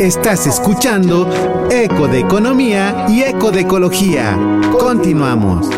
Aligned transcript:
Estás 0.00 0.46
escuchando 0.46 1.28
Eco 1.70 2.08
de 2.08 2.20
Economía 2.20 3.04
y 3.06 3.20
Eco 3.20 3.50
de 3.50 3.60
Ecología. 3.60 4.34
Continuamos. 4.78 5.68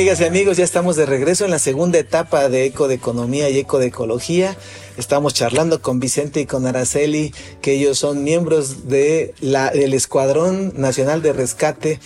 Amigas 0.00 0.20
y 0.22 0.24
amigos? 0.24 0.56
Ya 0.56 0.64
estamos 0.64 0.96
de 0.96 1.04
regreso 1.04 1.44
en 1.44 1.50
la 1.50 1.58
segunda 1.58 1.98
etapa 1.98 2.48
de 2.48 2.64
Eco 2.64 2.88
de 2.88 2.94
Economía 2.94 3.50
y 3.50 3.58
Eco 3.58 3.78
de 3.78 3.88
Ecología. 3.88 4.56
Estamos 4.96 5.34
charlando 5.34 5.82
con 5.82 6.00
Vicente 6.00 6.40
y 6.40 6.46
con 6.46 6.66
Araceli, 6.66 7.34
que 7.60 7.72
ellos 7.72 7.98
son 7.98 8.24
miembros 8.24 8.88
de 8.88 9.34
la, 9.40 9.70
del 9.72 9.92
Escuadrón 9.92 10.72
Nacional 10.74 11.20
de 11.20 11.34
Rescate 11.34 12.00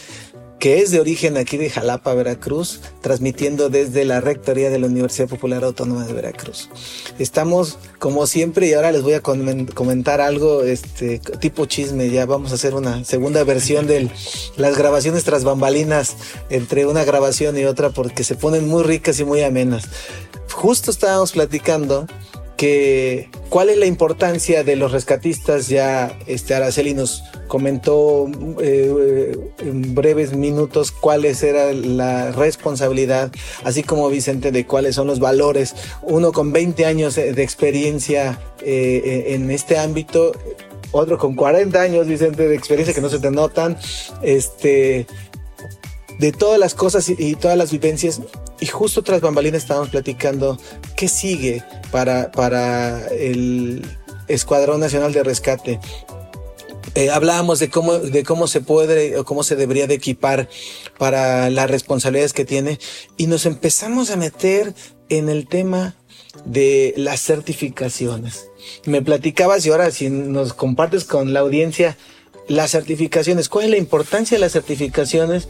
que 0.58 0.80
es 0.80 0.90
de 0.90 1.00
origen 1.00 1.36
aquí 1.36 1.56
de 1.56 1.68
Jalapa, 1.68 2.14
Veracruz, 2.14 2.80
transmitiendo 3.00 3.68
desde 3.68 4.04
la 4.04 4.20
Rectoría 4.20 4.70
de 4.70 4.78
la 4.78 4.86
Universidad 4.86 5.28
Popular 5.28 5.64
Autónoma 5.64 6.06
de 6.06 6.12
Veracruz. 6.12 6.70
Estamos, 7.18 7.78
como 7.98 8.26
siempre, 8.26 8.66
y 8.66 8.72
ahora 8.72 8.92
les 8.92 9.02
voy 9.02 9.14
a 9.14 9.20
comentar 9.20 10.20
algo 10.20 10.62
este, 10.62 11.18
tipo 11.40 11.66
chisme, 11.66 12.10
ya 12.10 12.26
vamos 12.26 12.52
a 12.52 12.54
hacer 12.54 12.74
una 12.74 13.04
segunda 13.04 13.44
versión 13.44 13.86
de 13.86 14.10
las 14.56 14.78
grabaciones 14.78 15.24
tras 15.24 15.44
bambalinas, 15.44 16.16
entre 16.50 16.86
una 16.86 17.04
grabación 17.04 17.58
y 17.58 17.64
otra, 17.64 17.90
porque 17.90 18.24
se 18.24 18.34
ponen 18.34 18.66
muy 18.66 18.82
ricas 18.82 19.20
y 19.20 19.24
muy 19.24 19.42
amenas. 19.42 19.84
Justo 20.50 20.90
estábamos 20.90 21.32
platicando 21.32 22.06
que 22.56 23.28
cuál 23.48 23.68
es 23.68 23.78
la 23.78 23.86
importancia 23.86 24.64
de 24.64 24.76
los 24.76 24.92
rescatistas. 24.92 25.68
Ya 25.68 26.16
este 26.26 26.54
Araceli 26.54 26.94
nos 26.94 27.24
comentó 27.48 28.26
eh, 28.60 29.36
en 29.58 29.94
breves 29.94 30.34
minutos 30.34 30.90
cuáles 30.92 31.42
era 31.42 31.72
la 31.72 32.32
responsabilidad, 32.32 33.30
así 33.64 33.82
como 33.82 34.08
Vicente 34.08 34.52
de 34.52 34.66
cuáles 34.66 34.94
son 34.94 35.06
los 35.06 35.20
valores. 35.20 35.74
Uno 36.02 36.32
con 36.32 36.52
20 36.52 36.86
años 36.86 37.14
de 37.16 37.42
experiencia 37.42 38.38
eh, 38.62 39.26
en 39.28 39.50
este 39.50 39.78
ámbito, 39.78 40.32
otro 40.92 41.18
con 41.18 41.34
40 41.34 41.80
años, 41.80 42.06
Vicente, 42.06 42.46
de 42.48 42.54
experiencia 42.54 42.94
que 42.94 43.00
no 43.00 43.08
se 43.08 43.18
te 43.18 43.30
notan, 43.30 43.76
este, 44.22 45.06
de 46.18 46.32
todas 46.32 46.58
las 46.58 46.74
cosas 46.74 47.08
y, 47.08 47.34
todas 47.34 47.56
las 47.56 47.70
vivencias. 47.72 48.20
Y 48.60 48.66
justo 48.66 49.02
tras 49.02 49.20
bambalinas 49.20 49.62
estábamos 49.62 49.90
platicando 49.90 50.58
qué 50.96 51.08
sigue 51.08 51.62
para, 51.90 52.30
para 52.30 53.06
el 53.08 53.84
Escuadrón 54.28 54.80
Nacional 54.80 55.12
de 55.12 55.22
Rescate. 55.22 55.80
Eh, 56.94 57.10
hablábamos 57.10 57.58
de 57.58 57.70
cómo, 57.70 57.98
de 57.98 58.22
cómo 58.22 58.46
se 58.46 58.60
puede 58.60 59.18
o 59.18 59.24
cómo 59.24 59.42
se 59.42 59.56
debería 59.56 59.88
de 59.88 59.94
equipar 59.94 60.48
para 60.96 61.50
las 61.50 61.68
responsabilidades 61.68 62.32
que 62.32 62.44
tiene 62.44 62.78
y 63.16 63.26
nos 63.26 63.46
empezamos 63.46 64.10
a 64.10 64.16
meter 64.16 64.74
en 65.08 65.28
el 65.28 65.48
tema 65.48 65.96
de 66.44 66.94
las 66.96 67.20
certificaciones. 67.20 68.48
Me 68.86 69.02
platicabas 69.02 69.66
y 69.66 69.70
ahora 69.70 69.90
si 69.90 70.08
nos 70.08 70.54
compartes 70.54 71.04
con 71.04 71.32
la 71.32 71.40
audiencia 71.40 71.96
las 72.48 72.70
certificaciones, 72.70 73.48
cuál 73.48 73.66
es 73.66 73.70
la 73.70 73.76
importancia 73.78 74.36
de 74.36 74.40
las 74.40 74.52
certificaciones, 74.52 75.48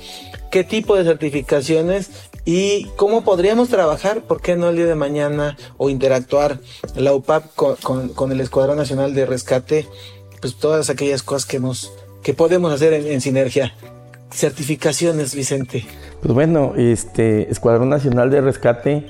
qué 0.51 0.65
tipo 0.65 0.97
de 0.97 1.05
certificaciones 1.05 2.11
y 2.45 2.87
cómo 2.97 3.25
podríamos 3.25 3.69
trabajar, 3.69 4.23
por 4.23 4.41
qué 4.41 4.57
no 4.57 4.69
el 4.69 4.77
día 4.77 4.87
de 4.87 4.95
mañana 4.95 5.57
o 5.77 5.91
interactuar 5.91 6.61
la 6.95 7.13
UPAP 7.15 7.45
con, 7.55 8.33
el 8.33 8.41
Escuadrón 8.41 8.77
Nacional 8.77 9.15
de 9.15 9.27
Rescate, 9.27 9.89
pues 10.41 10.57
todas 10.57 10.91
aquellas 10.91 11.23
cosas 11.23 11.47
que 11.47 11.59
nos 11.59 11.93
que 12.23 12.35
podemos 12.35 12.73
hacer 12.73 12.95
en, 12.95 13.21
sinergia. 13.21 13.75
Certificaciones, 14.31 15.35
Vicente. 15.35 15.85
Pues 16.23 16.35
bueno, 16.35 16.73
este 16.77 17.51
Escuadrón 17.53 17.91
Nacional 17.91 18.31
de 18.31 18.41
Rescate, 18.41 19.07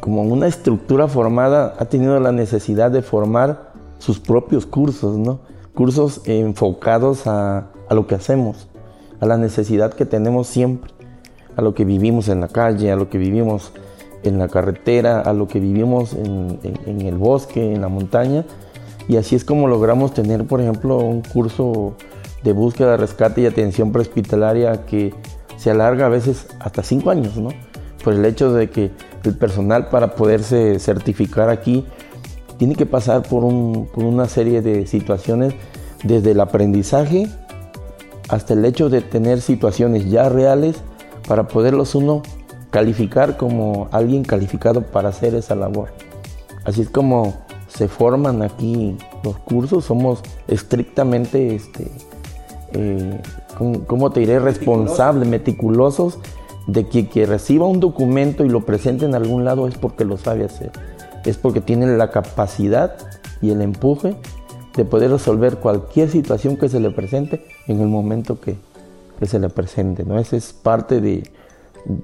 como 0.00 0.22
una 0.22 0.48
estructura 0.48 1.08
formada, 1.08 1.76
ha 1.78 1.84
tenido 1.84 2.18
la 2.18 2.32
necesidad 2.32 2.90
de 2.90 3.02
formar 3.02 3.72
sus 3.98 4.18
propios 4.18 4.66
cursos, 4.66 5.16
¿no? 5.16 5.40
Cursos 5.76 6.22
enfocados 6.24 7.26
a, 7.26 7.68
lo 7.90 8.06
que 8.06 8.14
hacemos, 8.16 8.66
a 9.20 9.26
la 9.26 9.36
necesidad 9.36 9.92
que 9.92 10.06
tenemos 10.06 10.48
siempre, 10.48 10.90
a 11.54 11.62
lo 11.62 11.74
que 11.74 11.84
vivimos 11.84 12.28
en 12.28 12.40
la 12.40 12.48
calle, 12.48 12.90
a 12.90 12.96
lo 12.96 13.10
que 13.10 13.18
vivimos 13.18 13.72
en 14.24 14.38
la 14.38 14.48
carretera, 14.48 15.20
a 15.20 15.34
lo 15.34 15.46
que 15.46 15.60
vivimos 15.60 16.14
en, 16.14 16.58
el 16.86 17.16
bosque, 17.18 17.74
en 17.74 17.82
la 17.82 17.88
montaña. 17.88 18.44
Y 19.06 19.18
así 19.18 19.36
es 19.36 19.44
como 19.44 19.68
logramos 19.68 20.14
tener, 20.14 20.46
por 20.46 20.62
ejemplo, 20.62 20.96
un 20.96 21.20
curso 21.20 21.94
de 22.42 22.52
búsqueda, 22.52 22.96
rescate 22.96 23.42
y 23.42 23.46
atención 23.46 23.92
prehospitalaria 23.92 24.86
que 24.86 25.14
se 25.58 25.70
alarga 25.70 26.06
a 26.06 26.08
veces 26.08 26.46
hasta 26.58 26.82
cinco 26.82 27.10
años, 27.10 27.36
¿no? 27.36 27.50
Por 28.02 28.14
el 28.14 28.24
hecho 28.24 28.52
de 28.52 28.70
que 28.70 28.92
el 29.24 29.36
personal 29.36 29.90
para 29.90 30.14
poderse 30.14 30.78
certificar 30.78 31.50
aquí 31.50 31.84
tiene 32.58 32.74
que 32.74 32.86
pasar 32.86 33.22
por, 33.22 33.44
una 33.44 34.28
serie 34.28 34.62
de 34.62 34.86
situaciones, 34.86 35.54
desde 36.04 36.32
el 36.32 36.40
aprendizaje 36.40 37.28
hasta 38.28 38.54
el 38.54 38.64
hecho 38.64 38.88
de 38.88 39.00
tener 39.00 39.40
situaciones 39.40 40.10
ya 40.10 40.28
reales 40.28 40.76
para 41.26 41.48
poderlos 41.48 41.94
uno 41.94 42.22
calificar 42.70 43.36
como 43.36 43.88
alguien 43.92 44.24
calificado 44.24 44.82
para 44.82 45.08
hacer 45.08 45.34
esa 45.34 45.54
labor. 45.54 45.88
Así 46.64 46.82
es 46.82 46.90
como 46.90 47.34
se 47.68 47.88
forman 47.88 48.42
aquí 48.42 48.96
los 49.22 49.38
cursos, 49.38 49.84
somos 49.84 50.20
estrictamente, 50.48 51.54
este, 51.54 51.90
eh, 52.72 53.20
¿cómo 53.86 54.10
te 54.10 54.20
diré? 54.20 54.38
Responsables, 54.38 55.28
meticulosos 55.28 56.18
de 56.66 56.88
que, 56.88 57.08
que 57.08 57.26
reciba 57.26 57.66
un 57.66 57.80
documento 57.80 58.44
y 58.44 58.48
lo 58.48 58.64
presente 58.64 59.04
en 59.04 59.14
algún 59.14 59.44
lado 59.44 59.68
es 59.68 59.78
porque 59.78 60.04
lo 60.04 60.16
sabe 60.16 60.44
hacer 60.44 60.72
es 61.26 61.36
porque 61.36 61.60
tienen 61.60 61.98
la 61.98 62.10
capacidad 62.10 62.96
y 63.42 63.50
el 63.50 63.60
empuje 63.60 64.16
de 64.76 64.84
poder 64.84 65.10
resolver 65.10 65.56
cualquier 65.56 66.10
situación 66.10 66.56
que 66.56 66.68
se 66.68 66.80
le 66.80 66.90
presente 66.90 67.44
en 67.66 67.80
el 67.80 67.88
momento 67.88 68.40
que, 68.40 68.56
se 69.26 69.38
le 69.38 69.48
presente. 69.48 70.04
¿no? 70.04 70.18
Esa 70.18 70.36
es 70.36 70.52
parte 70.52 71.00
de, 71.00 71.30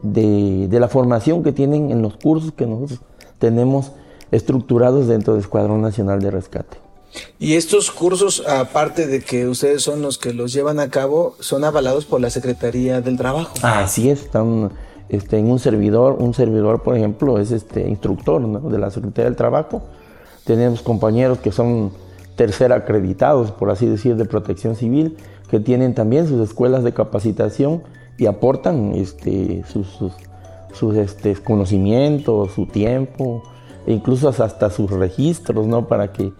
de, 0.02 0.80
la 0.80 0.88
formación 0.88 1.42
que 1.42 1.52
tienen 1.52 1.90
en 1.90 2.00
los 2.02 2.16
cursos 2.16 2.52
que 2.52 2.66
nosotros 2.66 3.00
tenemos 3.38 3.92
estructurados 4.30 5.06
dentro 5.08 5.34
del 5.34 5.42
Escuadrón 5.42 5.82
Nacional 5.82 6.20
de 6.20 6.30
Rescate. 6.30 6.78
Y 7.38 7.56
estos 7.56 7.90
cursos, 7.90 8.42
aparte 8.48 9.06
de 9.06 9.20
que 9.20 9.46
ustedes 9.46 9.82
son 9.82 10.00
los 10.00 10.16
que 10.16 10.32
los 10.32 10.54
llevan 10.54 10.80
a 10.80 10.88
cabo, 10.88 11.36
son 11.40 11.64
avalados 11.64 12.06
por 12.06 12.22
la 12.22 12.30
Secretaría 12.30 13.02
del 13.02 13.18
Trabajo. 13.18 13.52
Así 13.60 14.08
es, 14.08 14.22
están 14.22 14.70
este, 15.08 15.38
en 15.38 15.50
un 15.50 15.58
servidor, 15.58 16.16
un 16.18 16.34
servidor, 16.34 16.82
por 16.82 16.96
ejemplo, 16.96 17.38
es 17.38 17.50
este 17.50 17.88
instructor 17.88 18.62
de 18.70 18.78
la 18.78 18.90
Secretaría 18.90 19.26
del 19.26 19.36
Trabajo. 19.36 19.82
Tenemos 20.44 20.82
compañeros 20.82 21.38
que 21.38 21.52
son 21.52 21.92
tercer 22.36 22.72
acreditados, 22.72 23.50
por 23.50 23.70
así 23.70 23.86
decir, 23.86 24.16
de 24.16 24.24
protección 24.24 24.74
civil, 24.74 25.16
que 25.50 25.60
tienen 25.60 25.94
también 25.94 26.26
sus 26.26 26.40
escuelas 26.40 26.82
de 26.82 26.92
capacitación 26.92 27.82
y 28.16 28.26
aportan 28.26 28.92
este, 28.94 29.64
sus, 29.64 30.96
este, 30.96 31.34
conocimientos, 31.36 32.52
su 32.52 32.66
tiempo, 32.66 33.42
e 33.86 33.92
incluso 33.92 34.28
hasta 34.28 34.70
sus 34.70 34.90
registros, 34.90 35.66
¿no? 35.66 35.88
Para 35.88 36.12
que 36.12 36.32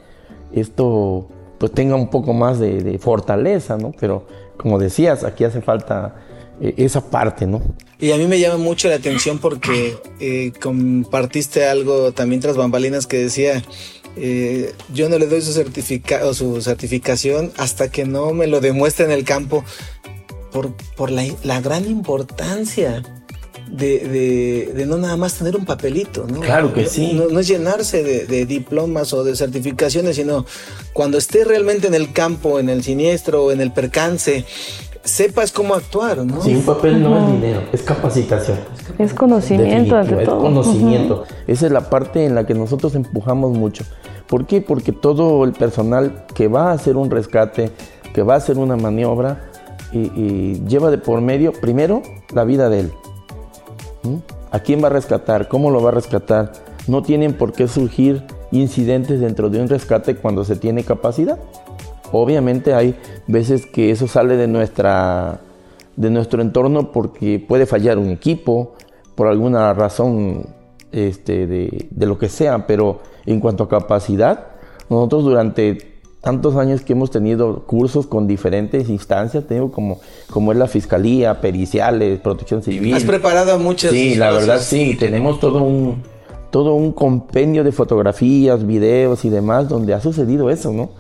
esto 0.53 1.27
pues 1.59 1.73
tenga 1.73 1.95
un 1.95 2.09
poco 2.09 2.33
más 2.33 2.59
de, 2.59 2.83
de 2.83 2.99
fortaleza, 2.99 3.77
¿no? 3.77 3.93
Pero 4.01 4.25
como 4.57 4.79
decías, 4.79 5.25
aquí 5.25 5.45
hace 5.45 5.61
falta 5.61 6.15
esa 6.61 7.11
parte, 7.11 7.47
¿no? 7.47 7.63
Y 7.99 8.11
a 8.13 8.17
mí 8.17 8.27
me 8.27 8.41
llama 8.41 8.57
mucho 8.57 8.89
la 8.89 8.97
atención 8.97 9.39
porque 9.39 9.97
eh, 10.19 10.53
compartiste 10.61 11.65
algo 11.67 12.13
también 12.13 12.41
tras 12.41 12.57
bambalinas 12.57 13.07
que 13.07 13.19
decía, 13.19 13.63
eh, 14.17 14.75
yo 14.93 15.09
no 15.09 15.19
le 15.19 15.27
doy 15.27 15.41
su, 15.41 15.53
certificado, 15.53 16.35
su 16.35 16.61
certificación 16.61 17.53
hasta 17.57 17.91
que 17.91 18.05
no 18.05 18.33
me 18.33 18.47
lo 18.47 18.61
demuestre 18.61 19.05
en 19.05 19.13
el 19.13 19.25
campo 19.25 19.65
por, 20.51 20.75
por 20.97 21.11
la, 21.11 21.61
gran 21.61 21.87
importancia 21.87 23.03
de, 23.71 24.69
de, 24.75 24.87
no 24.87 24.99
nada 24.99 25.17
más 25.17 25.35
tener 25.35 25.57
un 25.57 25.65
papelito, 25.65 26.27
¿no? 26.27 26.41
Claro 26.41 26.75
que 26.75 26.87
sí. 26.87 27.13
No, 27.15 27.39
es 27.39 27.49
llenarse 27.49 28.03
de, 28.03 28.27
de, 28.27 28.45
diplomas 28.45 29.13
o 29.15 29.25
de 29.25 29.35
certificaciones, 29.35 30.17
sino 30.17 30.45
cuando 30.93 31.17
esté 31.17 31.45
realmente 31.45 31.87
en 31.87 31.95
el 31.95 32.13
campo, 32.13 32.59
en 32.59 32.69
el 32.69 32.83
siniestro 32.83 33.45
o 33.45 33.53
en 33.53 33.61
el 33.61 33.73
percance, 33.73 34.45
sepas 35.05 35.53
cómo 35.53 35.75
actuar, 35.75 36.19
¿no? 36.25 36.41
Sí, 36.43 36.55
un 36.55 36.63
papel 36.63 37.03
no 37.03 37.19
es 37.19 37.27
dinero, 37.33 37.63
es 37.73 37.83
capacitación. 37.83 38.59
Es 38.99 39.13
conocimiento, 39.15 39.97
ante 39.97 40.17
todo. 40.17 40.37
Es 40.37 40.43
conocimiento. 40.43 41.25
Esa 41.47 41.67
es 41.67 41.73
la 41.73 41.91
parte 41.91 42.25
en 42.25 42.35
la 42.35 42.47
que 42.47 42.55
nosotros 42.55 42.95
empujamos 42.95 43.57
mucho. 43.57 43.85
¿Por 44.27 44.47
qué? 44.47 44.61
Porque 44.61 44.93
todo 44.93 45.45
el 45.45 45.53
personal 45.53 46.25
que 46.35 46.49
va 46.49 46.71
a 46.71 46.73
hacer 46.73 46.97
un 46.97 47.11
rescate, 47.11 47.71
que 48.15 48.23
va 48.23 48.35
a 48.35 48.37
hacer 48.37 48.59
una 48.59 48.77
maniobra, 48.77 49.51
lleva 49.93 50.91
de 50.91 50.99
por 50.99 51.21
medio, 51.21 51.53
primero, 51.53 52.03
la 52.33 52.45
vida 52.45 52.69
de 52.69 52.81
él. 52.81 52.93
¿A 54.51 54.61
quién 54.61 54.83
va 54.83 54.87
a 54.87 54.91
rescatar? 54.91 55.49
¿Cómo 55.49 55.71
lo 55.71 55.83
va 55.83 55.91
a 55.91 55.93
rescatar? 55.93 56.53
No 56.87 57.03
tienen 57.03 57.35
por 57.35 57.53
qué 57.53 57.69
surgir 57.69 58.25
incidentes 58.51 59.21
dentro 59.21 59.51
de 59.51 59.61
un 59.61 59.69
rescate 59.69 60.17
cuando 60.17 60.45
se 60.45 60.57
tiene 60.57 60.85
capacidad. 60.85 61.39
Obviamente 62.13 62.75
hay 62.75 62.95
veces 63.27 63.67
que 63.67 63.91
eso 63.91 64.07
sale 64.07 64.37
de, 64.37 64.47
nuestra, 64.47 65.41
de 65.97 66.11
nuestro 66.11 66.43
entorno 66.43 66.93
porque 66.93 67.39
puede 67.39 67.67
fallar 67.67 67.99
un 67.99 68.11
equipo, 68.11 68.75
por 69.15 69.29
alguna 69.29 69.73
razón 69.75 70.47
este, 70.93 71.47
de, 71.47 71.89
de 71.91 72.07
lo 72.07 72.19
que 72.19 72.29
sea, 72.29 72.67
pero 72.67 73.01
en 73.27 73.41
cuanto 73.41 73.65
a 73.65 73.69
capacidad, 73.69 74.49
nosotros 74.89 75.25
durante 75.25 75.93
tantos 76.23 76.57
años 76.57 76.83
que 76.83 76.93
hemos 76.93 77.11
tenido 77.11 77.67
cursos 77.67 78.07
con 78.07 78.27
diferentes 78.27 78.89
instancias, 78.89 79.45
tengo 79.47 79.73
como, 79.73 80.01
como 80.31 80.53
es 80.53 80.59
la 80.59 80.69
fiscalía, 80.69 81.41
periciales, 81.41 82.21
protección 82.21 82.63
civil. 82.63 82.95
Has 82.95 83.03
preparado 83.03 83.59
muchas. 83.59 83.91
Sí, 83.91 84.15
la 84.15 84.31
verdad 84.31 84.61
sí, 84.61 84.97
tenemos 84.99 85.41
todo 85.41 85.63
un, 85.63 86.03
todo 86.51 86.75
un 86.75 86.93
compendio 86.93 87.65
de 87.65 87.73
fotografías, 87.73 88.65
videos 88.65 89.25
y 89.25 89.31
demás 89.31 89.69
donde 89.69 89.95
ha 89.95 90.01
sucedido 90.01 90.49
eso, 90.49 90.73
¿no? 90.73 90.91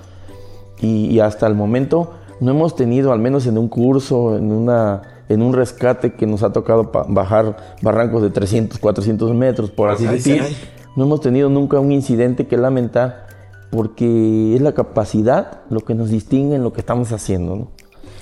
Y, 0.82 1.20
hasta 1.20 1.46
el 1.46 1.54
momento 1.54 2.12
no 2.40 2.50
hemos 2.50 2.74
tenido, 2.74 3.12
al 3.12 3.20
menos 3.20 3.46
en 3.46 3.56
un 3.56 3.68
curso, 3.68 4.36
en, 4.36 4.50
una, 4.50 5.02
en 5.28 5.40
un 5.42 5.52
rescate 5.52 6.14
que 6.14 6.26
nos 6.26 6.42
ha 6.42 6.52
tocado 6.52 6.90
bajar 7.08 7.56
barrancos 7.82 8.20
de 8.20 8.30
300, 8.30 8.78
400 8.78 9.32
metros, 9.32 9.70
por 9.70 9.90
así 9.90 10.06
decir, 10.06 10.42
no 10.96 11.04
hemos 11.04 11.20
tenido 11.20 11.48
nunca 11.48 11.78
un 11.78 11.92
incidente 11.92 12.48
que 12.48 12.56
lamentar 12.56 13.26
porque 13.70 14.56
es 14.56 14.60
la 14.60 14.72
capacidad 14.72 15.62
lo 15.70 15.80
que 15.80 15.94
nos 15.94 16.10
distingue 16.10 16.56
en 16.56 16.64
lo 16.64 16.72
que 16.72 16.80
estamos 16.80 17.12
haciendo, 17.12 17.56
¿no? 17.56 17.68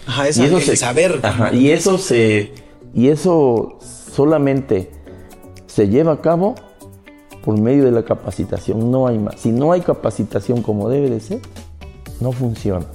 Ajá, 0.07 0.27
y 0.27 0.43
eso 0.43 0.61
se, 0.61 0.77
saber. 0.77 1.19
Ajá, 1.23 1.53
y 1.53 1.71
eso 1.71 1.99
se 1.99 2.53
y 2.95 3.09
eso 3.09 3.79
solamente 3.81 4.91
se 5.67 5.89
lleva 5.89 6.13
a 6.13 6.21
cabo 6.21 6.55
por 7.45 7.59
medio 7.59 7.85
de 7.85 7.91
la 7.91 8.05
capacitación, 8.05 8.91
no 8.91 9.07
hay 9.07 9.19
más. 9.19 9.41
Si 9.41 9.51
no 9.51 9.73
hay 9.73 9.81
capacitación 9.81 10.63
como 10.63 10.89
debe 10.89 11.09
de 11.09 11.21
ser, 11.21 11.41
no 12.21 12.33
funciona. 12.33 12.87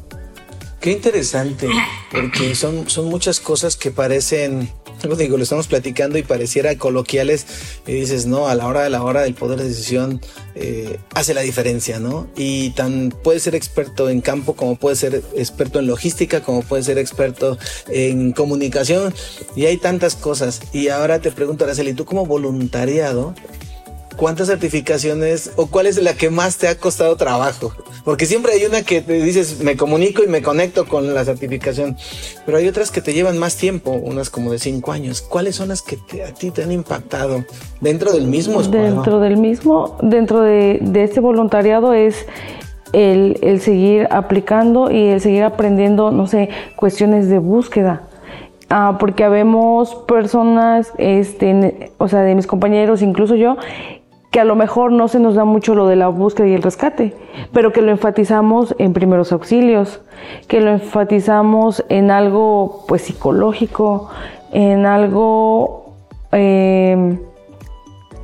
Qué 0.80 0.92
interesante, 0.92 1.68
porque 2.12 2.54
son, 2.54 2.90
son 2.90 3.06
muchas 3.06 3.40
cosas 3.40 3.76
que 3.76 3.92
parecen 3.92 4.70
digo, 5.18 5.38
lo 5.38 5.44
estamos 5.44 5.68
platicando 5.68 6.18
y 6.18 6.24
pareciera 6.24 6.76
coloquiales 6.78 7.46
y 7.86 7.94
dices, 7.94 8.26
no, 8.26 8.48
a 8.48 8.56
la 8.56 8.68
hora 8.68 8.84
de 8.84 8.90
la 8.90 9.04
hora 9.04 9.22
del 9.22 9.36
poder 9.36 9.60
de 9.60 9.68
decisión 9.68 10.22
eh, 10.56 11.00
hace 11.14 11.34
la 11.34 11.42
diferencia, 11.42 12.00
¿no? 12.00 12.28
Y 12.36 12.72
tan 12.72 13.12
puede 13.12 13.40
ser 13.40 13.54
experto 13.56 14.10
en 14.10 14.22
campo 14.22 14.56
como 14.56 14.76
puede 14.76 14.96
ser 14.96 15.24
experto 15.36 15.80
en 15.80 15.88
logística, 15.88 16.42
como 16.42 16.64
puede 16.64 16.84
ser 16.84 16.98
experto 16.98 17.58
en 17.88 18.32
comunicación 18.32 19.14
y 19.56 19.66
hay 19.66 19.78
tantas 19.78 20.16
cosas. 20.16 20.62
Y 20.74 20.88
ahora 20.90 21.20
te 21.20 21.32
pregunto, 21.32 21.66
Araceli, 21.66 21.94
tú 21.94 22.06
como 22.06 22.26
voluntariado, 22.26 23.36
¿cuántas 24.16 24.48
certificaciones 24.48 25.52
o 25.56 25.68
cuál 25.68 25.88
es 25.88 26.02
la 26.02 26.14
que 26.14 26.30
más 26.30 26.58
te 26.58 26.68
ha 26.68 26.78
costado 26.78 27.16
trabajo? 27.16 27.74
Porque 28.04 28.26
siempre 28.26 28.54
hay 28.54 28.66
una 28.66 28.84
que 28.84 29.02
te 29.02 29.14
dices, 29.14 29.62
me 29.62 29.76
comunico 29.76 30.24
y 30.24 30.28
me 30.28 30.42
conecto 30.42 30.86
con 30.86 31.14
la 31.14 31.26
certificación, 31.26 31.98
pero 32.46 32.60
hay 32.60 32.68
otras 32.68 32.92
que 32.92 33.02
te 33.02 33.14
llevan 33.14 33.38
más 33.40 33.58
tiempo, 33.58 33.92
unas 33.92 34.30
como 34.30 34.52
de 34.52 34.60
cinco 34.60 34.92
años. 34.92 35.22
¿Cuáles 35.22 35.56
son 35.56 35.70
las 35.70 35.82
que 35.82 35.98
a 36.24 36.32
ti 36.32 36.52
te 36.52 36.64
han 36.64 36.72
impactado 36.72 37.44
dentro 37.82 38.12
del 38.12 38.28
mismo 38.28 38.62
Dentro 38.62 39.20
del 39.20 39.38
mismo, 39.38 39.98
dentro 40.02 40.42
de, 40.42 40.80
este 40.96 41.20
voluntariado 41.20 41.94
es 41.94 42.26
el, 42.94 43.60
seguir 43.62 44.08
aplicando 44.12 44.92
y 44.92 45.08
el 45.08 45.22
seguir 45.22 45.44
aprendiendo, 45.44 46.12
no 46.12 46.28
sé, 46.28 46.50
cuestiones 46.76 47.28
de 47.28 47.40
búsqueda. 47.40 48.04
Ah, 48.70 48.98
porque 49.00 49.24
habemos 49.24 49.96
personas, 50.08 50.92
este, 50.98 51.92
o 51.98 52.08
sea, 52.08 52.22
de 52.22 52.34
mis 52.34 52.48
compañeros, 52.48 53.02
incluso 53.02 53.36
yo, 53.36 53.58
que 54.36 54.42
a 54.42 54.44
lo 54.44 54.58
mejor 54.58 54.92
no 54.92 55.08
se 55.08 55.18
nos 55.22 55.36
da 55.36 55.46
mucho 55.46 55.76
lo 55.76 55.88
de 55.88 55.96
la 55.96 56.10
búsqueda 56.10 56.46
y 56.48 56.54
el 56.54 56.62
rescate, 56.62 57.14
pero 57.54 57.72
que 57.72 57.82
lo 57.82 57.92
enfatizamos 57.92 58.76
en 58.80 58.92
primeros 58.92 59.32
auxilios, 59.32 60.02
que 60.50 60.60
lo 60.60 60.72
enfatizamos 60.72 61.86
en 61.88 62.12
algo 62.12 62.84
pues 62.86 63.04
psicológico, 63.04 64.10
en 64.52 64.86
algo 64.86 65.94
em, 66.34 67.18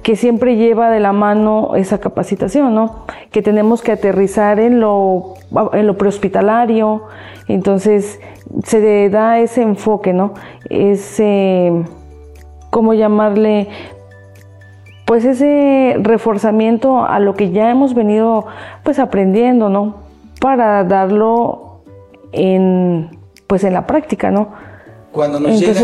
que 0.03 0.17
siempre 0.17 0.57
lleva 0.57 0.89
de 0.89 0.99
la 0.99 1.13
mano 1.13 1.77
esa 1.77 2.01
capacitación, 2.01 2.75
¿no? 2.75 3.05
Que 3.31 3.41
tenemos 3.41 3.81
que 3.81 3.93
aterrizar 3.93 4.59
en 4.59 4.81
lo, 4.81 5.35
en 5.71 5.87
lo 5.87 5.97
prehospitalario, 5.97 7.03
entonces 7.47 8.19
se 8.65 9.09
da 9.09 9.39
ese 9.39 9.61
enfoque, 9.61 10.11
¿no? 10.11 10.33
Ese, 10.69 11.71
¿cómo 12.69 12.93
llamarle? 12.95 13.69
Pues 15.11 15.25
ese 15.25 15.97
reforzamiento 15.99 17.03
a 17.03 17.19
lo 17.19 17.33
que 17.33 17.51
ya 17.51 17.69
hemos 17.69 17.93
venido 17.93 18.45
pues 18.81 18.97
aprendiendo, 18.97 19.67
¿no? 19.67 20.03
Para 20.39 20.85
darlo 20.85 21.83
en 22.31 23.09
pues 23.45 23.65
en 23.65 23.73
la 23.73 23.85
práctica, 23.85 24.31
¿no? 24.31 24.53
Cuando 25.11 25.41
nos 25.41 25.59
llegan, 25.59 25.83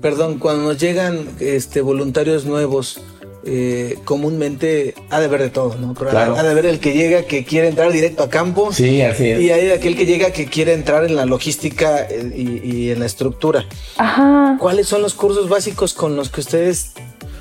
perdón, 0.00 0.38
cuando 0.38 0.62
nos 0.62 0.78
llegan 0.78 1.26
este 1.40 1.80
voluntarios 1.80 2.46
nuevos, 2.46 3.02
eh, 3.44 3.98
comúnmente 4.04 4.94
ha 5.10 5.18
de 5.18 5.26
ver 5.26 5.42
de 5.42 5.50
todo, 5.50 5.74
¿no? 5.80 5.92
ha 6.08 6.42
de 6.44 6.54
ver 6.54 6.66
el 6.66 6.78
que 6.78 6.92
llega 6.92 7.22
que 7.22 7.44
quiere 7.44 7.66
entrar 7.66 7.90
directo 7.90 8.22
a 8.22 8.30
campo. 8.30 8.72
Sí, 8.72 9.02
así 9.02 9.28
es. 9.28 9.40
Y 9.40 9.50
hay 9.50 9.70
aquel 9.70 9.96
que 9.96 10.06
llega 10.06 10.30
que 10.30 10.46
quiere 10.46 10.72
entrar 10.72 11.04
en 11.04 11.16
la 11.16 11.26
logística 11.26 12.06
eh, 12.08 12.32
y, 12.36 12.60
y 12.62 12.90
en 12.92 13.00
la 13.00 13.06
estructura. 13.06 13.64
Ajá. 13.98 14.56
¿Cuáles 14.60 14.86
son 14.86 15.02
los 15.02 15.14
cursos 15.14 15.48
básicos 15.48 15.94
con 15.94 16.14
los 16.14 16.28
que 16.28 16.42
ustedes 16.42 16.92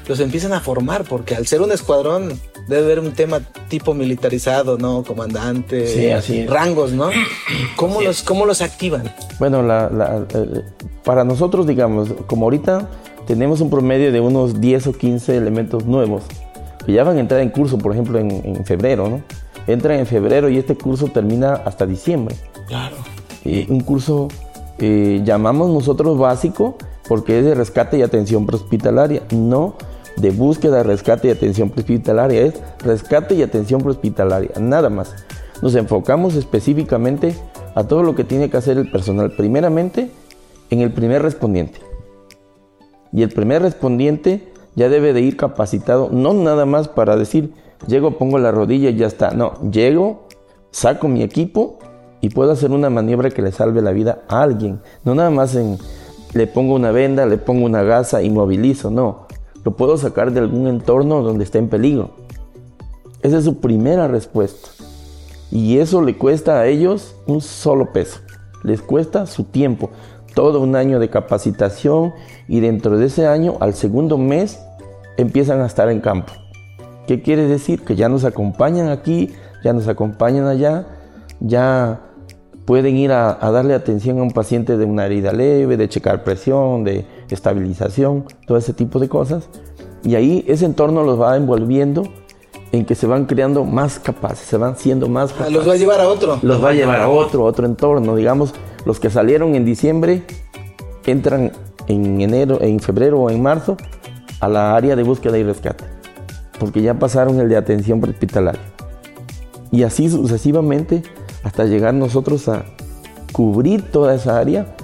los 0.08 0.20
empiezan 0.20 0.54
a 0.54 0.60
formar, 0.60 1.04
porque 1.04 1.36
al 1.36 1.48
ser 1.48 1.62
un 1.62 1.72
escuadrón 1.72 2.40
debe 2.68 2.84
haber 2.84 3.00
un 3.00 3.12
tema 3.14 3.42
tipo 3.68 3.94
militarizado, 3.94 4.78
¿no? 4.78 5.04
Comandante, 5.04 5.88
sí, 5.88 6.10
así 6.10 6.46
rangos, 6.46 6.92
¿no? 6.92 7.10
¿Cómo, 7.76 8.02
los, 8.02 8.24
¿Cómo 8.24 8.46
los 8.46 8.62
activan? 8.62 9.12
Bueno, 9.40 9.62
la, 9.62 10.26
para 11.04 11.24
nosotros, 11.24 11.68
digamos, 11.68 12.10
como 12.28 12.46
ahorita 12.46 12.90
tenemos 13.28 13.62
un 13.62 13.70
promedio 13.70 14.12
de 14.12 14.20
unos 14.20 14.62
10 14.62 14.88
o 14.88 14.94
15 14.94 15.38
elementos 15.38 15.86
nuevos, 15.86 16.24
que 16.86 16.94
ya 16.94 17.04
van 17.04 17.18
a 17.18 17.20
entrar 17.20 17.42
en 17.42 17.50
curso, 17.50 17.78
por 17.78 17.92
ejemplo, 17.94 18.20
en, 18.20 18.64
febrero, 18.66 19.10
¿no? 19.10 19.22
Entran 19.68 20.00
en 20.00 20.06
febrero 20.06 20.50
y 20.50 20.58
este 20.58 20.76
curso 20.76 21.08
termina 21.08 21.54
hasta 21.54 21.86
diciembre. 21.86 22.36
Claro. 22.68 22.96
Un 23.44 23.80
curso 23.82 24.28
eh, 24.80 25.22
llamamos 25.24 25.70
nosotros 25.70 26.18
básico 26.18 26.78
porque 27.08 27.40
es 27.40 27.46
de 27.46 27.56
rescate 27.56 27.98
y 27.98 28.02
atención 28.02 28.46
prehospitalaria, 28.46 29.24
no 29.32 29.76
de 30.18 30.32
búsqueda, 30.32 30.84
rescate 30.84 31.28
y 31.28 31.32
atención 31.32 31.70
prehospitalaria, 31.70 32.42
es 32.42 32.54
rescate 32.80 33.36
y 33.36 33.44
atención 33.44 33.82
prehospitalaria, 33.82 34.52
nada 34.60 34.90
más. 34.90 35.14
Nos 35.62 35.76
enfocamos 35.76 36.36
específicamente 36.36 37.36
a 37.76 37.84
todo 37.84 38.04
lo 38.04 38.16
que 38.16 38.24
tiene 38.24 38.50
que 38.50 38.58
hacer 38.58 38.78
el 38.78 38.92
personal, 38.92 39.32
primeramente 39.32 40.10
en 40.70 40.82
el 40.82 40.92
primer 40.92 41.22
respondiente. 41.22 41.80
Y 43.12 43.24
el 43.24 43.30
primer 43.30 43.62
respondiente 43.62 44.52
ya 44.76 44.90
debe 44.90 45.14
de 45.14 45.22
ir 45.22 45.38
capacitado, 45.38 46.10
no 46.12 46.34
nada 46.34 46.66
más 46.66 46.88
para 46.88 47.16
decir, 47.16 47.54
llego, 47.88 48.18
pongo 48.18 48.38
la 48.40 48.52
rodilla 48.52 48.90
y 48.90 48.96
ya 48.96 49.08
está. 49.08 49.32
No, 49.32 49.54
llego, 49.70 50.28
saco 50.72 51.08
mi 51.08 51.24
equipo 51.24 51.80
y 52.22 52.30
puedo 52.30 52.52
hacer 52.52 52.72
una 52.72 52.90
maniobra 52.90 53.30
que 53.30 53.42
le 53.42 53.52
salve 53.52 53.82
la 53.82 53.92
vida 53.92 54.24
a 54.28 54.42
alguien. 54.42 54.82
No 55.04 55.16
nada 55.16 55.30
más 55.30 55.56
en, 55.56 55.78
le 56.34 56.48
pongo 56.48 56.76
una 56.76 56.92
venda, 56.92 57.26
le 57.26 57.38
pongo 57.38 57.66
una 57.66 57.84
gasa 57.84 58.22
y 58.22 58.30
movilizo, 58.30 58.90
no 58.92 59.25
lo 59.66 59.76
puedo 59.76 59.98
sacar 59.98 60.32
de 60.32 60.40
algún 60.40 60.68
entorno 60.68 61.24
donde 61.24 61.44
está 61.44 61.58
en 61.58 61.68
peligro. 61.68 62.12
Esa 63.24 63.40
es 63.40 63.44
su 63.44 63.60
primera 63.60 64.08
respuesta. 64.08 64.70
Y 65.52 65.80
eso 65.80 66.04
le 66.04 66.18
cuesta 66.18 66.60
a 66.60 66.68
ellos 66.68 67.16
un 67.26 67.42
solo 67.42 67.92
peso. 67.92 68.20
Les 68.64 68.82
cuesta 68.82 69.26
su 69.26 69.44
tiempo, 69.44 69.90
todo 70.36 70.62
un 70.62 70.76
año 70.76 71.00
de 71.00 71.10
capacitación 71.10 72.14
y 72.48 72.60
dentro 72.60 72.98
de 72.98 73.08
ese 73.08 73.26
año, 73.26 73.58
al 73.60 73.74
segundo 73.74 74.20
mes, 74.20 74.60
empiezan 75.18 75.62
a 75.62 75.66
estar 75.66 75.90
en 75.90 76.00
campo. 76.00 76.32
¿Qué 77.08 77.24
quiere 77.24 77.48
decir? 77.48 77.82
Que 77.82 77.96
ya 77.96 78.08
nos 78.08 78.24
acompañan 78.24 78.90
aquí, 78.90 79.32
ya 79.64 79.74
nos 79.74 79.88
acompañan 79.88 80.46
allá, 80.46 80.88
ya 81.40 82.02
pueden 82.66 82.98
ir 82.98 83.12
a, 83.12 83.38
darle 83.52 83.74
atención 83.74 84.20
a 84.20 84.24
un 84.24 84.32
paciente 84.32 84.78
de 84.78 84.86
una 84.86 85.08
herida 85.08 85.32
leve, 85.32 85.78
de 85.78 85.90
checar 85.90 86.24
presión, 86.24 86.84
de 86.84 87.06
estabilización, 87.30 88.26
todo 88.46 88.58
ese 88.58 88.74
tipo 88.74 89.00
de 89.00 89.10
cosas. 89.10 89.50
Y 90.04 90.16
ahí 90.16 90.46
ese 90.48 90.66
entorno 90.66 91.04
los 91.04 91.20
va 91.20 91.36
envolviendo 91.36 92.04
en 92.72 92.86
que 92.86 92.96
se 92.96 93.08
van 93.08 93.26
creando 93.26 93.64
más 93.64 94.00
capaces, 94.00 94.48
se 94.48 94.58
van 94.58 94.78
siendo 94.78 95.08
más 95.08 95.32
capaces. 95.32 95.54
Los 95.54 95.68
va 95.68 95.74
a 95.74 95.78
llevar 95.78 96.02
a 96.02 96.08
otro. 96.08 96.40
Los 96.42 96.64
va 96.64 96.70
a 96.70 96.74
llevar 96.74 97.00
a 97.00 97.10
otro, 97.10 97.44
otro 97.44 97.66
entorno. 97.66 98.16
Digamos, 98.16 98.54
los 98.86 99.00
que 99.00 99.10
salieron 99.10 99.56
en 99.56 99.66
diciembre 99.66 100.24
entran 101.06 101.52
en 101.88 102.22
enero, 102.22 102.62
en 102.62 102.80
febrero 102.80 103.22
o 103.22 103.30
en 103.30 103.42
marzo 103.42 103.78
a 104.40 104.48
la 104.48 104.76
área 104.76 104.96
de 104.96 105.04
búsqueda 105.04 105.38
y 105.38 105.44
rescate, 105.44 105.86
porque 106.60 106.82
ya 106.82 107.00
pasaron 107.00 107.40
el 107.40 107.50
de 107.50 107.58
atención 107.58 108.04
hospitalaria. 108.04 108.62
Y 109.72 109.84
así 109.84 110.10
sucesivamente 110.10 111.04
hasta 111.44 111.66
llegar 111.66 111.94
nosotros 111.94 112.48
a 112.50 112.66
cubrir 113.32 113.84
toda 113.92 114.16
esa 114.16 114.40
área 114.40 114.76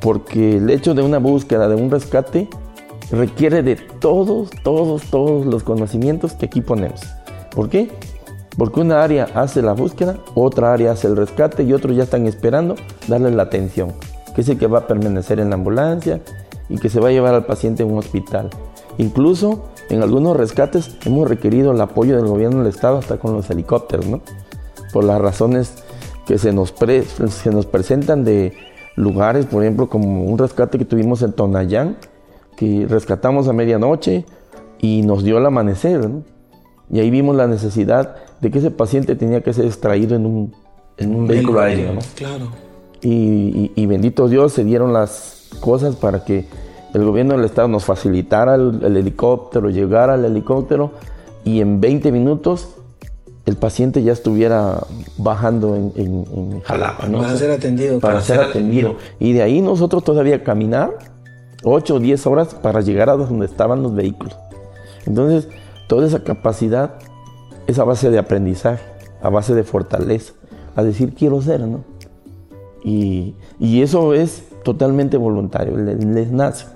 porque 0.00 0.56
el 0.56 0.70
hecho 0.70 0.94
de 0.94 1.02
una 1.02 1.18
búsqueda, 1.18 1.68
de 1.68 1.74
un 1.74 1.90
rescate, 1.90 2.48
requiere 3.10 3.62
de 3.62 3.76
todos, 3.76 4.50
todos, 4.62 5.02
todos 5.10 5.46
los 5.46 5.62
conocimientos 5.62 6.32
que 6.34 6.46
aquí 6.46 6.60
ponemos. 6.60 7.00
¿Por 7.54 7.68
qué? 7.68 7.90
Porque 8.56 8.80
una 8.80 9.02
área 9.02 9.28
hace 9.34 9.62
la 9.62 9.72
búsqueda, 9.72 10.18
otra 10.34 10.72
área 10.72 10.92
hace 10.92 11.06
el 11.06 11.16
rescate 11.16 11.62
y 11.62 11.72
otros 11.72 11.96
ya 11.96 12.02
están 12.04 12.26
esperando 12.26 12.74
darle 13.06 13.30
la 13.30 13.44
atención, 13.44 13.92
que 14.34 14.40
es 14.40 14.48
el 14.48 14.58
que 14.58 14.66
va 14.66 14.80
a 14.80 14.86
permanecer 14.86 15.40
en 15.40 15.50
la 15.50 15.54
ambulancia 15.54 16.20
y 16.68 16.76
que 16.78 16.88
se 16.88 17.00
va 17.00 17.08
a 17.08 17.12
llevar 17.12 17.34
al 17.34 17.46
paciente 17.46 17.82
a 17.82 17.86
un 17.86 17.98
hospital. 17.98 18.50
Incluso 18.98 19.68
en 19.90 20.02
algunos 20.02 20.36
rescates 20.36 20.96
hemos 21.06 21.28
requerido 21.28 21.70
el 21.70 21.80
apoyo 21.80 22.16
del 22.16 22.26
gobierno 22.26 22.58
del 22.58 22.68
estado 22.68 22.98
hasta 22.98 23.18
con 23.18 23.32
los 23.32 23.48
helicópteros, 23.48 24.06
¿no? 24.06 24.20
Por 24.92 25.04
las 25.04 25.20
razones 25.20 25.84
que 26.26 26.36
se 26.36 26.52
nos, 26.52 26.74
se 27.30 27.50
nos 27.50 27.66
presentan 27.66 28.24
de 28.24 28.54
lugares, 28.98 29.46
por 29.46 29.62
ejemplo, 29.62 29.88
como 29.88 30.24
un 30.24 30.38
rescate 30.38 30.78
que 30.78 30.84
tuvimos 30.84 31.22
en 31.22 31.32
Tonayán, 31.32 31.96
que 32.56 32.86
rescatamos 32.88 33.48
a 33.48 33.52
medianoche 33.52 34.24
y 34.80 35.02
nos 35.02 35.22
dio 35.22 35.38
el 35.38 35.46
amanecer, 35.46 36.08
¿no? 36.08 36.22
Y 36.90 37.00
ahí 37.00 37.10
vimos 37.10 37.36
la 37.36 37.46
necesidad 37.46 38.16
de 38.40 38.50
que 38.50 38.58
ese 38.58 38.70
paciente 38.70 39.14
tenía 39.14 39.42
que 39.42 39.52
ser 39.52 39.66
extraído 39.66 40.16
en 40.16 40.26
un, 40.26 40.54
en 40.96 41.14
un 41.14 41.26
vehículo 41.26 41.60
aéreo, 41.60 41.94
¿no? 41.94 42.00
Claro. 42.14 42.48
Y, 43.00 43.70
y, 43.76 43.86
bendito 43.86 44.28
Dios, 44.28 44.52
se 44.52 44.64
dieron 44.64 44.92
las 44.92 45.50
cosas 45.60 45.94
para 45.94 46.24
que 46.24 46.46
el 46.94 47.04
gobierno 47.04 47.36
del 47.36 47.44
estado 47.44 47.68
nos 47.68 47.84
facilitara 47.84 48.54
el, 48.56 48.96
helicóptero, 48.96 49.70
llegara 49.70 50.14
al 50.14 50.24
helicóptero 50.24 50.92
y 51.44 51.60
en 51.60 51.80
20 51.80 52.10
minutos 52.10 52.70
el 53.48 53.56
paciente 53.56 54.02
ya 54.02 54.12
estuviera 54.12 54.80
bajando 55.16 55.74
en, 55.74 55.92
en, 55.96 56.60
Jalapa, 56.60 57.08
¿no? 57.08 57.20
Para 57.20 57.36
ser 57.36 57.50
atendido. 57.50 57.98
Para, 57.98 58.20
ser 58.20 58.40
atendido. 58.40 58.96
Y 59.18 59.32
de 59.32 59.42
ahí 59.42 59.62
nosotros 59.62 60.04
todavía 60.04 60.44
caminar 60.44 60.90
8 61.64 61.94
o 61.94 61.98
10 61.98 62.26
horas 62.26 62.54
para 62.54 62.82
llegar 62.82 63.08
a 63.08 63.16
donde 63.16 63.46
estaban 63.46 63.82
los 63.82 63.94
vehículos. 63.94 64.36
Entonces, 65.06 65.48
toda 65.88 66.06
esa 66.06 66.22
capacidad 66.22 66.96
es 67.66 67.78
a 67.78 67.84
base 67.84 68.10
de 68.10 68.18
aprendizaje, 68.18 68.84
a 69.22 69.30
base 69.30 69.54
de 69.54 69.64
fortaleza, 69.64 70.34
a 70.76 70.82
decir 70.82 71.14
quiero 71.14 71.40
ser, 71.40 71.60
¿no? 71.60 71.84
Y, 72.84 73.34
y 73.58 73.80
eso 73.80 74.12
es 74.12 74.44
totalmente 74.62 75.16
voluntario, 75.16 75.76
les, 75.76 76.30
nace. 76.30 76.66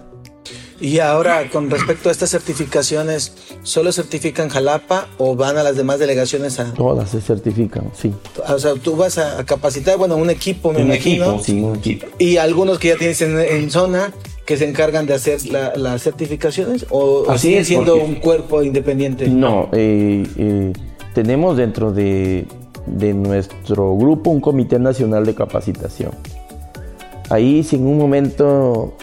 Y 0.83 0.99
ahora, 0.99 1.49
con 1.49 1.71
respecto 1.71 2.09
a 2.09 2.13
estas 2.13 2.31
certificaciones, 2.31 3.33
¿solo 3.63 3.93
certifican 3.93 4.49
Jalapa 4.49 5.07
o 5.17 5.37
van 5.37 5.57
a 5.57 5.63
las 5.63 5.77
demás 5.77 6.01
delegaciones 6.01 6.59
a...? 6.59 6.75
Todas 6.75 7.09
se 7.11 7.21
certifican, 7.21 7.85
sí. 7.95 8.13
O 8.49 8.59
sea, 8.59 8.75
tú 8.75 8.97
vas 8.97 9.17
a, 9.17 9.45
capacitar, 9.45 9.97
bueno, 9.97 10.17
un 10.17 10.29
equipo, 10.29 10.73
me 10.73 10.81
un 10.81 10.87
imagino. 10.87 11.27
Equipo, 11.27 11.45
sí, 11.45 11.61
un 11.61 11.77
equipo. 11.77 12.09
Y 12.19 12.37
algunos 12.37 12.81
que 12.81 12.89
ya 12.89 12.97
tienes 12.97 13.23
en, 13.23 13.71
zona 13.71 14.13
que 14.45 14.57
se 14.57 14.69
encargan 14.69 15.07
de 15.07 15.15
hacer 15.15 15.41
las 15.47 16.03
certificaciones 16.03 16.85
o, 16.91 17.39
sigue 17.39 17.65
siendo 17.65 17.95
un 17.95 18.17
cuerpo 18.17 18.65
independiente? 18.65 19.29
No, 19.29 19.69
eh, 19.73 20.27
eh, 20.37 20.73
tenemos 21.15 21.57
dentro 21.57 21.93
de, 21.93 22.45
de 22.87 23.15
nuestro 23.15 23.97
grupo 23.97 24.31
un 24.31 24.41
comité 24.41 24.81
nacional 24.81 25.25
de 25.25 25.35
capacitación. 25.37 26.11
Ahí 27.31 27.63
si 27.63 27.77
en 27.77 27.87
un 27.87 27.99
momento, 27.99 28.95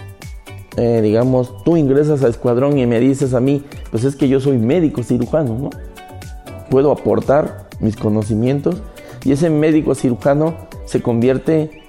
eh, 0.78 1.02
digamos, 1.02 1.64
tú 1.64 1.78
ingresas 1.78 2.24
al 2.24 2.30
escuadrón 2.30 2.78
y 2.78 2.86
me 2.86 3.00
dices 3.00 3.34
a 3.34 3.40
mí, 3.40 3.64
pues 3.92 4.04
es 4.04 4.16
que 4.16 4.28
yo 4.28 4.40
soy 4.40 4.58
médico 4.58 5.04
cirujano, 5.04 5.58
¿no? 5.58 5.70
Puedo 6.70 6.92
aportar 6.92 7.68
mis 7.80 7.96
conocimientos 7.96 8.82
y 9.26 9.32
ese 9.32 9.50
médico 9.50 9.96
cirujano 9.96 10.56
se 10.86 11.02
convierte 11.02 11.84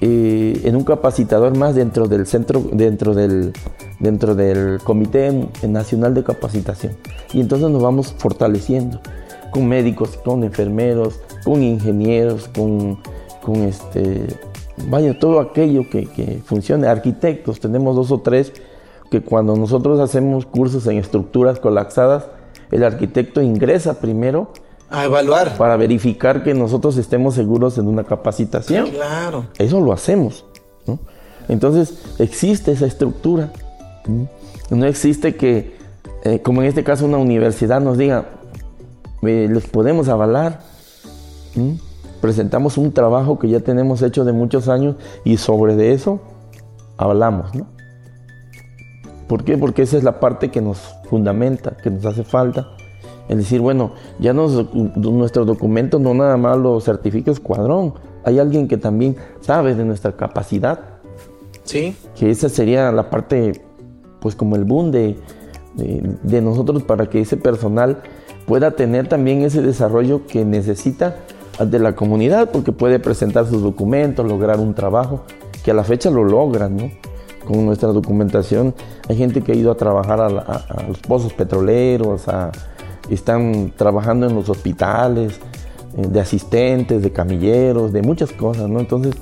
eh, 0.00 0.60
en 0.64 0.74
un 0.74 0.84
capacitador 0.84 1.56
más 1.56 1.76
dentro 1.76 2.08
del 2.08 2.26
centro, 2.26 2.60
dentro 2.72 3.14
del, 3.14 3.52
dentro 4.00 4.34
del 4.34 4.80
Comité 4.82 5.48
Nacional 5.66 6.12
de 6.14 6.24
Capacitación. 6.24 6.96
Y 7.32 7.40
entonces 7.40 7.70
nos 7.70 7.82
vamos 7.82 8.12
fortaleciendo 8.18 9.00
con 9.52 9.68
médicos, 9.68 10.18
con 10.24 10.42
enfermeros, 10.42 11.20
con 11.44 11.62
ingenieros, 11.62 12.48
con, 12.48 12.98
con 13.42 13.56
este, 13.56 14.26
vaya, 14.88 15.18
todo 15.18 15.40
aquello 15.40 15.88
que, 15.88 16.06
que, 16.06 16.42
funcione. 16.44 16.86
Arquitectos, 16.86 17.60
tenemos 17.60 17.96
dos 17.96 18.10
o 18.10 18.20
tres 18.20 18.52
que 19.10 19.20
cuando 19.20 19.56
nosotros 19.56 20.00
hacemos 20.00 20.46
cursos 20.46 20.86
en 20.86 20.98
estructuras 20.98 21.60
colapsadas, 21.60 22.26
el 22.70 22.84
arquitecto 22.84 23.42
ingresa 23.42 24.00
primero 24.00 24.52
a 24.92 25.04
evaluar. 25.04 25.56
Para 25.56 25.76
verificar 25.76 26.42
que 26.42 26.54
nosotros 26.54 26.96
estemos 26.98 27.34
seguros 27.34 27.78
en 27.78 27.88
una 27.88 28.04
capacitación. 28.04 28.90
Claro. 28.90 29.46
Eso 29.58 29.80
lo 29.80 29.92
hacemos. 29.92 30.44
Entonces, 31.48 31.98
existe 32.18 32.72
esa 32.72 32.86
estructura. 32.86 33.52
No 34.70 34.86
existe 34.86 35.34
que, 35.34 35.76
eh, 36.24 36.40
como 36.40 36.62
en 36.62 36.68
este 36.68 36.84
caso, 36.84 37.06
una 37.06 37.16
universidad 37.16 37.80
nos 37.80 37.98
diga, 37.98 38.26
eh, 39.22 39.48
les 39.50 39.66
podemos 39.66 40.08
avalar 40.08 40.60
presentamos 42.22 42.78
un 42.78 42.92
trabajo 42.92 43.38
que 43.38 43.48
ya 43.48 43.60
tenemos 43.60 44.00
hecho 44.00 44.24
de 44.24 44.32
muchos 44.32 44.68
años 44.68 44.94
y 45.24 45.36
sobre 45.36 45.74
de 45.74 45.92
eso 45.92 46.20
hablamos, 46.96 47.52
¿no? 47.52 47.66
¿Por 49.26 49.42
qué? 49.44 49.58
Porque 49.58 49.82
esa 49.82 49.98
es 49.98 50.04
la 50.04 50.20
parte 50.20 50.50
que 50.50 50.60
nos 50.60 50.78
fundamenta, 51.10 51.76
que 51.82 51.90
nos 51.90 52.06
hace 52.06 52.22
falta. 52.22 52.68
Es 53.28 53.36
decir, 53.36 53.60
bueno, 53.60 53.92
ya 54.20 54.32
nos, 54.32 54.72
nuestro 54.74 55.44
documento 55.44 55.98
no 55.98 56.14
nada 56.14 56.36
más 56.36 56.58
lo 56.58 56.80
certifica 56.80 57.30
Escuadrón, 57.32 57.94
hay 58.24 58.38
alguien 58.38 58.68
que 58.68 58.76
también 58.76 59.16
sabe 59.40 59.74
de 59.74 59.84
nuestra 59.84 60.12
capacidad. 60.12 60.78
Sí. 61.64 61.96
Que 62.14 62.30
esa 62.30 62.48
sería 62.48 62.92
la 62.92 63.10
parte, 63.10 63.62
pues 64.20 64.36
como 64.36 64.54
el 64.54 64.64
boom 64.64 64.92
de, 64.92 65.18
de 65.74 66.40
nosotros 66.40 66.84
para 66.84 67.10
que 67.10 67.20
ese 67.20 67.36
personal 67.36 68.02
pueda 68.46 68.72
tener 68.72 69.08
también 69.08 69.42
ese 69.42 69.60
desarrollo 69.60 70.26
que 70.26 70.44
necesita 70.44 71.16
de 71.58 71.78
la 71.78 71.94
comunidad 71.94 72.50
porque 72.50 72.72
puede 72.72 72.98
presentar 72.98 73.46
sus 73.46 73.62
documentos, 73.62 74.26
lograr 74.26 74.60
un 74.60 74.74
trabajo, 74.74 75.24
que 75.64 75.70
a 75.70 75.74
la 75.74 75.84
fecha 75.84 76.10
lo 76.10 76.24
logran, 76.24 76.76
¿no? 76.76 76.90
Con 77.46 77.66
nuestra 77.66 77.88
documentación 77.88 78.74
hay 79.08 79.16
gente 79.16 79.42
que 79.42 79.52
ha 79.52 79.54
ido 79.54 79.70
a 79.70 79.76
trabajar 79.76 80.20
a, 80.20 80.84
los 80.86 80.98
pozos 80.98 81.32
petroleros, 81.32 82.24
están 83.10 83.72
trabajando 83.76 84.26
en 84.26 84.34
los 84.34 84.48
hospitales, 84.48 85.40
eh, 85.96 86.06
de 86.08 86.20
asistentes, 86.20 87.02
de 87.02 87.12
camilleros, 87.12 87.92
de 87.92 88.02
muchas 88.02 88.32
cosas, 88.32 88.68
¿no? 88.68 88.80
Entonces, 88.80 89.14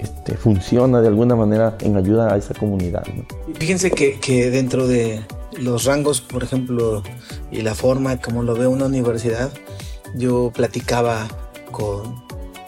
este, 0.00 0.34
funciona 0.36 1.00
de 1.00 1.08
alguna 1.08 1.36
manera 1.36 1.76
en 1.80 1.96
ayuda 1.96 2.32
a 2.32 2.36
esa 2.36 2.54
comunidad. 2.54 3.04
Fíjense 3.54 3.90
que, 3.90 4.18
que, 4.18 4.50
dentro 4.50 4.86
de 4.86 5.20
los 5.60 5.84
rangos, 5.84 6.20
por 6.20 6.42
ejemplo, 6.42 7.02
y 7.50 7.62
la 7.62 7.74
forma 7.74 8.16
como 8.16 8.42
lo 8.42 8.54
ve 8.54 8.66
una 8.66 8.86
universidad, 8.86 9.50
yo 10.14 10.52
platicaba 10.54 11.28
con, 11.78 12.24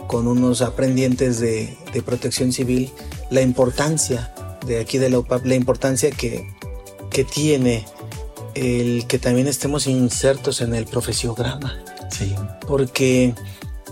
con 0.07 0.29
unos 0.29 0.63
aprendientes 0.63 1.41
de, 1.41 1.77
de, 1.93 2.03
protección 2.03 2.53
civil 2.53 2.93
la 3.29 3.43
importancia 3.43 4.33
de 4.65 4.79
aquí 4.79 4.99
de 4.99 5.11
la 5.11 5.19
UPAP, 5.19 5.47
la 5.47 5.57
importancia 5.57 6.13
que, 6.13 6.49
que 7.11 7.25
tiene 7.25 7.87
el 8.55 9.07
que 9.09 9.19
también 9.19 9.49
estemos 9.49 9.89
insertos 9.89 10.61
en 10.61 10.77
el 10.77 10.87
profesiograma. 10.87 11.83
Sí. 12.11 12.35
Porque 12.69 13.35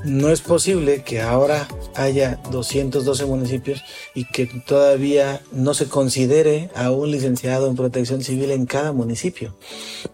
no 0.05 0.31
es 0.31 0.41
posible 0.41 1.03
que 1.03 1.21
ahora 1.21 1.67
haya 1.95 2.41
212 2.51 3.27
municipios 3.27 3.83
y 4.15 4.25
que 4.25 4.47
todavía 4.47 5.43
no 5.51 5.75
se 5.75 5.89
considere 5.89 6.71
a 6.77 6.93
un 6.93 7.11
licenciado 7.11 7.69
en 7.69 7.75
protección 7.75 8.23
civil 8.23 8.53
en 8.53 8.67
cada 8.67 8.93
municipio. 8.93 9.57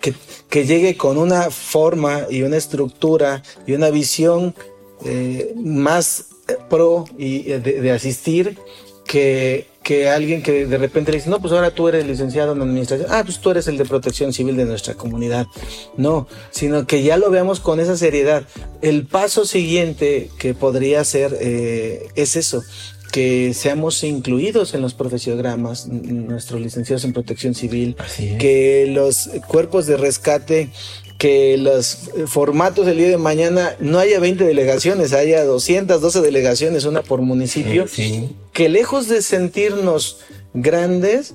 Que, 0.01 0.15
que 0.49 0.65
llegue 0.65 0.97
con 0.97 1.19
una 1.19 1.51
forma 1.51 2.23
y 2.31 2.43
una 2.43 2.57
estructura 2.57 3.43
y 3.67 3.75
una 3.75 3.91
visión 3.91 4.55
eh, 5.05 5.55
más 5.57 6.27
pro 6.69 7.05
y 7.19 7.51
eh, 7.51 7.59
de, 7.59 7.91
asistir 7.91 8.59
que, 9.07 9.67
que, 9.83 10.09
alguien 10.09 10.43
que 10.43 10.67
de 10.67 10.79
repente 10.79 11.13
le 11.13 11.19
dice, 11.19 11.31
no, 11.31 11.41
pues 11.41 11.53
ahora 11.53 11.71
tú 11.71 11.89
eres 11.89 12.07
licenciado 12.07 12.53
en 12.53 12.63
administración, 12.63 13.09
ah, 13.11 13.23
pues 13.25 13.41
tú 13.41 13.51
eres 13.51 13.67
el 13.69 13.77
de 13.77 13.85
protección 13.85 14.33
civil 14.33 14.57
de 14.57 14.65
nuestra 14.65 14.95
comunidad. 14.95 15.47
No, 15.97 16.27
sino 16.51 16.87
que 16.87 17.03
ya 17.03 17.17
lo 17.17 17.31
veamos 17.31 17.61
con 17.61 17.81
esa 17.81 17.97
seriedad. 17.97 18.45
El 18.83 19.07
paso 19.07 19.45
siguiente 19.45 20.31
que 20.39 20.55
podría 20.55 21.05
ser 21.05 21.37
eh, 21.41 22.09
es 22.15 22.37
eso, 22.37 22.63
que 23.15 23.55
seamos 23.55 24.03
incluidos 24.03 24.75
en 24.75 24.83
los 24.83 24.93
profesiogramas, 24.93 25.87
nuestros 25.87 26.61
licenciados 26.61 27.05
en 27.05 27.13
protección 27.13 27.55
civil, 27.55 27.95
que 28.41 28.87
los 28.89 29.31
cuerpos 29.47 29.87
de 29.87 29.97
rescate 29.97 30.71
que 31.19 31.57
los 31.57 32.11
formatos 32.27 32.87
del 32.87 32.99
día 32.99 33.09
de 33.09 33.19
mañana 33.19 33.77
no 33.81 33.99
haya 33.99 34.19
20 34.21 34.45
delegaciones, 34.45 35.13
haya 35.13 35.45
212 35.45 36.21
delegaciones, 36.21 36.85
una 36.85 37.03
por 37.03 37.21
municipio, 37.21 37.87
que 38.53 38.69
lejos 38.69 39.09
de 39.09 39.23
sentirnos 39.23 40.19
grandes, 40.53 41.35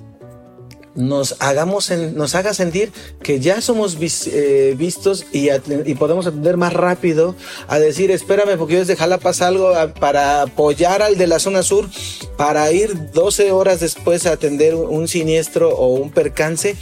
nos 1.00 1.36
hagamos 1.40 1.90
nos 1.90 2.34
haga 2.34 2.54
sentir 2.54 2.92
que 3.22 3.40
ya 3.40 3.60
somos 3.60 3.96
eh, 4.26 4.74
vistos 4.76 5.26
y, 5.32 5.48
y, 5.50 5.94
podemos 5.94 6.26
atender 6.26 6.56
más 6.56 6.72
rápido 6.72 7.34
a 7.68 7.78
decir 7.78 8.10
espérame 8.10 8.56
porque 8.58 8.74
yo 8.74 8.80
desde 8.80 8.96
Jalapa 8.96 9.32
salgo 9.32 9.72
para 9.98 10.42
apoyar 10.42 11.02
al 11.02 11.16
de 11.16 11.26
la 11.26 11.38
zona 11.38 11.62
sur 11.62 11.88
para 12.36 12.70
ir 12.72 13.12
12 13.12 13.52
horas 13.52 13.80
después 13.80 14.26
a 14.26 14.32
atender 14.32 14.74
un 14.74 15.08
siniestro 15.08 15.70
o 15.70 15.94
un 15.94 16.10
percance. 16.10 16.76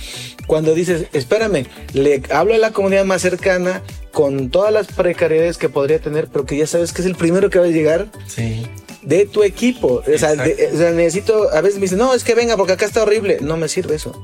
Cuando 0.46 0.74
dices 0.74 1.06
espérame 1.12 1.66
le 1.92 2.22
hablo 2.30 2.54
a 2.54 2.58
la 2.58 2.72
comunidad 2.72 3.04
más 3.04 3.22
cercana 3.22 3.82
con 4.12 4.50
todas 4.50 4.72
las 4.72 4.88
precariedades 4.88 5.58
que 5.58 5.68
podría 5.68 5.98
tener 6.00 6.28
pero 6.28 6.44
que 6.44 6.56
ya 6.56 6.66
sabes 6.66 6.92
que 6.92 7.02
es 7.02 7.06
el 7.06 7.14
primero 7.14 7.50
que 7.50 7.58
va 7.58 7.66
a 7.66 7.68
llegar. 7.68 8.08
Sí 8.26 8.66
de 9.02 9.26
tu 9.26 9.42
equipo. 9.42 10.02
O 10.06 10.18
sea, 10.18 10.34
necesito, 10.34 11.50
a 11.52 11.60
veces 11.60 11.76
me 11.76 11.82
dicen, 11.82 11.98
no, 11.98 12.14
es 12.14 12.24
que 12.24 12.34
venga 12.34 12.56
porque 12.56 12.72
acá 12.72 12.86
está 12.86 13.02
horrible. 13.02 13.38
No 13.40 13.56
me 13.56 13.68
sirve 13.68 13.94
eso. 13.94 14.22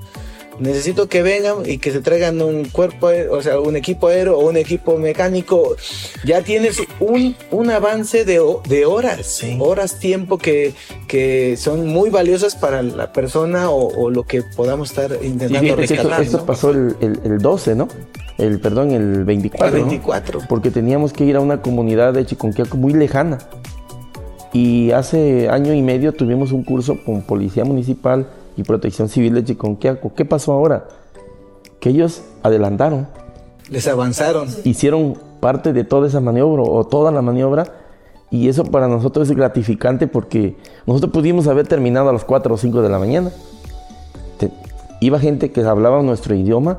Necesito 0.59 1.09
que 1.09 1.23
vengan 1.23 1.69
y 1.69 1.79
que 1.79 1.91
se 1.91 2.01
traigan 2.01 2.41
un 2.41 2.65
cuerpo, 2.67 3.11
o 3.31 3.43
sea, 3.43 3.59
un 3.59 3.77
equipo 3.77 4.09
aéreo 4.09 4.39
o 4.39 4.49
un 4.49 4.57
equipo 4.57 4.99
mecánico. 4.99 5.77
Ya 6.25 6.43
tienes 6.43 6.81
un, 7.01 7.35
un 7.51 7.71
avance 7.71 8.25
de, 8.25 8.41
de 8.69 8.87
horas, 8.87 9.43
horas, 9.59 9.99
tiempo 9.99 10.39
que, 10.39 10.73
que 11.09 11.57
son 11.57 11.87
muy 11.89 12.11
valiosas 12.11 12.55
para 12.55 12.83
la 12.83 13.13
persona 13.13 13.71
o, 13.71 14.11
lo 14.11 14.25
que 14.25 14.43
podamos 14.43 14.91
estar 14.91 15.19
intentando 15.23 15.77
rescatar. 15.77 16.23
Esto, 16.23 16.47
pasó 16.47 16.71
el, 16.71 16.95
el, 17.01 17.39
12, 17.39 17.75
¿no? 17.75 17.89
El, 18.39 18.61
perdón, 18.61 18.93
el 18.93 19.25
24. 19.25 19.77
El 19.77 19.85
24. 19.85 20.41
Porque 20.49 20.71
teníamos 20.71 21.13
que 21.13 21.25
ir 21.25 21.37
a 21.37 21.41
una 21.41 21.63
comunidad 21.63 22.13
de 22.13 22.25
Chiconquiaco 22.27 22.77
muy 22.77 22.93
lejana. 22.93 23.39
Y 24.55 24.93
hace 24.93 25.49
año 25.49 25.75
y 25.75 25.83
medio 25.83 26.13
tuvimos 26.13 26.53
un 26.53 26.63
curso 26.63 26.97
con 27.05 27.23
Policía 27.23 27.65
Municipal 27.65 28.29
y 28.57 28.63
Protección 28.63 29.09
Civil 29.09 29.35
de 29.35 29.45
Chiconquiaco. 29.45 30.15
¿Qué 30.15 30.25
pasó 30.25 30.53
ahora? 30.53 30.87
Que 31.81 31.91
ellos 31.91 32.23
adelantaron. 32.45 33.09
Les 33.69 33.89
avanzaron. 33.89 34.47
Hicieron 34.63 35.19
parte 35.41 35.73
de 35.73 35.83
toda 35.83 36.07
esa 36.07 36.21
maniobra 36.21 36.63
o 36.63 36.85
toda 36.87 37.11
la 37.11 37.21
maniobra 37.21 37.65
y 38.31 38.49
eso 38.49 38.63
para 38.65 38.87
nosotros 38.87 39.29
es 39.29 39.37
gratificante 39.37 40.07
porque 40.07 40.57
nosotros 40.87 41.13
pudimos 41.13 41.49
haber 41.49 41.67
terminado 41.67 42.09
a 42.09 42.13
las 42.13 42.25
4 42.25 42.55
o 42.55 42.57
5 42.57 42.81
de 42.81 42.89
la 42.89 42.99
mañana. 43.01 43.33
iba 45.01 45.19
gente 45.19 45.51
que 45.51 45.63
hablaba 45.63 46.01
nuestro 46.03 46.37
idioma 46.37 46.79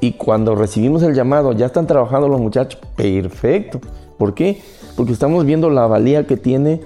y 0.00 0.14
cuando 0.14 0.56
recibimos 0.56 1.04
el 1.04 1.14
llamado, 1.14 1.52
ya 1.52 1.66
están 1.66 1.86
trabajando 1.86 2.28
los 2.28 2.40
muchachos, 2.40 2.80
perfecto. 2.96 3.80
¿Por 4.18 4.34
qué? 4.34 4.60
Porque 4.96 5.12
estamos 5.12 5.44
viendo 5.44 5.70
la 5.70 5.86
valía 5.86 6.26
que 6.26 6.36
tiene 6.36 6.80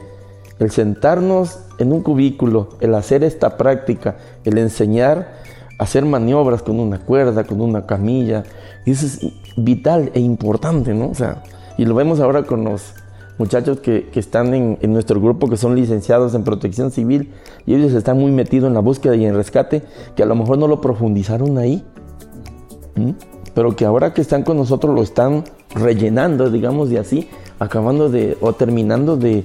el 0.59 0.71
sentarnos 0.71 1.61
en 1.79 1.93
un 1.93 2.03
cubículo, 2.03 2.71
el 2.81 2.95
hacer 2.95 3.25
esta 3.25 3.57
práctica, 3.57 4.17
el 4.45 4.59
enseñar 4.59 5.35
a 5.79 5.85
hacer 5.85 6.05
maniobras 6.05 6.63
con 6.63 6.81
una 6.81 6.99
cuerda, 6.99 7.45
con 7.45 7.61
una 7.61 7.87
camilla, 7.87 8.45
eso 8.87 9.07
es 9.07 9.21
vital 9.57 10.11
e 10.15 10.21
importante, 10.21 10.95
¿no? 10.95 11.11
O 11.11 11.15
sea, 11.15 11.43
y 11.77 11.85
lo 11.85 11.95
vemos 11.95 12.21
ahora 12.21 12.45
con 12.45 12.65
los 12.65 12.95
muchachos 13.39 13.81
que, 13.81 14.09
están 14.15 14.55
en, 14.55 14.93
nuestro 14.93 15.21
grupo, 15.21 15.49
que 15.49 15.57
son 15.57 15.75
licenciados 15.75 16.35
en 16.35 16.45
protección 16.45 16.91
civil, 16.91 17.33
y 17.67 17.75
ellos 17.75 17.93
están 17.93 18.19
muy 18.19 18.31
metidos 18.31 18.69
en 18.69 18.75
la 18.75 18.81
búsqueda 18.81 19.15
y 19.17 19.27
en 19.27 19.35
rescate, 19.35 19.83
que 20.15 20.23
a 20.23 20.27
lo 20.27 20.35
mejor 20.35 20.57
no 20.57 20.69
lo 20.69 20.81
profundizaron 20.81 21.59
ahí, 21.59 21.85
pero 23.55 23.77
que 23.77 23.85
ahora 23.85 24.15
que 24.15 24.23
están 24.23 24.43
con 24.43 24.57
nosotros 24.57 24.95
lo 24.95 25.03
están 25.03 25.45
rellenando, 25.75 26.51
digamos, 26.51 26.89
de 26.89 26.99
así, 26.99 27.29
acabando 27.59 28.09
de, 28.09 28.39
o 28.41 28.55
terminando 28.55 29.17
de, 29.17 29.45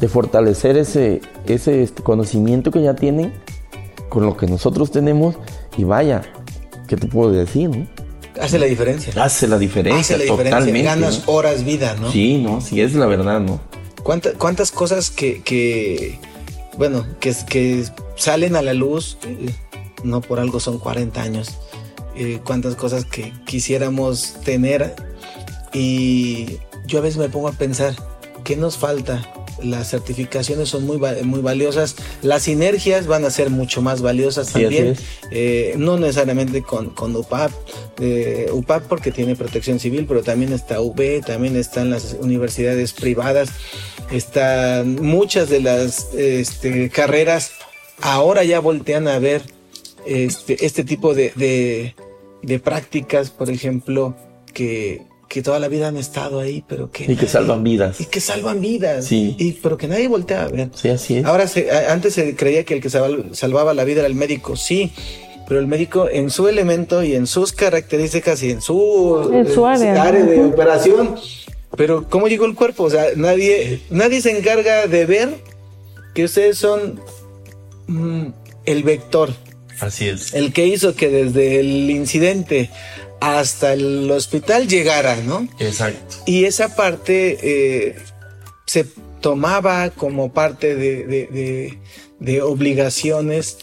de 0.00 0.08
fortalecer 0.08 0.76
ese, 0.76 1.20
ese 1.46 1.82
este, 1.82 2.02
conocimiento 2.02 2.70
que 2.70 2.82
ya 2.82 2.94
tienen 2.94 3.32
con 4.08 4.24
lo 4.24 4.36
que 4.36 4.46
nosotros 4.46 4.90
tenemos 4.90 5.34
y 5.76 5.84
vaya, 5.84 6.22
¿qué 6.86 6.96
te 6.96 7.06
puedo 7.06 7.30
decir? 7.30 7.70
No? 7.70 7.86
Hace 8.40 8.58
la 8.58 8.66
diferencia. 8.66 9.12
Hace 9.22 9.48
la 9.48 9.58
diferencia, 9.58 10.16
Hace 10.16 10.26
la 10.26 10.36
totalmente. 10.36 10.82
Ganas 10.82 11.22
horas 11.26 11.64
vida, 11.64 11.96
¿no? 12.00 12.10
Sí, 12.12 12.38
no, 12.38 12.60
sí, 12.60 12.80
es 12.80 12.94
la 12.94 13.06
verdad, 13.06 13.40
¿no? 13.40 13.60
¿Cuántas, 14.04 14.34
cuántas 14.34 14.70
cosas 14.70 15.10
que, 15.10 15.42
que 15.42 16.18
bueno, 16.76 17.04
que, 17.18 17.34
que 17.48 17.84
salen 18.14 18.54
a 18.54 18.62
la 18.62 18.74
luz, 18.74 19.18
no 20.04 20.20
por 20.20 20.38
algo 20.38 20.60
son 20.60 20.78
40 20.78 21.20
años, 21.20 21.58
eh, 22.16 22.40
cuántas 22.44 22.76
cosas 22.76 23.04
que 23.04 23.32
quisiéramos 23.44 24.34
tener 24.44 24.94
y 25.72 26.58
yo 26.86 26.98
a 26.98 27.02
veces 27.02 27.18
me 27.18 27.28
pongo 27.28 27.48
a 27.48 27.52
pensar, 27.52 27.94
¿qué 28.44 28.56
nos 28.56 28.78
falta 28.78 29.28
las 29.62 29.90
certificaciones 29.90 30.68
son 30.68 30.86
muy, 30.86 30.98
muy 31.24 31.40
valiosas, 31.40 31.96
las 32.22 32.42
sinergias 32.44 33.06
van 33.06 33.24
a 33.24 33.30
ser 33.30 33.50
mucho 33.50 33.82
más 33.82 34.02
valiosas 34.02 34.52
también, 34.52 34.96
eh, 35.30 35.74
no 35.76 35.98
necesariamente 35.98 36.62
con, 36.62 36.90
con 36.90 37.14
UPAP, 37.14 37.50
eh, 38.00 38.48
UPAP 38.52 38.84
porque 38.84 39.10
tiene 39.10 39.36
protección 39.36 39.78
civil, 39.78 40.06
pero 40.06 40.22
también 40.22 40.52
está 40.52 40.80
UB, 40.80 41.24
también 41.24 41.56
están 41.56 41.90
las 41.90 42.16
universidades 42.20 42.92
privadas, 42.92 43.50
están 44.10 44.96
muchas 44.96 45.48
de 45.48 45.60
las 45.60 46.14
este, 46.14 46.90
carreras, 46.90 47.52
ahora 48.00 48.44
ya 48.44 48.60
voltean 48.60 49.08
a 49.08 49.18
ver 49.18 49.42
este, 50.06 50.64
este 50.64 50.84
tipo 50.84 51.14
de, 51.14 51.32
de, 51.36 51.94
de 52.42 52.58
prácticas, 52.58 53.30
por 53.30 53.50
ejemplo, 53.50 54.16
que, 54.52 55.02
que 55.28 55.42
toda 55.42 55.58
la 55.58 55.68
vida 55.68 55.88
han 55.88 55.96
estado 55.96 56.40
ahí, 56.40 56.64
pero 56.66 56.90
que... 56.90 57.10
Y 57.10 57.16
que 57.16 57.26
salvan 57.26 57.62
vidas. 57.62 58.00
Y 58.00 58.06
que 58.06 58.20
salvan 58.20 58.60
vidas. 58.60 59.04
Sí. 59.04 59.36
Y, 59.38 59.52
pero 59.52 59.76
que 59.76 59.86
nadie 59.86 60.08
voltea 60.08 60.44
a 60.44 60.48
ver. 60.48 60.70
Sí, 60.74 60.88
así 60.88 61.18
es. 61.18 61.24
Ahora, 61.24 61.46
se, 61.46 61.70
antes 61.70 62.14
se 62.14 62.34
creía 62.34 62.64
que 62.64 62.74
el 62.74 62.80
que 62.80 62.88
salvaba 62.88 63.74
la 63.74 63.84
vida 63.84 64.00
era 64.00 64.06
el 64.06 64.14
médico, 64.14 64.56
sí, 64.56 64.92
pero 65.46 65.60
el 65.60 65.66
médico 65.66 66.08
en 66.10 66.30
su 66.30 66.48
elemento 66.48 67.02
y 67.02 67.14
en 67.14 67.26
sus 67.26 67.52
características 67.52 68.42
y 68.42 68.50
en 68.50 68.62
su, 68.62 69.30
en 69.32 69.52
su 69.52 69.66
área, 69.66 70.02
área 70.02 70.24
de 70.24 70.44
operación. 70.44 71.16
Pero 71.76 72.08
¿cómo 72.08 72.28
llegó 72.28 72.46
el 72.46 72.54
cuerpo? 72.54 72.84
O 72.84 72.90
sea, 72.90 73.06
nadie, 73.16 73.80
nadie 73.90 74.20
se 74.20 74.36
encarga 74.36 74.86
de 74.86 75.06
ver 75.06 75.36
que 76.14 76.24
ustedes 76.24 76.58
son 76.58 77.00
mm, 77.86 78.26
el 78.64 78.82
vector. 78.82 79.30
Así 79.80 80.08
es. 80.08 80.34
El 80.34 80.52
que 80.52 80.66
hizo 80.66 80.94
que 80.94 81.08
desde 81.08 81.60
el 81.60 81.90
incidente 81.90 82.70
hasta 83.20 83.72
el 83.72 84.10
hospital 84.10 84.68
llegara, 84.68 85.16
¿no? 85.16 85.48
Exacto. 85.58 86.16
Y 86.26 86.44
esa 86.44 86.74
parte 86.74 87.38
eh, 87.42 87.96
se 88.66 88.84
tomaba 89.20 89.90
como 89.90 90.32
parte 90.32 90.74
de, 90.76 91.78
de, 92.20 92.42
obligaciones 92.42 93.58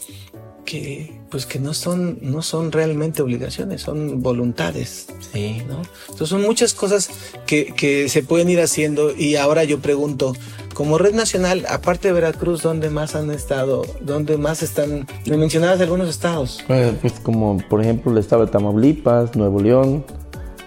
que 0.66 1.14
pues 1.30 1.46
que 1.46 1.60
no 1.60 1.74
son 1.74 2.18
no 2.22 2.42
son 2.42 2.72
realmente 2.72 3.22
obligaciones 3.22 3.82
son 3.82 4.24
voluntades 4.24 5.08
sí 5.32 5.62
no 5.68 5.84
entonces 6.08 6.30
son 6.30 6.42
muchas 6.42 6.74
cosas 6.74 7.10
que, 7.46 7.68
que 7.68 8.10
se 8.10 8.24
pueden 8.24 8.50
ir 8.50 8.60
haciendo 8.60 9.16
y 9.16 9.36
ahora 9.36 9.64
yo 9.64 9.80
pregunto 9.80 10.36
como 10.76 10.98
red 10.98 11.16
nacional, 11.16 11.66
aparte 11.70 12.10
de 12.10 12.14
Veracruz, 12.14 12.62
¿dónde 12.62 12.90
más 12.90 13.16
han 13.16 13.32
estado? 13.32 13.84
¿Dónde 14.02 14.38
más 14.38 14.62
están? 14.62 15.08
Me 15.26 15.38
mencionabas 15.38 15.80
algunos 15.80 16.10
estados. 16.10 16.64
Pues, 16.68 16.94
pues 17.02 17.14
como 17.24 17.58
por 17.70 17.82
ejemplo 17.82 18.12
el 18.12 18.18
estado 18.18 18.46
de 18.46 18.52
Tamaulipas, 18.52 19.36
Nuevo 19.38 19.62
León, 19.62 20.06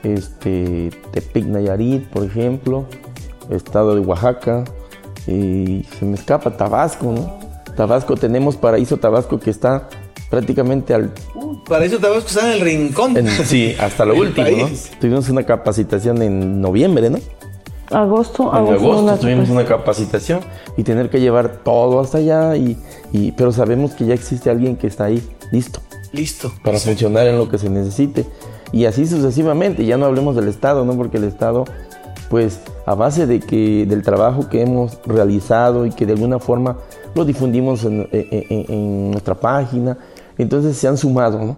este, 0.02 0.90
Tepic 1.12 1.44
Nayarit, 1.44 2.08
por 2.08 2.24
ejemplo, 2.24 2.86
estado 3.50 3.94
de 3.94 4.00
Oaxaca, 4.00 4.64
y 5.26 5.84
se 5.98 6.06
me 6.06 6.14
escapa 6.14 6.56
Tabasco, 6.56 7.12
¿no? 7.12 7.38
Tabasco, 7.76 8.16
tenemos 8.16 8.56
Paraíso 8.56 8.96
Tabasco 8.96 9.38
que 9.38 9.50
está 9.50 9.90
prácticamente 10.30 10.94
al... 10.94 11.12
Paraíso 11.68 11.98
Tabasco 11.98 12.28
está 12.28 12.46
en 12.46 12.52
el 12.54 12.60
rincón. 12.62 13.14
sí, 13.44 13.76
hasta 13.78 14.06
lo 14.06 14.14
último, 14.18 14.48
¿no? 14.48 14.70
Tuvimos 14.98 15.28
una 15.28 15.44
capacitación 15.44 16.22
en 16.22 16.62
noviembre, 16.62 17.10
¿no? 17.10 17.18
Agosto, 17.90 18.50
en 18.52 18.74
agosto, 18.74 19.16
tuvimos 19.18 19.48
una 19.48 19.64
capacitación 19.64 20.40
y 20.76 20.82
tener 20.82 21.10
que 21.10 21.20
llevar 21.20 21.62
todo 21.64 22.00
hasta 22.00 22.18
allá 22.18 22.56
y, 22.56 22.76
pero 23.36 23.52
sabemos 23.52 23.92
que 23.92 24.06
ya 24.06 24.14
existe 24.14 24.50
alguien 24.50 24.76
que 24.76 24.86
está 24.86 25.04
ahí 25.04 25.22
listo. 25.50 25.80
Listo. 26.12 26.52
Para 26.64 26.78
funcionar 26.78 27.26
en 27.26 27.38
lo 27.38 27.48
que 27.48 27.58
se 27.58 27.68
necesite. 27.68 28.26
Y 28.72 28.86
así 28.86 29.06
sucesivamente 29.06 29.84
ya 29.84 29.96
no 29.96 30.06
hablemos 30.06 30.36
del 30.36 30.48
estado 30.48 30.84
no 30.84 30.94
porque 30.94 31.16
el 31.16 31.24
estado 31.24 31.64
pues 32.28 32.60
a 32.84 32.94
base 32.94 33.26
de 33.26 33.40
que 33.40 33.86
del 33.86 34.02
trabajo 34.02 34.50
que 34.50 34.60
hemos 34.60 34.98
realizado 35.06 35.86
y 35.86 35.90
que 35.90 36.04
de 36.04 36.12
alguna 36.12 36.38
forma 36.38 36.76
lo 37.14 37.24
difundimos 37.24 37.84
en, 37.84 38.06
en 38.12 39.10
nuestra 39.10 39.34
página 39.34 39.96
entonces 40.36 40.76
se 40.76 40.88
han 40.88 40.98
sumado 40.98 41.38
no 41.38 41.56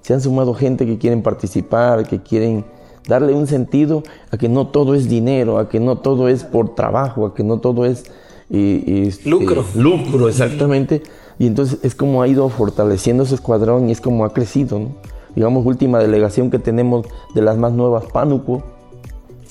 se 0.00 0.14
han 0.14 0.22
sumado 0.22 0.54
gente 0.54 0.86
que 0.86 0.96
quieren 0.96 1.22
participar 1.22 2.06
que 2.08 2.22
quieren 2.22 2.64
darle 3.06 3.32
un 3.34 3.46
sentido 3.46 4.02
a 4.30 4.36
que 4.36 4.48
no 4.48 4.68
todo 4.68 4.94
es 4.94 5.08
dinero, 5.08 5.58
a 5.58 5.68
que 5.68 5.80
no 5.80 5.98
todo 5.98 6.28
es 6.28 6.44
por 6.44 6.74
trabajo, 6.74 7.26
a 7.26 7.34
que 7.34 7.44
no 7.44 7.58
todo 7.58 7.86
es 7.86 8.04
este, 8.50 9.28
lucro. 9.28 9.64
Lucro, 9.74 10.28
exactamente. 10.28 11.02
Y 11.38 11.46
entonces 11.46 11.78
es 11.82 11.94
como 11.94 12.22
ha 12.22 12.28
ido 12.28 12.48
fortaleciendo 12.48 13.26
su 13.26 13.34
escuadrón 13.34 13.88
y 13.88 13.92
es 13.92 14.00
como 14.00 14.24
ha 14.24 14.32
crecido. 14.32 14.80
Digamos, 15.34 15.66
última 15.66 15.98
delegación 15.98 16.50
que 16.50 16.58
tenemos 16.58 17.06
de 17.34 17.42
las 17.42 17.58
más 17.58 17.72
nuevas, 17.72 18.04
Pánuco. 18.06 18.62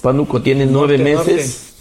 Pánuco 0.01 0.41
tiene 0.41 0.65
nueve 0.65 0.97
meses. 0.97 1.73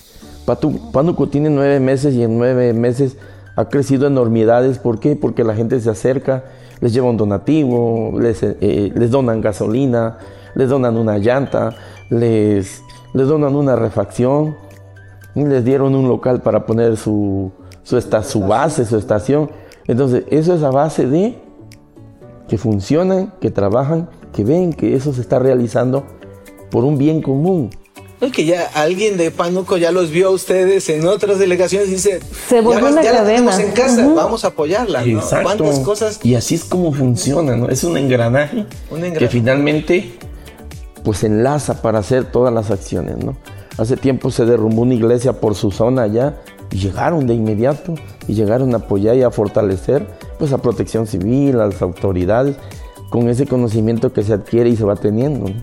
Pánuco 0.92 1.28
tiene 1.28 1.48
nueve 1.48 1.80
meses 1.80 2.14
y 2.14 2.22
en 2.22 2.36
nueve 2.36 2.72
meses 2.74 3.16
ha 3.56 3.68
crecido 3.68 4.06
enormidades. 4.06 4.78
¿Por 4.78 4.98
qué? 4.98 5.16
Porque 5.16 5.42
la 5.42 5.54
gente 5.54 5.80
se 5.80 5.88
acerca, 5.88 6.44
les 6.80 6.92
lleva 6.92 7.08
un 7.08 7.16
donativo, 7.16 8.18
les, 8.20 8.42
eh, 8.42 8.92
les 8.94 9.10
donan 9.10 9.40
gasolina, 9.40 10.18
les 10.54 10.68
donan 10.68 10.96
una 10.96 11.18
llanta, 11.18 11.74
les, 12.10 12.82
les 13.12 13.26
donan 13.26 13.54
una 13.56 13.76
refacción, 13.76 14.56
y 15.34 15.44
les 15.44 15.64
dieron 15.64 15.94
un 15.94 16.08
local 16.08 16.40
para 16.42 16.64
poner 16.64 16.96
su, 16.96 17.50
su, 17.82 18.00
su 18.00 18.40
base, 18.40 18.84
su 18.84 18.96
estación. 18.96 19.50
Entonces, 19.86 20.24
eso 20.30 20.54
es 20.54 20.62
a 20.62 20.70
base 20.70 21.06
de 21.06 21.36
que 22.48 22.56
funcionan, 22.56 23.32
que 23.40 23.50
trabajan, 23.50 24.08
que 24.32 24.44
ven 24.44 24.72
que 24.72 24.94
eso 24.94 25.12
se 25.12 25.20
está 25.20 25.38
realizando 25.38 26.04
por 26.70 26.84
un 26.84 26.98
bien 26.98 27.20
común. 27.20 27.70
Es 28.20 28.32
que 28.32 28.44
ya 28.46 28.70
alguien 28.74 29.16
de 29.18 29.30
Panuco 29.30 29.76
ya 29.76 29.90
los 29.90 30.10
vio 30.10 30.28
a 30.28 30.30
ustedes 30.30 30.88
en 30.88 31.06
otras 31.06 31.38
delegaciones 31.38 31.88
y 31.88 31.92
dice, 31.92 32.20
se 32.48 32.60
volvió 32.60 32.86
una 32.86 33.02
ya 33.02 33.12
cadena. 33.12 33.60
en 33.60 33.72
casa, 33.72 34.06
vamos 34.14 34.44
a 34.44 34.48
apoyarla. 34.48 35.04
¿no? 35.04 35.18
Exacto. 35.18 35.64
cosas? 35.82 36.20
Y 36.22 36.34
así 36.34 36.54
es 36.54 36.64
como 36.64 36.92
funciona, 36.92 37.56
¿no? 37.56 37.68
Es 37.68 37.84
un 37.84 37.96
engranaje, 37.98 38.66
un 38.90 39.04
engranaje, 39.04 39.18
que 39.18 39.28
finalmente 39.28 40.12
pues 41.04 41.22
enlaza 41.22 41.82
para 41.82 42.00
hacer 42.00 42.24
todas 42.24 42.52
las 42.52 42.70
acciones, 42.70 43.18
¿no? 43.18 43.36
Hace 43.78 43.96
tiempo 43.96 44.30
se 44.30 44.46
derrumbó 44.46 44.82
una 44.82 44.94
iglesia 44.94 45.34
por 45.40 45.54
su 45.54 45.70
zona 45.70 46.02
allá 46.02 46.40
y 46.70 46.78
llegaron 46.78 47.26
de 47.26 47.34
inmediato 47.34 47.94
y 48.26 48.34
llegaron 48.34 48.72
a 48.74 48.78
apoyar 48.78 49.16
y 49.16 49.22
a 49.22 49.30
fortalecer 49.30 50.06
pues 50.38 50.52
a 50.52 50.58
protección 50.58 51.06
civil, 51.06 51.60
a 51.60 51.66
las 51.66 51.82
autoridades, 51.82 52.56
con 53.10 53.28
ese 53.28 53.46
conocimiento 53.46 54.12
que 54.12 54.22
se 54.22 54.32
adquiere 54.32 54.70
y 54.70 54.76
se 54.76 54.84
va 54.84 54.96
teniendo. 54.96 55.48
¿no? 55.48 55.54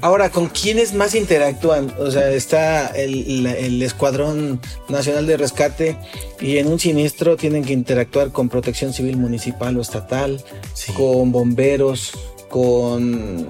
Ahora, 0.00 0.30
¿con 0.30 0.48
quiénes 0.48 0.92
más 0.94 1.14
interactúan? 1.14 1.92
O 1.98 2.10
sea, 2.10 2.30
está 2.30 2.88
el, 2.88 3.46
el, 3.46 3.82
Escuadrón 3.82 4.60
Nacional 4.88 5.26
de 5.26 5.36
Rescate 5.36 5.96
y 6.40 6.58
en 6.58 6.68
un 6.68 6.78
siniestro 6.78 7.36
tienen 7.36 7.64
que 7.64 7.72
interactuar 7.72 8.30
con 8.30 8.48
Protección 8.48 8.92
Civil 8.92 9.16
Municipal 9.16 9.76
o 9.76 9.80
Estatal, 9.80 10.42
sí. 10.74 10.92
con 10.92 11.32
bomberos, 11.32 12.12
con 12.56 13.46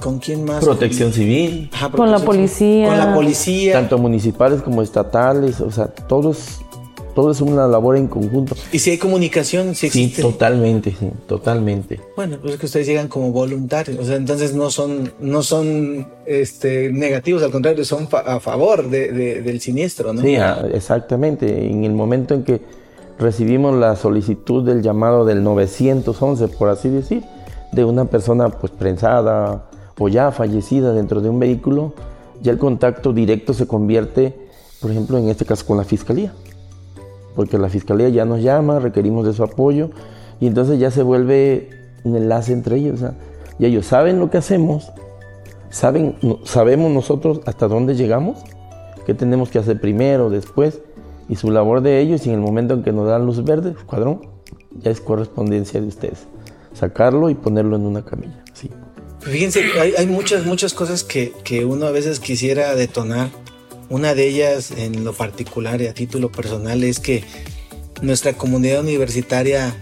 con 0.00 0.18
quién 0.18 0.44
más 0.46 0.64
protección 0.64 1.12
civil. 1.12 1.68
Ajá, 1.74 1.90
con 1.90 2.10
la 2.10 2.20
policía. 2.20 2.88
Con 2.88 2.96
la 2.96 3.14
policía. 3.14 3.74
Tanto 3.74 3.98
municipales 3.98 4.62
como 4.62 4.80
estatales 4.80 5.60
o 5.60 5.70
sea 5.70 5.88
todos 5.88 6.62
todo 7.14 7.32
es 7.32 7.42
una 7.42 7.66
labor 7.66 7.98
en 7.98 8.06
conjunto. 8.06 8.54
Y 8.72 8.78
si 8.78 8.92
hay 8.92 8.98
comunicación 8.98 9.74
si 9.74 9.90
sí 9.90 10.08
totalmente 10.08 10.96
sí 10.98 11.10
totalmente. 11.26 12.00
Bueno 12.16 12.38
pues 12.40 12.54
es 12.54 12.60
que 12.60 12.64
ustedes 12.64 12.86
llegan 12.86 13.08
como 13.08 13.30
voluntarios 13.30 13.98
o 13.98 14.04
sea 14.06 14.16
entonces 14.16 14.54
no 14.54 14.70
son 14.70 15.12
no 15.20 15.42
son 15.42 16.08
este 16.24 16.90
negativos 16.90 17.42
al 17.42 17.50
contrario 17.50 17.84
son 17.84 18.08
fa 18.08 18.20
a 18.20 18.40
favor 18.40 18.88
de, 18.88 19.12
de, 19.12 19.42
del 19.42 19.60
siniestro 19.60 20.14
no 20.14 20.22
sí 20.22 20.36
exactamente. 20.72 21.66
En 21.70 21.84
el 21.84 21.92
momento 21.92 22.32
en 22.32 22.44
que 22.44 22.62
recibimos 23.18 23.76
la 23.76 23.96
solicitud 23.96 24.64
del 24.64 24.80
llamado 24.80 25.26
del 25.26 25.42
911 25.44 26.48
por 26.48 26.70
así 26.70 26.88
decir 26.88 27.22
de 27.72 27.84
una 27.84 28.06
persona 28.06 28.48
pues 28.48 28.72
prensada 28.72 29.70
o 29.98 30.08
ya 30.08 30.30
fallecida 30.30 30.92
dentro 30.92 31.20
de 31.20 31.28
un 31.28 31.38
vehículo, 31.38 31.92
ya 32.42 32.52
el 32.52 32.58
contacto 32.58 33.12
directo 33.12 33.52
se 33.52 33.66
convierte, 33.66 34.34
por 34.80 34.90
ejemplo, 34.90 35.18
en 35.18 35.28
este 35.28 35.44
caso 35.44 35.66
con 35.66 35.76
la 35.76 35.84
fiscalía. 35.84 36.32
Porque 37.36 37.58
la 37.58 37.68
fiscalía 37.68 38.08
ya 38.08 38.24
nos 38.24 38.42
llama, 38.42 38.80
requerimos 38.80 39.26
de 39.26 39.32
su 39.32 39.44
apoyo 39.44 39.90
y 40.40 40.46
entonces 40.46 40.78
ya 40.78 40.90
se 40.90 41.02
vuelve 41.02 41.68
un 42.04 42.16
enlace 42.16 42.52
entre 42.52 42.76
ellos. 42.76 42.94
O 42.94 42.98
sea, 42.98 43.14
y 43.58 43.66
ellos 43.66 43.86
saben 43.86 44.18
lo 44.18 44.30
que 44.30 44.38
hacemos, 44.38 44.90
saben, 45.68 46.16
sabemos 46.44 46.90
nosotros 46.90 47.40
hasta 47.44 47.68
dónde 47.68 47.94
llegamos, 47.94 48.38
qué 49.04 49.14
tenemos 49.14 49.50
que 49.50 49.58
hacer 49.58 49.80
primero, 49.80 50.30
después, 50.30 50.80
y 51.28 51.36
su 51.36 51.50
labor 51.50 51.82
de 51.82 52.00
ellos, 52.00 52.26
y 52.26 52.30
en 52.30 52.36
el 52.36 52.40
momento 52.40 52.74
en 52.74 52.82
que 52.82 52.92
nos 52.92 53.06
dan 53.06 53.26
luz 53.26 53.44
verde, 53.44 53.74
cuadrón, 53.86 54.22
ya 54.80 54.90
es 54.90 55.00
correspondencia 55.00 55.80
de 55.80 55.88
ustedes 55.88 56.26
sacarlo 56.72 57.30
y 57.30 57.34
ponerlo 57.34 57.76
en 57.76 57.82
una 57.82 58.04
camilla. 58.04 58.42
Sí. 58.52 58.70
Fíjense, 59.20 59.64
hay, 59.78 59.94
hay, 59.98 60.06
muchas, 60.06 60.46
muchas 60.46 60.72
cosas 60.72 61.04
que, 61.04 61.32
que, 61.44 61.64
uno 61.64 61.86
a 61.86 61.90
veces 61.90 62.20
quisiera 62.20 62.74
detonar. 62.74 63.28
Una 63.90 64.14
de 64.14 64.28
ellas, 64.28 64.70
en 64.70 65.04
lo 65.04 65.12
particular 65.12 65.82
y 65.82 65.88
a 65.88 65.94
título 65.94 66.30
personal, 66.30 66.84
es 66.84 67.00
que 67.00 67.24
nuestra 68.02 68.32
comunidad 68.32 68.80
universitaria 68.80 69.74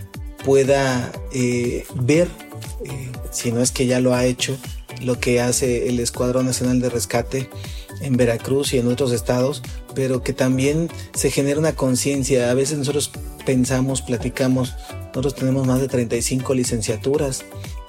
pueda 0.45 1.13
eh, 1.33 1.85
ver, 1.95 2.29
eh, 2.85 3.13
si 3.31 3.53
no 3.53 3.61
es 3.61 3.71
que 3.71 3.87
ya 3.87 4.01
lo 4.01 4.15
ha 4.15 4.25
hecho, 4.25 4.57
lo 5.03 5.21
que 5.21 5.41
hace 5.41 5.89
el 5.89 6.01
Escuadrón 6.01 6.47
Nacional 6.47 6.81
de 6.81 6.91
Rescate 6.91 7.49
en 8.01 8.17
Veracruz 8.17 8.73
y 8.73 8.79
en 8.79 8.89
otros 8.89 9.13
estados, 9.13 9.63
pero 9.95 10.23
que 10.23 10.33
también 10.33 10.89
se 11.15 11.31
genera 11.31 11.59
una 11.59 11.73
conciencia. 11.73 12.51
A 12.51 12.55
veces 12.55 12.79
nosotros 12.79 13.11
pensamos, 13.45 14.03
platicamos, 14.03 14.75
nosotros 15.09 15.35
tenemos 15.35 15.67
más 15.67 15.81
de 15.81 15.89
35 15.89 16.55
licenciaturas 16.55 17.45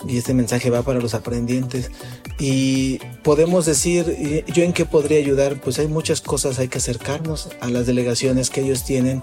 y 0.07 0.17
este 0.17 0.33
mensaje 0.33 0.69
va 0.69 0.81
para 0.81 0.99
los 0.99 1.13
aprendientes. 1.13 1.91
Y 2.39 2.99
podemos 3.23 3.65
decir, 3.65 4.45
¿yo 4.53 4.63
en 4.63 4.71
qué 4.71 4.85
podría 4.85 5.19
ayudar? 5.19 5.59
Pues 5.59 5.77
hay 5.79 5.87
muchas 5.87 6.21
cosas, 6.21 6.57
hay 6.59 6.69
que 6.69 6.77
acercarnos 6.77 7.49
a 7.59 7.69
las 7.69 7.85
delegaciones 7.85 8.49
que 8.49 8.61
ellos 8.61 8.85
tienen, 8.85 9.21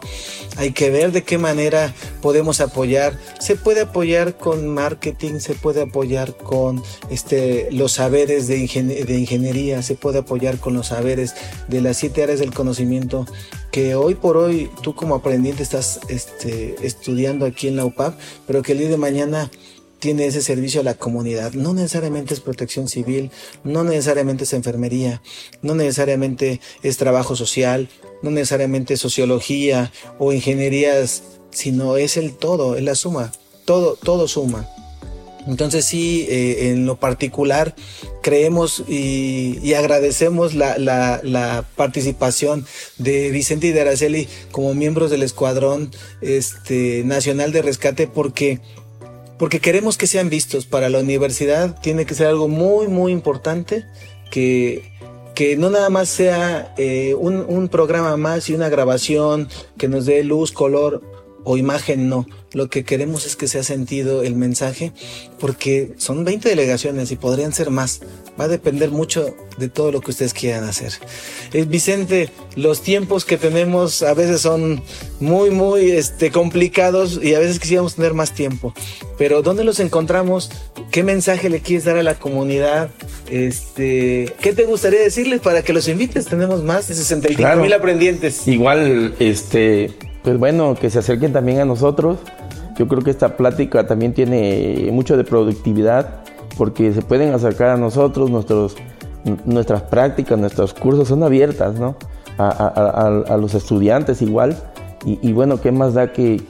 hay 0.56 0.72
que 0.72 0.90
ver 0.90 1.12
de 1.12 1.22
qué 1.22 1.38
manera 1.38 1.94
podemos 2.20 2.60
apoyar. 2.60 3.18
Se 3.40 3.56
puede 3.56 3.82
apoyar 3.82 4.36
con 4.36 4.68
marketing, 4.68 5.38
se 5.38 5.54
puede 5.54 5.82
apoyar 5.82 6.36
con 6.36 6.82
este, 7.08 7.68
los 7.72 7.92
saberes 7.92 8.48
de, 8.48 8.58
ingeniería, 8.58 9.82
se 9.82 9.94
puede 9.94 10.18
apoyar 10.18 10.58
con 10.58 10.74
los 10.74 10.88
saberes 10.88 11.34
de 11.68 11.80
las 11.80 11.96
siete 11.96 12.22
áreas 12.22 12.40
del 12.40 12.52
conocimiento 12.52 13.26
que 13.72 13.94
hoy 13.94 14.14
por 14.14 14.38
hoy 14.38 14.70
tú 14.82 14.94
como 14.94 15.14
aprendiente 15.14 15.62
estás 15.62 16.00
este, 16.08 16.76
estudiando 16.80 17.44
aquí 17.44 17.68
en 17.68 17.76
la 17.76 17.84
UPAP, 17.84 18.18
pero 18.46 18.62
que 18.62 18.72
el 18.72 18.78
día 18.78 18.88
de 18.88 18.96
mañana 18.96 19.50
tiene 19.98 20.26
ese 20.26 20.42
servicio 20.42 20.80
a 20.80 20.84
la 20.84 20.94
comunidad. 20.94 21.52
No 21.52 21.74
necesariamente 21.74 22.34
es 22.34 22.40
protección 22.40 22.88
civil, 22.88 23.30
no 23.64 23.84
necesariamente 23.84 24.44
es 24.44 24.52
enfermería, 24.52 25.22
no 25.62 25.74
necesariamente 25.74 26.60
es 26.82 26.96
trabajo 26.96 27.36
social, 27.36 27.88
no 28.22 28.30
necesariamente 28.30 28.94
es 28.94 29.00
sociología 29.00 29.92
o 30.18 30.32
ingenierías, 30.32 31.22
sino 31.50 31.96
es 31.96 32.16
el 32.16 32.34
todo, 32.34 32.76
es 32.76 32.82
la 32.82 32.94
suma. 32.94 33.32
Todo, 33.64 33.96
todo 33.96 34.28
suma. 34.28 34.68
Entonces 35.46 35.84
sí, 35.84 36.26
eh, 36.28 36.70
en 36.70 36.86
lo 36.86 36.96
particular 36.96 37.74
creemos 38.22 38.82
y, 38.88 39.74
agradecemos 39.74 40.54
la, 40.54 40.76
la, 40.78 41.20
la, 41.22 41.64
participación 41.76 42.66
de 42.98 43.30
Vicente 43.30 43.68
y 43.68 43.72
de 43.72 43.82
Araceli 43.82 44.28
como 44.50 44.74
miembros 44.74 45.10
del 45.10 45.22
Escuadrón 45.22 45.92
este, 46.20 47.02
Nacional 47.04 47.52
de 47.52 47.62
Rescate 47.62 48.08
porque 48.08 48.60
porque 49.38 49.60
queremos 49.60 49.96
que 49.96 50.06
sean 50.06 50.30
vistos. 50.30 50.66
Para 50.66 50.88
la 50.88 51.00
universidad 51.00 51.78
tiene 51.80 52.06
que 52.06 52.14
ser 52.14 52.28
algo 52.28 52.48
muy, 52.48 52.88
muy 52.88 53.12
importante 53.12 53.84
que, 54.30 54.92
que 55.34 55.56
no 55.56 55.70
nada 55.70 55.90
más 55.90 56.08
sea 56.08 56.74
eh, 56.76 57.14
un, 57.14 57.44
un, 57.48 57.68
programa 57.68 58.16
más 58.16 58.48
y 58.48 58.54
una 58.54 58.68
grabación 58.68 59.48
que 59.78 59.88
nos 59.88 60.06
dé 60.06 60.24
luz, 60.24 60.52
color 60.52 61.02
o 61.48 61.56
imagen, 61.56 62.08
no. 62.08 62.26
Lo 62.52 62.68
que 62.68 62.82
queremos 62.84 63.24
es 63.24 63.36
que 63.36 63.46
sea 63.46 63.62
sentido 63.62 64.22
el 64.24 64.34
mensaje 64.34 64.90
porque 65.38 65.92
son 65.96 66.24
20 66.24 66.48
delegaciones 66.48 67.12
y 67.12 67.16
podrían 67.16 67.52
ser 67.52 67.70
más. 67.70 68.00
Va 68.38 68.44
a 68.44 68.48
depender 68.48 68.90
mucho 68.90 69.34
de 69.56 69.68
todo 69.68 69.92
lo 69.92 70.00
que 70.00 70.10
ustedes 70.10 70.34
quieran 70.34 70.64
hacer. 70.64 70.92
Eh, 71.52 71.64
Vicente, 71.68 72.30
los 72.56 72.82
tiempos 72.82 73.24
que 73.24 73.36
tenemos 73.36 74.02
a 74.02 74.12
veces 74.14 74.40
son 74.40 74.82
muy, 75.20 75.50
muy 75.50 75.92
este, 75.92 76.32
complicados 76.32 77.20
y 77.22 77.34
a 77.34 77.38
veces 77.38 77.60
quisiéramos 77.60 77.94
tener 77.94 78.12
más 78.12 78.32
tiempo. 78.34 78.74
Pero 79.16 79.42
¿dónde 79.42 79.62
los 79.62 79.78
encontramos? 79.78 80.50
¿Qué 80.90 81.04
mensaje 81.04 81.48
le 81.48 81.60
quieres 81.60 81.84
dar 81.84 81.96
a 81.96 82.02
la 82.02 82.16
comunidad? 82.16 82.90
Este, 83.30 84.32
¿Qué 84.40 84.52
te 84.52 84.64
gustaría 84.64 85.00
decirles 85.00 85.40
para 85.40 85.62
que 85.62 85.72
los 85.72 85.86
invites? 85.88 86.26
Tenemos 86.26 86.64
más 86.64 86.88
de 86.88 86.94
65 86.94 87.38
Claro. 87.38 87.62
mil 87.62 87.72
aprendientes. 87.72 88.48
Igual, 88.48 89.14
este, 89.20 89.92
pues 90.26 90.40
bueno, 90.40 90.74
que 90.74 90.90
se 90.90 90.98
acerquen 90.98 91.32
también 91.32 91.60
a 91.60 91.64
nosotros. 91.64 92.18
Yo 92.76 92.88
creo 92.88 93.00
que 93.00 93.12
esta 93.12 93.36
plática 93.36 93.86
también 93.86 94.12
tiene 94.12 94.88
mucho 94.90 95.16
de 95.16 95.22
productividad 95.22 96.24
porque 96.58 96.92
se 96.92 97.00
pueden 97.00 97.32
acercar 97.32 97.68
a 97.68 97.76
nosotros, 97.76 98.28
nuestros, 98.28 98.74
nuestras 99.44 99.82
prácticas, 99.82 100.36
nuestros 100.36 100.74
cursos 100.74 101.06
son 101.06 101.22
abiertas, 101.22 101.78
¿no? 101.78 101.94
A, 102.38 103.38
los 103.40 103.54
estudiantes 103.54 104.20
igual. 104.20 104.56
Y, 105.04 105.32
bueno, 105.32 105.60
¿qué 105.60 105.70
más 105.70 105.94
da 105.94 106.12
que, 106.12 106.42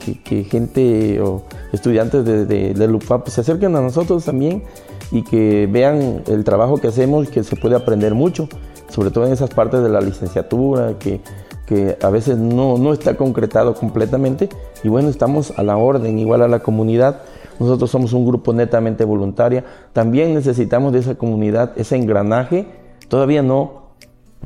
gente 0.49 1.21
o 1.21 1.43
estudiantes 1.75 2.25
de, 2.25 2.47
de, 2.47 2.73
del 2.73 2.95
UPAP 2.95 3.25
pues, 3.25 3.35
se 3.35 3.43
acerquen 3.43 3.77
a 3.77 3.83
nosotros 3.83 4.25
también 4.25 4.63
y 5.11 5.23
que 5.23 5.69
vean 5.71 6.23
el 6.29 6.45
trabajo 6.45 6.79
que 6.79 6.89
hacemos 6.89 7.29
que 7.29 7.45
se 7.45 7.57
puede 7.57 7.77
aprender 7.77 8.15
mucho, 8.15 8.49
sobre 8.89 9.11
todo 9.11 9.27
en 9.27 9.35
esas 9.35 9.51
partes 9.51 9.83
de 9.83 9.91
la 9.91 10.01
licenciatura 10.01 10.95
que, 10.99 11.21
que 11.67 11.99
a 12.01 12.11
veces 12.11 12.39
no, 12.39 12.79
no 12.79 12.93
está 12.93 13.17
concretado 13.17 13.75
completamente. 13.75 14.49
Y 14.85 14.89
bueno, 14.89 15.09
estamos 15.09 15.53
a 15.57 15.63
la 15.63 15.77
orden, 15.77 16.19
igual 16.19 16.43
a 16.43 16.49
la 16.49 16.61
comunidad. 16.61 17.23
Nosotros 17.59 17.91
somos 17.91 18.13
un 18.13 18.27
grupo 18.27 18.53
netamente 18.53 19.05
voluntaria. 19.05 19.65
También 19.93 20.35
necesitamos 20.35 20.93
de 20.93 21.01
esa 21.01 21.17
comunidad, 21.17 21.73
ese 21.77 21.97
engranaje. 21.97 22.67
Todavía 23.09 23.43
no, 23.43 23.87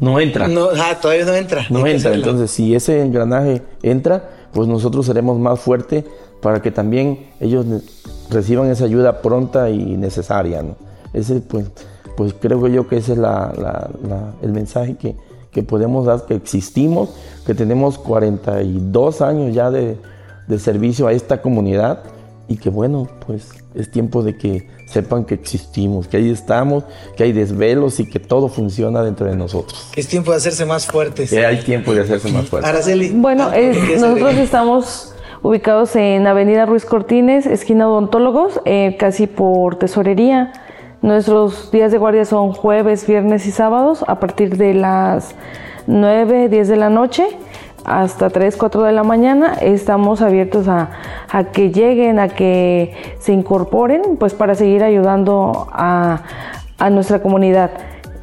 no 0.00 0.18
entra. 0.18 0.48
No, 0.48 0.68
ah, 0.76 0.96
todavía 1.00 1.26
no 1.26 1.34
entra. 1.34 1.66
No 1.70 1.84
Hay 1.84 1.92
entra, 1.92 2.14
entonces 2.14 2.50
si 2.50 2.74
ese 2.74 3.02
engranaje 3.02 3.62
entra, 3.82 4.30
pues 4.52 4.66
nosotros 4.66 5.06
seremos 5.06 5.38
más 5.38 5.60
fuertes 5.60 6.04
para 6.40 6.62
que 6.62 6.70
también 6.70 7.26
ellos 7.38 7.66
reciban 8.30 8.70
esa 8.70 8.84
ayuda 8.84 9.20
pronta 9.20 9.68
y 9.68 9.96
necesaria. 9.96 10.62
¿no? 10.62 10.76
Ese, 11.12 11.40
pues, 11.40 11.66
pues 12.16 12.34
creo 12.34 12.66
yo 12.68 12.88
que 12.88 12.96
ese 12.96 13.12
es 13.12 13.18
el 13.18 14.52
mensaje 14.52 14.96
que, 14.96 15.16
que, 15.50 15.62
podemos 15.62 16.06
dar, 16.06 16.26
que 16.26 16.34
existimos, 16.34 17.10
que 17.46 17.54
tenemos 17.54 17.98
42 17.98 19.20
años 19.22 19.54
ya 19.54 19.70
de, 19.70 19.96
de 20.46 20.58
servicio 20.58 21.06
a 21.06 21.12
esta 21.12 21.42
comunidad 21.42 22.02
y 22.48 22.56
que 22.56 22.68
bueno, 22.68 23.08
pues 23.26 23.48
es 23.74 23.90
tiempo 23.90 24.22
de 24.22 24.36
que 24.36 24.68
sepan 24.86 25.24
que 25.24 25.34
existimos, 25.34 26.08
que 26.08 26.16
ahí 26.16 26.30
estamos, 26.30 26.84
que 27.16 27.22
hay 27.22 27.32
desvelos 27.32 28.00
y 28.00 28.10
que 28.10 28.18
todo 28.18 28.48
funciona 28.48 29.02
dentro 29.02 29.26
de 29.26 29.36
nosotros. 29.36 29.90
Es 29.94 30.08
tiempo 30.08 30.32
de 30.32 30.38
hacerse 30.38 30.66
más 30.66 30.86
fuertes. 30.86 31.30
Que 31.30 31.46
hay 31.46 31.58
tiempo 31.62 31.94
de 31.94 32.00
hacerse 32.00 32.30
más 32.32 32.48
fuertes. 32.48 32.68
Araceli. 32.68 33.10
Bueno, 33.10 33.50
nosotros 33.94 34.34
estamos 34.34 35.14
ubicados 35.42 35.94
en 35.94 36.26
Avenida 36.26 36.66
Ruiz 36.66 36.84
Cortines, 36.84 37.46
esquina 37.46 37.88
Odontólogos, 37.88 38.60
eh, 38.64 38.96
casi 38.98 39.28
por 39.28 39.76
tesorería. 39.76 40.52
Nuestros 41.02 41.70
días 41.70 41.92
de 41.92 41.98
guardia 41.98 42.26
son 42.26 42.52
jueves, 42.52 43.06
viernes 43.06 43.46
y 43.46 43.52
sábados 43.52 44.04
a 44.06 44.20
partir 44.20 44.58
de 44.58 44.74
las 44.74 45.34
9, 45.86 46.50
10 46.50 46.68
de 46.68 46.76
la 46.76 46.90
noche 46.90 47.26
hasta 47.86 48.28
3, 48.28 48.54
4 48.58 48.82
de 48.82 48.92
la 48.92 49.02
mañana. 49.02 49.54
Estamos 49.62 50.20
abiertos 50.20 50.68
a, 50.68 50.90
que 51.54 51.70
lleguen, 51.70 52.18
a 52.18 52.28
que 52.28 52.92
se 53.18 53.32
incorporen, 53.32 54.18
pues 54.18 54.34
para 54.34 54.54
seguir 54.54 54.84
ayudando 54.84 55.68
a, 55.72 56.20
nuestra 56.90 57.22
comunidad. 57.22 57.70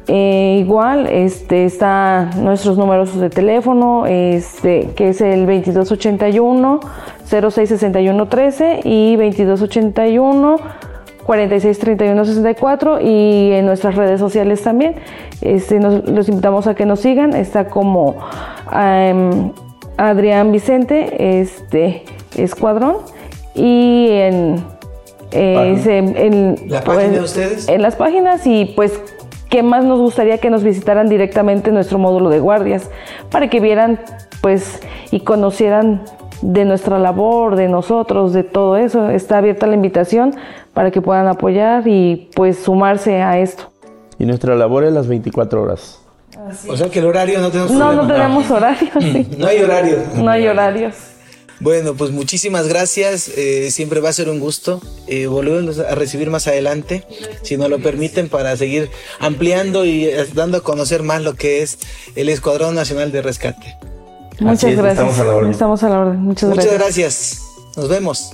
Eh, 0.06 0.58
igual 0.60 1.08
este, 1.08 1.64
está 1.64 2.30
nuestros 2.36 2.78
números 2.78 3.18
de 3.18 3.28
teléfono, 3.28 4.06
este, 4.06 4.92
que 4.94 5.08
es 5.08 5.20
el 5.20 5.46
2281 5.46 6.80
066113 7.28 8.80
y 8.84 9.16
2281 9.16 10.56
463164 11.28 13.02
y 13.02 13.52
en 13.52 13.66
nuestras 13.66 13.94
redes 13.96 14.18
sociales 14.18 14.62
también. 14.62 14.94
Este, 15.42 15.78
los 15.78 16.28
invitamos 16.28 16.66
a 16.66 16.74
que 16.74 16.86
nos 16.86 17.00
sigan. 17.00 17.34
Está 17.34 17.68
como 17.68 18.16
em, 18.72 19.52
Adrián 19.98 20.50
Vicente, 20.52 21.40
este 21.40 22.04
Escuadrón 22.34 22.96
y 23.54 24.08
en, 24.10 24.64
¿La 26.68 26.80
página 26.82 27.12
de 27.12 27.20
ustedes? 27.20 27.68
En 27.68 27.82
las 27.82 27.96
páginas 27.96 28.46
y 28.46 28.72
pues 28.76 28.98
qué 29.50 29.62
más 29.62 29.84
nos 29.84 29.98
gustaría 29.98 30.38
que 30.38 30.48
nos 30.48 30.62
visitaran 30.62 31.10
directamente 31.10 31.70
nuestro 31.70 31.98
módulo 31.98 32.30
de 32.30 32.40
guardias 32.40 32.90
para 33.30 33.50
que 33.50 33.60
vieran 33.60 34.00
pues 34.40 34.80
y 35.10 35.20
conocieran 35.20 36.02
de 36.40 36.64
nuestra 36.64 36.98
labor, 36.98 37.56
de 37.56 37.68
nosotros, 37.68 38.32
de 38.32 38.44
todo 38.44 38.76
eso. 38.76 39.10
Está 39.10 39.38
abierta 39.38 39.66
la 39.66 39.74
invitación 39.74 40.34
para 40.78 40.92
que 40.92 41.02
puedan 41.02 41.26
apoyar 41.26 41.88
y 41.88 42.30
pues 42.36 42.56
sumarse 42.56 43.20
a 43.20 43.40
esto. 43.40 43.72
Y 44.16 44.26
nuestra 44.26 44.54
labor 44.54 44.84
es 44.84 44.92
las 44.92 45.08
24 45.08 45.60
horas. 45.60 45.98
O 46.68 46.76
sea 46.76 46.88
que 46.88 47.00
el 47.00 47.06
horario 47.06 47.40
no 47.40 47.50
tenemos 47.50 47.72
No, 47.72 47.92
no 47.94 48.06
tenemos 48.06 48.48
horario. 48.52 48.88
no 49.38 49.46
hay 49.48 49.58
horario. 49.60 49.96
No 50.14 50.30
hay 50.30 50.46
horarios. 50.46 50.94
Bueno, 51.58 51.94
pues 51.94 52.12
muchísimas 52.12 52.68
gracias. 52.68 53.26
Eh, 53.36 53.72
siempre 53.72 53.98
va 53.98 54.10
a 54.10 54.12
ser 54.12 54.28
un 54.28 54.38
gusto 54.38 54.80
eh, 55.08 55.26
volverlos 55.26 55.80
a 55.80 55.96
recibir 55.96 56.30
más 56.30 56.46
adelante, 56.46 57.02
si 57.42 57.56
nos 57.56 57.70
lo 57.70 57.80
permiten, 57.80 58.28
para 58.28 58.56
seguir 58.56 58.88
ampliando 59.18 59.84
y 59.84 60.04
eh, 60.04 60.28
dando 60.32 60.58
a 60.58 60.60
conocer 60.60 61.02
más 61.02 61.22
lo 61.22 61.34
que 61.34 61.62
es 61.62 61.80
el 62.14 62.28
Escuadrón 62.28 62.76
Nacional 62.76 63.10
de 63.10 63.20
Rescate. 63.20 63.76
Muchas 64.38 64.76
gracias. 64.76 64.92
Estamos 64.92 65.18
a 65.18 65.24
la 65.24 65.34
orden. 65.34 65.50
Estamos 65.50 65.82
a 65.82 65.88
la 65.88 65.98
orden. 65.98 66.20
Muchas, 66.20 66.50
Muchas 66.50 66.72
gracias. 66.72 67.42
Nos 67.76 67.88
vemos. 67.88 68.30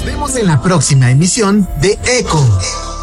Nos 0.00 0.06
vemos 0.06 0.36
en 0.36 0.46
la 0.46 0.62
próxima 0.62 1.10
emisión 1.10 1.68
de 1.82 1.98
ECO, 2.18 2.42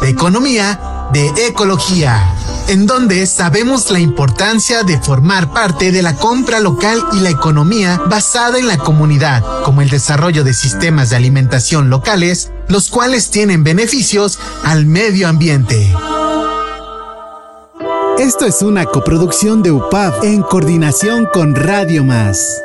de 0.00 0.08
Economía, 0.08 1.06
de 1.12 1.28
Ecología, 1.46 2.34
en 2.66 2.88
donde 2.88 3.24
sabemos 3.28 3.92
la 3.92 4.00
importancia 4.00 4.82
de 4.82 4.98
formar 4.98 5.52
parte 5.52 5.92
de 5.92 6.02
la 6.02 6.16
compra 6.16 6.58
local 6.58 7.00
y 7.12 7.20
la 7.20 7.30
economía 7.30 8.00
basada 8.10 8.58
en 8.58 8.66
la 8.66 8.78
comunidad, 8.78 9.44
como 9.64 9.80
el 9.80 9.90
desarrollo 9.90 10.42
de 10.42 10.52
sistemas 10.52 11.10
de 11.10 11.16
alimentación 11.16 11.88
locales, 11.88 12.50
los 12.66 12.90
cuales 12.90 13.30
tienen 13.30 13.62
beneficios 13.62 14.40
al 14.64 14.84
medio 14.84 15.28
ambiente. 15.28 15.94
Esto 18.18 18.44
es 18.44 18.60
una 18.62 18.86
coproducción 18.86 19.62
de 19.62 19.70
UPAV 19.70 20.24
en 20.24 20.42
coordinación 20.42 21.28
con 21.32 21.54
Radio 21.54 22.02
Más. 22.02 22.60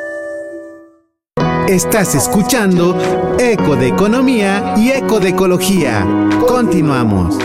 Estás 1.68 2.14
escuchando 2.14 2.94
Eco 3.38 3.74
de 3.74 3.88
Economía 3.88 4.74
y 4.76 4.90
Eco 4.90 5.18
de 5.18 5.30
Ecología. 5.30 6.06
Continuamos. 6.46 7.38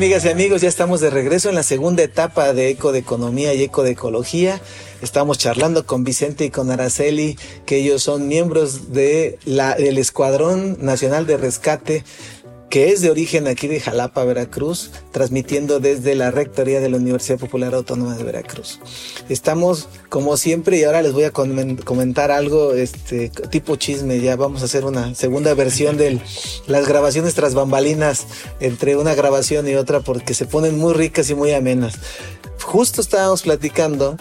Amigas 0.00 0.24
y 0.24 0.30
amigos? 0.30 0.62
Ya 0.62 0.68
estamos 0.70 1.02
de 1.02 1.10
regreso 1.10 1.50
en 1.50 1.54
la 1.56 1.62
segunda 1.62 2.02
etapa 2.02 2.54
de 2.54 2.70
Eco 2.70 2.90
de 2.90 3.00
Economía 3.00 3.52
y 3.52 3.62
Eco 3.62 3.82
de 3.82 3.90
Ecología. 3.90 4.58
Estamos 5.02 5.36
charlando 5.36 5.84
con 5.84 6.04
Vicente 6.04 6.46
y 6.46 6.50
con 6.50 6.70
Araceli, 6.70 7.38
que 7.66 7.76
ellos 7.76 8.02
son 8.02 8.26
miembros 8.26 8.94
de 8.94 9.38
la, 9.44 9.74
del 9.74 9.98
Escuadrón 9.98 10.78
Nacional 10.80 11.26
de 11.26 11.36
Rescate 11.36 12.02
que 12.70 12.92
es 12.92 13.02
de 13.02 13.10
origen 13.10 13.48
aquí 13.48 13.66
de 13.66 13.80
Jalapa, 13.80 14.24
Veracruz, 14.24 14.92
transmitiendo 15.10 15.80
desde 15.80 16.14
la 16.14 16.30
Rectoría 16.30 16.80
de 16.80 16.88
la 16.88 16.98
Universidad 16.98 17.36
Popular 17.36 17.74
Autónoma 17.74 18.16
de 18.16 18.22
Veracruz. 18.22 18.78
Estamos 19.28 19.88
como 20.08 20.36
siempre 20.36 20.78
y 20.78 20.84
ahora 20.84 21.02
les 21.02 21.12
voy 21.12 21.24
a 21.24 21.32
comentar 21.32 22.30
algo 22.30 22.74
este 22.74 23.30
tipo 23.50 23.74
chisme, 23.74 24.20
ya 24.20 24.36
vamos 24.36 24.62
a 24.62 24.66
hacer 24.66 24.84
una 24.84 25.16
segunda 25.16 25.52
versión 25.54 25.96
de 25.96 26.20
las 26.68 26.86
grabaciones 26.86 27.34
tras 27.34 27.54
bambalinas 27.54 28.26
entre 28.60 28.96
una 28.96 29.16
grabación 29.16 29.68
y 29.68 29.74
otra 29.74 29.98
porque 30.00 30.32
se 30.32 30.46
ponen 30.46 30.78
muy 30.78 30.94
ricas 30.94 31.28
y 31.28 31.34
muy 31.34 31.52
amenas. 31.52 31.94
Justo 32.62 33.00
estábamos 33.00 33.42
platicando 33.42 34.16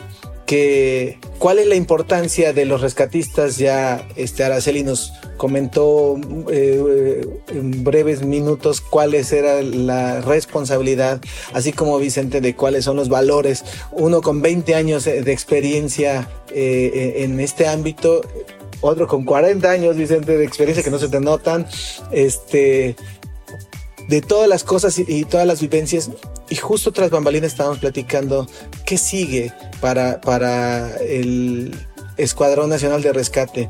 que 0.50 1.20
cuál 1.38 1.60
es 1.60 1.68
la 1.68 1.76
importancia 1.76 2.54
de 2.54 2.66
los 2.66 2.82
rescatistas. 2.82 3.60
Ya 3.60 4.04
este 4.16 4.44
Araceli 4.44 4.82
nos 4.82 5.14
comentó 5.38 6.20
eh, 6.52 7.24
en 7.50 7.84
breves 7.84 8.24
minutos 8.24 8.82
cuáles 8.82 9.32
era 9.32 9.62
la 9.62 10.22
responsabilidad, 10.22 11.22
así 11.54 11.72
como 11.72 12.00
Vicente 12.00 12.42
de 12.42 12.56
cuáles 12.56 12.86
son 12.86 12.96
los 12.96 13.10
valores. 13.10 13.64
Uno 13.92 14.24
con 14.24 14.42
20 14.42 14.74
años 14.74 15.06
de 15.06 15.32
experiencia 15.32 16.28
eh, 16.52 17.18
en 17.18 17.40
este 17.40 17.68
ámbito, 17.68 18.22
otro 18.82 19.06
con 19.06 19.26
40 19.26 19.70
años, 19.70 19.98
Vicente, 19.98 20.36
de 20.36 20.46
experiencia 20.46 20.84
que 20.84 20.90
no 20.90 20.98
se 20.98 21.10
te 21.10 21.20
notan. 21.20 21.68
Este 22.12 22.96
de 24.10 24.22
todas 24.22 24.50
las 24.50 24.64
cosas 24.64 24.98
y, 24.98 25.24
todas 25.26 25.46
las 25.46 25.62
vivencias. 25.62 26.10
Y 26.50 26.56
justo 26.56 26.92
tras 26.92 27.12
bambalinas 27.12 27.52
estábamos 27.52 27.78
platicando 27.78 28.48
qué 28.86 28.98
sigue 28.98 29.54
para, 29.80 30.20
para 30.20 30.98
el 30.98 31.76
Escuadrón 32.18 32.70
Nacional 32.70 33.04
de 33.04 33.14
Rescate. 33.14 33.70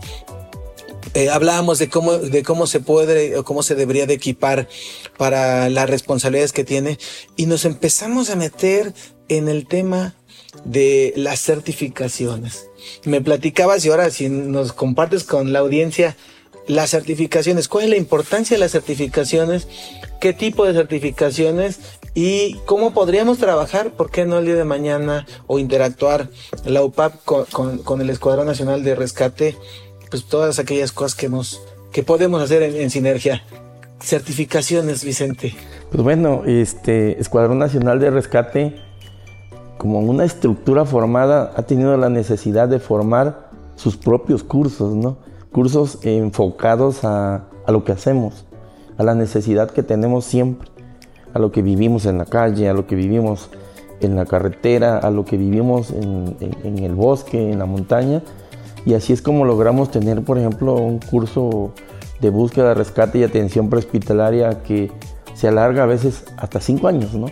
Eh, 1.14 1.30
hablábamos 1.30 1.78
de 1.80 1.90
cómo, 1.90 2.14
de 2.14 2.44
cómo 2.44 2.68
se 2.68 2.80
puede 2.80 3.38
o 3.38 3.44
cómo 3.44 3.64
se 3.64 3.76
debería 3.76 4.06
de 4.06 4.14
equipar 4.14 4.70
para 5.18 5.70
las 5.70 5.90
responsabilidades 5.90 6.54
que 6.54 6.64
tiene 6.64 7.00
y 7.36 7.46
nos 7.46 7.66
empezamos 7.66 8.30
a 8.30 8.36
meter 8.36 8.94
en 9.28 9.50
el 9.50 9.68
tema 9.68 10.16
de 10.64 11.14
las 11.18 11.42
certificaciones. 11.42 12.68
Me 13.04 13.22
platicabas 13.22 13.84
y 13.84 13.90
ahora 13.90 14.10
si 14.10 14.30
nos 14.30 14.72
compartes 14.72 15.24
con 15.24 15.52
la 15.52 15.60
audiencia 15.60 16.16
las 16.70 16.92
certificaciones, 16.92 17.68
cuál 17.68 17.84
es 17.84 17.90
la 17.90 17.98
importancia 17.98 18.56
de 18.56 18.62
las 18.62 18.72
certificaciones 18.72 19.68
qué 20.20 20.34
tipo 20.34 20.66
de 20.66 20.74
certificaciones 20.74 21.80
y 22.14 22.56
cómo 22.66 22.92
podríamos 22.92 23.38
trabajar, 23.38 23.92
por 23.92 24.12
qué 24.12 24.26
no 24.26 24.40
el 24.40 24.46
día 24.46 24.56
de 24.56 24.66
mañana 24.66 25.26
o 25.48 25.60
interactuar 25.60 26.30
la 26.66 26.84
UPAP 26.84 27.24
con, 27.24 28.02
el 28.02 28.10
Escuadrón 28.10 28.48
Nacional 28.48 28.84
de 28.84 28.96
Rescate, 28.96 29.56
pues 30.10 30.26
todas 30.26 30.60
aquellas 30.60 30.92
cosas 30.92 31.16
que, 31.16 31.30
nos, 31.30 31.62
que 31.92 32.04
podemos 32.04 32.42
hacer 32.42 32.64
en, 32.64 32.90
sinergia. 32.90 33.44
Certificaciones, 34.02 35.04
Vicente. 35.04 35.54
Pues 35.92 36.04
bueno, 36.04 36.44
este 36.46 37.20
Escuadrón 37.20 37.60
Nacional 37.60 38.00
de 38.00 38.10
Rescate, 38.10 38.76
como 39.78 40.00
una 40.00 40.24
estructura 40.24 40.86
formada, 40.86 41.54
ha 41.56 41.64
tenido 41.64 41.96
la 41.98 42.10
necesidad 42.10 42.70
de 42.70 42.80
formar 42.80 43.50
sus 43.76 43.98
propios 43.98 44.44
cursos, 44.44 44.94
¿no? 44.94 45.18
Cursos 45.52 46.00
enfocados 46.04 47.04
a 47.04 47.50
a 47.70 47.72
lo 47.72 47.84
que 47.84 47.92
hacemos, 47.92 48.46
a 48.98 49.04
la 49.04 49.14
necesidad 49.14 49.70
que 49.70 49.84
tenemos 49.84 50.26
siempre, 50.26 50.68
a 51.36 51.40
lo 51.40 51.52
que 51.52 51.62
vivimos 51.62 52.08
en 52.08 52.18
la 52.18 52.26
calle, 52.26 52.68
a 52.68 52.74
lo 52.74 52.88
que 52.88 52.96
vivimos 52.96 53.52
en 54.02 54.16
la 54.16 54.26
carretera, 54.26 54.98
a 54.98 55.12
lo 55.12 55.24
que 55.24 55.38
vivimos 55.38 55.92
en, 55.92 56.80
el 56.80 56.96
bosque, 56.96 57.52
en 57.52 57.60
la 57.60 57.68
montaña. 57.68 58.24
Y 58.88 58.96
así 58.96 59.14
es 59.14 59.22
como 59.22 59.46
logramos 59.46 59.92
tener, 59.92 60.24
por 60.24 60.40
ejemplo, 60.40 60.74
un 60.74 60.98
curso 60.98 61.72
de 62.20 62.32
búsqueda, 62.32 62.74
rescate 62.74 63.20
y 63.20 63.24
atención 63.24 63.70
prehospitalaria 63.70 64.64
que 64.64 64.92
se 65.36 65.48
alarga 65.48 65.84
a 65.84 65.86
veces 65.86 66.26
hasta 66.38 66.60
cinco 66.60 66.88
años, 66.88 67.14
¿no? 67.14 67.28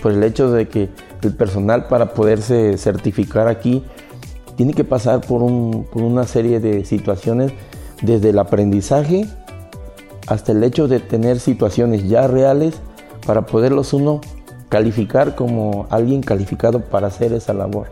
Por 0.00 0.12
el 0.12 0.22
hecho 0.22 0.52
de 0.52 0.68
que 0.68 0.88
el 1.22 1.34
personal 1.34 1.88
para 1.88 2.14
poderse 2.14 2.78
certificar 2.78 3.48
aquí 3.48 3.84
tiene 4.60 4.74
que 4.74 4.84
pasar 4.84 5.22
por, 5.22 5.40
por 5.86 6.02
una 6.02 6.26
serie 6.26 6.60
de 6.60 6.84
situaciones 6.84 7.50
desde 8.02 8.28
el 8.28 8.38
aprendizaje 8.38 9.26
hasta 10.26 10.52
el 10.52 10.62
hecho 10.62 10.86
de 10.86 11.00
tener 11.00 11.40
situaciones 11.40 12.06
ya 12.06 12.26
reales 12.26 12.74
para 13.26 13.46
poderlos 13.46 13.94
uno 13.94 14.20
calificar 14.68 15.34
como 15.34 15.86
alguien 15.88 16.20
calificado 16.20 16.82
para 16.82 17.06
hacer 17.06 17.32
esa 17.32 17.54
labor. 17.54 17.86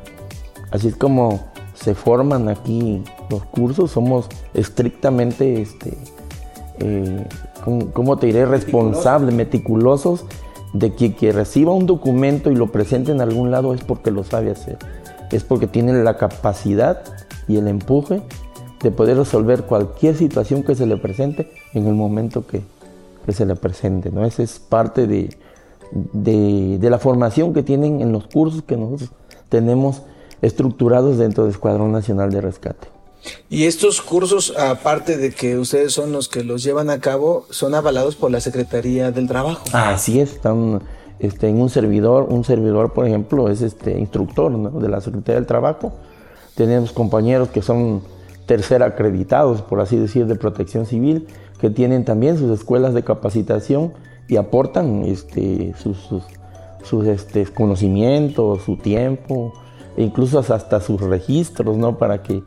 Así 0.70 0.88
es 0.88 0.96
como 0.96 1.40
se 1.72 1.94
forman 1.94 2.50
aquí 2.50 3.02
los 3.30 3.44
cursos, 3.44 3.90
somos 3.90 4.26
estrictamente, 4.52 5.62
este, 5.62 5.96
eh, 6.80 7.26
¿cómo, 7.94 8.18
te 8.18 8.26
diré? 8.26 8.44
Responsables, 8.44 9.34
meticulosos 9.34 10.26
de 10.74 10.94
que 10.94 11.14
quien 11.14 11.34
reciba 11.34 11.72
un 11.72 11.86
documento 11.86 12.50
y 12.50 12.56
lo 12.56 12.66
presente 12.66 13.10
en 13.10 13.22
algún 13.22 13.50
lado 13.50 13.72
es 13.72 13.82
porque 13.82 14.10
lo 14.10 14.22
sabe 14.22 14.50
hacer, 14.50 14.76
es 15.36 15.44
porque 15.44 15.66
tiene 15.66 15.92
la 16.02 16.16
capacidad 16.16 17.02
y 17.46 17.56
el 17.56 17.68
empuje 17.68 18.22
de 18.82 18.90
poder 18.90 19.16
resolver 19.16 19.64
cualquier 19.64 20.16
situación 20.16 20.62
que 20.62 20.74
se 20.74 20.86
le 20.86 20.96
presente 20.96 21.50
en 21.74 21.86
el 21.86 21.94
momento 21.94 22.46
que, 22.46 22.62
que 23.26 23.32
se 23.32 23.44
le 23.46 23.56
presente. 23.56 24.10
¿no? 24.10 24.24
Esa 24.24 24.42
es 24.42 24.58
parte 24.58 25.06
de, 25.06 25.36
de, 25.92 26.90
la 26.90 26.98
formación 26.98 27.52
que 27.52 27.62
tienen 27.62 28.00
en 28.00 28.12
los 28.12 28.26
cursos 28.26 28.62
que 28.62 28.76
nosotros 28.76 29.10
tenemos 29.48 30.02
estructurados 30.42 31.18
dentro 31.18 31.44
del 31.44 31.52
Escuadrón 31.52 31.92
Nacional 31.92 32.30
de 32.30 32.40
Rescate. 32.40 32.88
Y 33.50 33.64
estos 33.64 34.00
cursos, 34.00 34.54
aparte 34.56 35.16
de 35.16 35.32
que 35.32 35.58
ustedes 35.58 35.92
son 35.92 36.12
los 36.12 36.28
que 36.28 36.44
los 36.44 36.62
llevan 36.62 36.88
a 36.88 37.00
cabo, 37.00 37.46
son 37.50 37.74
avalados 37.74 38.14
por 38.14 38.30
la 38.30 38.40
Secretaría 38.40 39.10
del 39.10 39.26
Trabajo. 39.26 39.64
Así 39.72 40.20
es, 40.20 40.34
están 40.34 40.80
este, 41.20 41.48
en 41.48 41.60
un 41.60 41.68
servidor, 41.68 42.26
un 42.30 42.44
servidor, 42.44 42.92
por 42.92 43.06
ejemplo, 43.06 43.48
es 43.48 43.62
este 43.62 43.98
instructor 43.98 44.72
de 44.80 44.88
la 44.88 45.00
Secretaría 45.00 45.36
del 45.36 45.46
Trabajo. 45.46 45.92
Tenemos 46.54 46.92
compañeros 46.92 47.48
que 47.48 47.62
son 47.62 48.02
tercer 48.46 48.82
acreditados, 48.82 49.62
por 49.62 49.80
así 49.80 49.96
decir, 49.96 50.26
de 50.26 50.34
protección 50.34 50.86
civil, 50.86 51.26
que 51.60 51.70
tienen 51.70 52.04
también 52.04 52.38
sus 52.38 52.50
escuelas 52.50 52.94
de 52.94 53.02
capacitación 53.02 53.92
y 54.28 54.36
aportan 54.36 55.02
este, 55.04 55.74
sus, 55.76 55.98
sus, 56.82 57.06
este, 57.06 57.46
conocimientos, 57.46 58.62
su 58.62 58.76
tiempo, 58.76 59.52
e 59.96 60.04
incluso 60.04 60.38
hasta 60.38 60.80
sus 60.80 61.00
registros, 61.00 61.76
¿no? 61.76 61.98
Para 61.98 62.22
que 62.22 62.42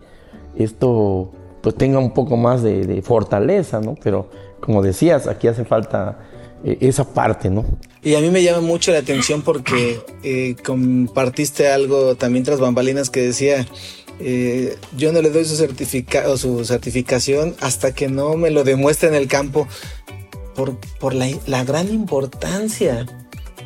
esto 0.56 1.32
pues 1.62 1.76
tenga 1.76 2.00
un 2.00 2.12
poco 2.12 2.38
más 2.38 2.64
de, 2.64 3.02
fortaleza, 3.04 3.80
¿no? 3.82 3.96
Pero 4.02 4.28
como 4.60 4.82
decías, 4.82 5.28
aquí 5.28 5.48
hace 5.48 5.66
falta 5.66 6.20
eh, 6.64 6.78
esa 6.82 7.04
parte, 7.04 7.50
¿no? 7.50 7.64
Y 8.04 8.16
a 8.16 8.20
mí 8.20 8.32
me 8.32 8.42
llama 8.42 8.62
mucho 8.62 8.92
la 8.92 9.00
atención 9.00 9.44
porque 9.44 10.02
eh, 10.24 10.56
compartiste 10.64 11.68
algo 11.68 12.16
también 12.16 12.44
tras 12.44 12.60
bambalinas 12.60 13.12
que 13.12 13.22
decía, 13.22 13.68
eh, 14.20 14.76
yo 14.98 15.12
no 15.12 15.22
le 15.22 15.30
doy 15.30 15.46
su 15.46 15.56
certificado, 15.56 16.36
su 16.38 16.66
certificación 16.66 17.56
hasta 17.60 17.94
que 17.94 18.08
no 18.08 18.38
me 18.38 18.50
lo 18.50 18.64
demuestre 18.64 19.10
en 19.10 19.16
el 19.16 19.28
campo 19.28 19.68
por, 21.00 21.14
la, 21.14 21.64
gran 21.64 21.90
importancia 21.90 23.06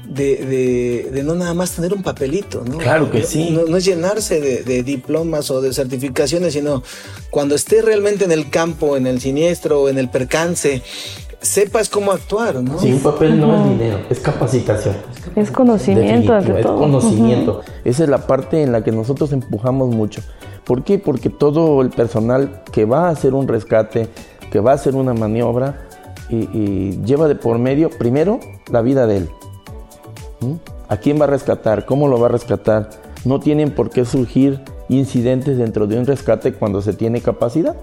de, 0.07 1.21
no 1.23 1.35
nada 1.35 1.53
más 1.53 1.71
tener 1.71 1.93
un 1.93 2.03
papelito, 2.03 2.63
¿no? 2.63 2.77
Claro 2.77 3.11
que 3.11 3.23
sí. 3.23 3.49
No, 3.51 3.75
es 3.75 3.85
llenarse 3.85 4.39
de, 4.39 4.83
diplomas 4.83 5.51
o 5.51 5.61
de 5.61 5.73
certificaciones, 5.73 6.53
sino 6.53 6.83
cuando 7.31 7.55
esté 7.55 7.81
realmente 7.81 8.23
en 8.23 8.31
el 8.31 8.49
campo, 8.49 8.97
en 8.97 9.07
el 9.07 9.19
siniestro 9.19 9.81
o 9.81 9.89
en 9.89 9.97
el 9.97 10.09
percance, 10.09 10.81
sepas 11.41 11.89
cómo 11.89 12.11
actuar, 12.11 12.55
¿no? 12.63 12.79
Sí, 12.79 12.91
un 12.91 12.99
papel 12.99 13.39
no 13.39 13.55
es 13.55 13.69
dinero, 13.69 13.99
es 14.09 14.19
capacitación. 14.19 14.95
Es 15.35 15.51
conocimiento, 15.51 16.33
ante 16.33 16.61
todo. 16.61 16.75
Es 16.75 16.79
conocimiento. 16.79 17.61
Esa 17.83 18.03
es 18.03 18.09
la 18.09 18.27
parte 18.27 18.61
en 18.63 18.71
la 18.71 18.83
que 18.83 18.91
nosotros 18.91 19.31
empujamos 19.31 19.89
mucho. 19.89 20.21
¿Por 20.63 20.83
qué? 20.83 20.97
Porque 20.97 21.29
todo 21.29 21.81
el 21.81 21.89
personal 21.89 22.63
que 22.71 22.85
va 22.85 23.07
a 23.07 23.09
hacer 23.09 23.33
un 23.33 23.47
rescate, 23.47 24.09
que 24.51 24.59
va 24.59 24.71
a 24.71 24.75
hacer 24.75 24.95
una 24.95 25.13
maniobra, 25.13 25.85
y, 26.29 26.99
lleva 27.03 27.27
de 27.27 27.35
por 27.35 27.59
medio, 27.59 27.89
primero, 27.89 28.39
la 28.71 28.81
vida 28.81 29.05
de 29.07 29.17
él. 29.17 29.29
¿A 30.87 30.97
quién 30.97 31.19
va 31.19 31.25
a 31.25 31.27
rescatar? 31.27 31.85
¿Cómo 31.85 32.07
lo 32.07 32.19
va 32.19 32.27
a 32.27 32.29
rescatar? 32.29 32.89
No 33.25 33.39
tienen 33.39 33.71
por 33.71 33.89
qué 33.89 34.05
surgir 34.05 34.61
incidentes 34.89 35.57
dentro 35.57 35.87
de 35.87 35.97
un 35.97 36.05
rescate 36.05 36.53
cuando 36.53 36.81
se 36.81 36.93
tiene 36.93 37.21
capacidad. 37.21 37.75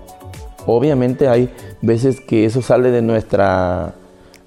Obviamente 0.66 1.28
hay 1.28 1.50
veces 1.80 2.20
que 2.20 2.44
eso 2.44 2.62
sale 2.62 2.90
de, 2.90 3.02
nuestra, 3.02 3.94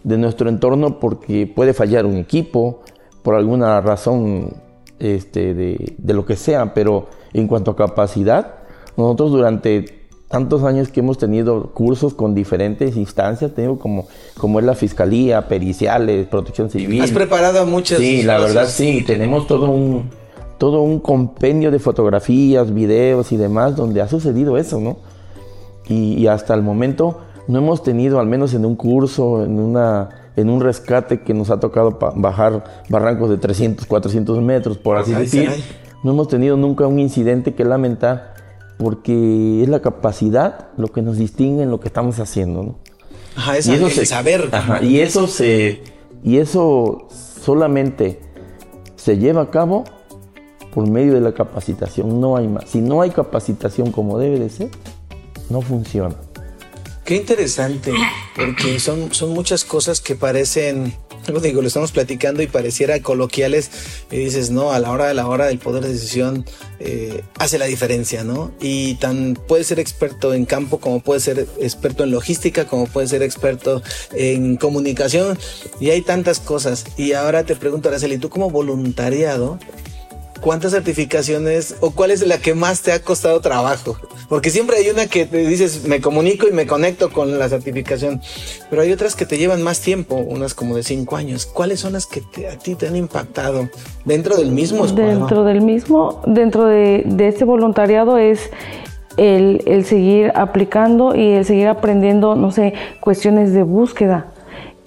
de 0.03 0.17
nuestro 0.17 0.49
entorno 0.49 0.99
porque 0.99 1.47
puede 1.47 1.73
fallar 1.73 2.05
un 2.05 2.17
equipo, 2.17 2.81
por 3.23 3.35
alguna 3.35 3.81
razón 3.81 4.53
este, 4.99 5.53
de, 5.53 5.95
de 5.97 6.13
lo 6.13 6.25
que 6.25 6.35
sea, 6.35 6.73
pero 6.73 7.07
en 7.33 7.47
cuanto 7.47 7.71
a 7.71 7.75
capacidad, 7.75 8.55
nosotros 8.95 9.31
durante 9.31 10.05
tantos 10.29 10.63
años 10.63 10.89
que 10.89 11.01
hemos 11.01 11.17
tenido 11.17 11.71
cursos 11.73 12.13
con 12.13 12.33
diferentes 12.33 12.95
instancias, 12.97 13.53
tengo 13.53 13.79
como, 13.79 14.07
como 14.37 14.59
es 14.59 14.65
la 14.65 14.73
fiscalía, 14.73 15.47
periciales, 15.47 16.27
protección 16.27 16.69
civil. 16.69 17.01
Has 17.01 17.11
preparado 17.11 17.61
a 17.61 17.65
muchas. 17.65 17.99
Sí, 17.99 18.23
la 18.23 18.39
verdad 18.39 18.67
sí, 18.67 19.03
tenemos 19.05 19.47
todo 19.47 19.69
un, 19.69 20.09
todo 20.57 20.81
un 20.81 20.99
compendio 20.99 21.71
de 21.71 21.79
fotografías, 21.79 22.73
videos 22.73 23.31
y 23.31 23.37
demás 23.37 23.75
donde 23.75 24.01
ha 24.01 24.07
sucedido 24.07 24.57
eso, 24.57 24.79
¿no? 24.79 24.97
Y, 25.87 26.25
hasta 26.27 26.53
el 26.53 26.61
momento 26.61 27.21
no 27.47 27.59
hemos 27.59 27.83
tenido, 27.83 28.19
al 28.19 28.27
menos 28.27 28.53
en 28.53 28.65
un 28.65 28.75
curso, 28.75 29.43
en, 29.43 29.59
una, 29.59 30.31
en 30.35 30.49
un 30.49 30.61
rescate 30.61 31.21
que 31.21 31.33
nos 31.33 31.51
ha 31.51 31.59
tocado 31.59 31.99
bajar 32.15 32.63
barrancos 32.89 33.29
de 33.29 33.37
300, 33.37 33.85
400 33.85 34.41
metros, 34.41 34.77
por 34.77 34.97
así 34.97 35.13
decir, 35.13 35.51
no 36.03 36.11
hemos 36.11 36.27
tenido 36.27 36.57
nunca 36.57 36.87
un 36.87 36.99
incidente 36.99 37.53
que 37.53 37.63
lamentar 37.63 38.33
porque 38.77 39.61
es 39.61 39.69
la 39.69 39.81
capacidad 39.81 40.69
lo 40.77 40.87
que 40.87 41.01
nos 41.01 41.17
distingue 41.17 41.63
en 41.63 41.69
lo 41.69 41.79
que 41.79 41.87
estamos 41.87 42.19
haciendo, 42.19 42.63
¿no? 42.63 42.75
Ajá, 43.35 43.57
y 43.57 43.59
eso 43.59 43.89
se, 43.89 44.05
saber. 44.05 44.49
y 44.81 44.99
eso 44.99 45.27
se 45.27 45.81
y 46.23 46.37
eso 46.37 47.07
solamente 47.09 48.19
se 48.95 49.17
lleva 49.17 49.43
a 49.43 49.51
cabo 49.51 49.83
por 50.73 50.89
medio 50.89 51.13
de 51.13 51.21
la 51.21 51.33
capacitación, 51.33 52.19
no 52.19 52.35
hay 52.35 52.47
más. 52.47 52.65
Si 52.67 52.81
no 52.81 53.01
hay 53.01 53.11
capacitación 53.11 53.91
como 53.91 54.17
debe 54.17 54.39
de 54.39 54.49
ser, 54.49 54.69
no 55.49 55.61
funciona. 55.61 56.15
Qué 57.03 57.15
interesante, 57.15 57.93
porque 58.35 58.79
son, 58.79 59.13
son 59.13 59.29
muchas 59.29 59.63
cosas 59.63 60.01
que 60.01 60.15
parecen 60.15 60.95
digo, 61.41 61.61
lo 61.61 61.67
estamos 61.67 61.91
platicando 61.91 62.41
y 62.41 62.47
pareciera 62.47 62.99
coloquiales 63.01 63.71
y 64.11 64.17
dices, 64.17 64.51
no, 64.51 64.71
a 64.71 64.79
la 64.79 64.91
hora 64.91 65.07
de 65.07 65.13
la 65.13 65.27
hora 65.27 65.45
del 65.45 65.59
poder 65.59 65.83
de 65.83 65.93
decisión 65.93 66.45
eh, 66.79 67.23
hace 67.39 67.57
la 67.57 67.65
diferencia, 67.65 68.23
¿no? 68.23 68.51
Y 68.59 68.95
tan 68.95 69.35
puede 69.47 69.63
ser 69.63 69.79
experto 69.79 70.33
en 70.33 70.45
campo 70.45 70.79
como 70.79 70.99
puede 70.99 71.19
ser 71.19 71.47
experto 71.59 72.03
en 72.03 72.11
logística, 72.11 72.65
como 72.65 72.85
puede 72.87 73.07
ser 73.07 73.23
experto 73.23 73.81
en 74.13 74.57
comunicación 74.57 75.37
y 75.79 75.89
hay 75.89 76.01
tantas 76.01 76.39
cosas. 76.39 76.85
Y 76.97 77.13
ahora 77.13 77.43
te 77.43 77.55
pregunto, 77.55 77.89
Araceli, 77.89 78.17
tú 78.17 78.29
como 78.29 78.49
voluntariado, 78.49 79.59
¿cuántas 80.41 80.71
certificaciones 80.71 81.75
o 81.81 81.91
cuál 81.91 82.11
es 82.11 82.25
la 82.25 82.37
que 82.37 82.53
más 82.53 82.81
te 82.81 82.91
ha 82.91 83.01
costado 83.01 83.39
trabajo? 83.41 83.97
Porque 84.29 84.49
siempre 84.49 84.77
hay 84.77 84.89
una 84.89 85.07
que 85.07 85.25
te 85.25 85.37
dices, 85.47 85.87
me 85.87 86.01
comunico 86.01 86.47
y 86.47 86.51
me 86.51 86.65
conecto 86.65 87.11
con 87.11 87.37
la 87.37 87.47
certificación, 87.49 88.21
pero 88.69 88.81
hay 88.81 88.91
otras 88.91 89.15
que 89.15 89.25
te 89.25 89.37
llevan 89.37 89.61
más 89.61 89.81
tiempo, 89.81 90.15
unas 90.15 90.53
como 90.53 90.75
de 90.75 90.83
cinco 90.83 91.15
años. 91.15 91.45
¿Cuáles 91.45 91.79
son 91.79 91.93
las 91.93 92.05
que 92.05 92.21
a 92.47 92.57
ti 92.57 92.75
te 92.75 92.87
han 92.87 92.95
impactado 92.95 93.69
dentro 94.03 94.35
del 94.37 94.51
mismo 94.51 94.85
escuadrón? 94.85 95.19
Dentro 95.19 95.43
del 95.43 95.61
mismo, 95.61 96.21
dentro 96.25 96.65
de, 96.65 97.03
de 97.05 97.27
este 97.27 97.45
voluntariado 97.45 98.17
es 98.17 98.49
el, 99.17 99.85
seguir 99.85 100.31
aplicando 100.35 101.15
y 101.15 101.31
el 101.31 101.45
seguir 101.45 101.67
aprendiendo, 101.67 102.35
no 102.35 102.51
sé, 102.51 102.73
cuestiones 102.99 103.53
de 103.53 103.63
búsqueda. 103.63 104.27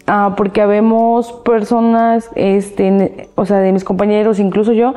Ah, 0.06 0.34
porque 0.36 0.60
habemos 0.62 1.32
personas, 1.44 2.30
este, 2.34 3.28
o 3.34 3.44
sea, 3.44 3.58
de 3.58 3.72
mis 3.72 3.84
compañeros, 3.84 4.38
incluso 4.38 4.72
yo, 4.72 4.94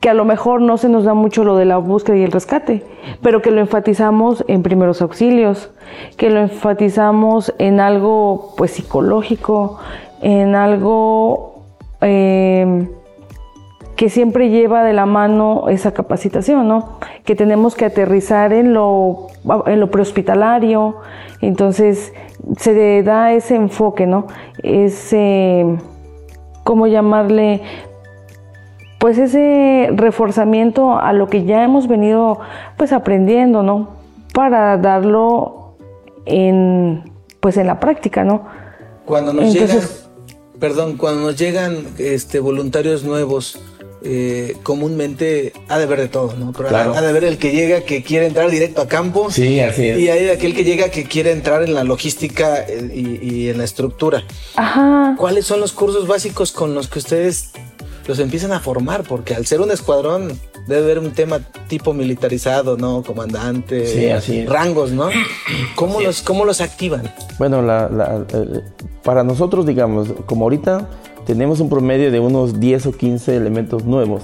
que 0.00 0.08
a 0.08 0.14
lo 0.14 0.24
mejor 0.24 0.62
no 0.62 0.78
se 0.78 0.88
nos 0.88 1.04
da 1.04 1.12
mucho 1.12 1.44
lo 1.44 1.56
de 1.56 1.66
la 1.66 1.76
búsqueda 1.76 2.16
y 2.16 2.22
el 2.22 2.32
rescate, 2.32 2.82
pero 3.22 3.42
que 3.42 3.50
lo 3.50 3.60
enfatizamos 3.60 4.44
en 4.48 4.62
primeros 4.62 5.02
auxilios, 5.02 5.70
que 6.16 6.30
lo 6.30 6.40
enfatizamos 6.40 7.54
en 7.58 7.80
algo 7.80 8.54
pues 8.56 8.70
psicológico, 8.72 9.78
en 10.22 10.54
algo 10.54 11.64
eh, 12.00 12.88
que 13.94 14.08
siempre 14.08 14.48
lleva 14.48 14.82
de 14.84 14.94
la 14.94 15.04
mano 15.04 15.68
esa 15.68 15.92
capacitación, 15.92 16.66
¿no? 16.66 16.96
Que 17.26 17.34
tenemos 17.34 17.74
que 17.74 17.84
aterrizar 17.84 18.54
en 18.54 18.72
lo, 18.72 19.26
en 19.66 19.80
lo 19.80 19.90
prehospitalario, 19.90 20.96
entonces 21.42 22.14
se 22.56 23.02
da 23.02 23.34
ese 23.34 23.56
enfoque, 23.56 24.06
¿no? 24.06 24.28
Ese, 24.62 25.66
¿cómo 26.64 26.86
llamarle? 26.86 27.60
Pues 29.00 29.16
ese 29.16 29.88
reforzamiento 29.94 30.98
a 30.98 31.14
lo 31.14 31.30
que 31.30 31.46
ya 31.46 31.64
hemos 31.64 31.88
venido 31.88 32.38
pues 32.76 32.92
aprendiendo, 32.92 33.62
¿no? 33.62 33.96
Para 34.34 34.76
darlo 34.76 35.74
en, 36.26 37.10
pues 37.40 37.56
en 37.56 37.66
la 37.66 37.80
práctica, 37.80 38.24
¿no? 38.24 38.44
Cuando 39.06 39.32
nos 39.32 39.54
llegan, 39.54 39.80
perdón, 40.60 40.98
cuando 40.98 41.22
nos 41.22 41.36
llegan 41.38 41.78
este, 41.96 42.40
voluntarios 42.40 43.02
nuevos, 43.02 43.58
eh, 44.02 44.56
comúnmente 44.62 45.54
ha 45.68 45.78
de 45.78 45.86
ver 45.86 46.00
de 46.00 46.08
todo, 46.08 46.34
¿no? 46.36 46.52
Ha 46.70 47.00
de 47.00 47.12
ver 47.14 47.24
el 47.24 47.38
que 47.38 47.52
llega 47.52 47.80
que 47.82 48.02
quiere 48.02 48.26
entrar 48.26 48.50
directo 48.50 48.82
a 48.82 48.86
campo. 48.88 49.30
Sí, 49.30 49.60
así 49.60 49.88
es. 49.88 49.98
Y 49.98 50.10
hay 50.10 50.28
aquel 50.28 50.54
que 50.54 50.64
llega 50.64 50.90
que 50.90 51.04
quiere 51.04 51.32
entrar 51.32 51.62
en 51.62 51.72
la 51.72 51.84
logística 51.84 52.64
eh, 52.66 52.90
y, 52.94 53.48
en 53.48 53.56
la 53.56 53.64
estructura. 53.64 54.24
Ajá. 54.56 55.14
¿Cuáles 55.18 55.46
son 55.46 55.60
los 55.60 55.72
cursos 55.72 56.06
básicos 56.06 56.52
con 56.52 56.74
los 56.74 56.88
que 56.88 56.98
ustedes 56.98 57.50
los 58.10 58.18
empiezan 58.18 58.52
a 58.52 58.60
formar? 58.60 59.04
Porque 59.04 59.34
al 59.34 59.46
ser 59.46 59.60
un 59.60 59.70
escuadrón 59.70 60.38
debe 60.66 60.82
haber 60.82 60.98
un 60.98 61.12
tema 61.12 61.38
tipo 61.68 61.94
militarizado, 61.94 62.76
¿no? 62.76 63.02
Comandante, 63.02 63.86
sí, 63.86 64.10
así 64.10 64.44
rangos, 64.46 64.90
¿no? 64.90 65.08
¿Cómo, 65.76 66.00
los, 66.00 66.20
¿Cómo 66.20 66.44
los 66.44 66.60
activan? 66.60 67.10
Bueno, 67.38 67.62
para 69.04 69.24
nosotros, 69.24 69.64
digamos, 69.64 70.08
como 70.26 70.44
ahorita 70.44 70.88
tenemos 71.24 71.60
un 71.60 71.70
promedio 71.70 72.10
de 72.10 72.20
unos 72.20 72.58
10 72.58 72.86
o 72.86 72.92
15 72.92 73.36
elementos 73.36 73.84
nuevos 73.84 74.22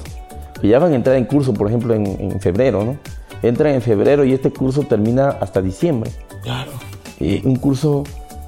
que 0.61 0.68
ya 0.68 0.78
van 0.78 0.93
a 0.93 0.97
entrar 0.97 1.16
en 1.16 1.26
curso, 1.26 1.55
por 1.55 1.68
ejemplo, 1.68 1.95
en, 1.95 2.41
febrero, 2.41 2.84
¿no? 2.84 2.97
Entran 3.43 3.74
en 3.74 3.82
febrero 3.82 4.24
y 4.24 4.32
este 4.32 4.51
curso 4.51 4.82
termina 4.82 5.28
hasta 5.28 5.62
diciembre. 5.62 6.11
Claro. 6.43 6.72
un 7.20 7.57
curso 7.57 8.05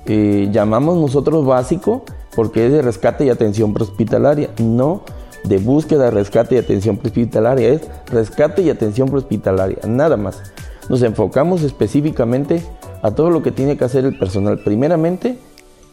eh, 0.06 0.48
llamamos 0.50 0.96
nosotros 0.96 1.44
básico 1.44 2.04
porque 2.34 2.66
es 2.66 2.72
de 2.72 2.82
rescate 2.82 3.24
y 3.24 3.30
atención 3.30 3.74
prehospitalaria, 3.74 4.50
no 4.58 5.02
de 5.44 5.58
búsqueda, 5.58 6.10
rescate 6.10 6.56
y 6.56 6.58
atención 6.58 6.96
prehospitalaria, 6.96 7.68
es 7.68 7.82
rescate 8.06 8.62
y 8.62 8.70
atención 8.70 9.08
prehospitalaria, 9.08 9.78
nada 9.86 10.16
más. 10.16 10.42
Nos 10.88 11.02
enfocamos 11.02 11.62
específicamente 11.62 12.62
a 13.02 13.10
todo 13.10 13.30
lo 13.30 13.42
que 13.42 13.52
tiene 13.52 13.76
que 13.76 13.84
hacer 13.84 14.04
el 14.04 14.18
personal, 14.18 14.58
primeramente 14.58 15.38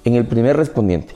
en 0.03 0.15
el 0.15 0.25
primer 0.25 0.57
respondiente. 0.57 1.13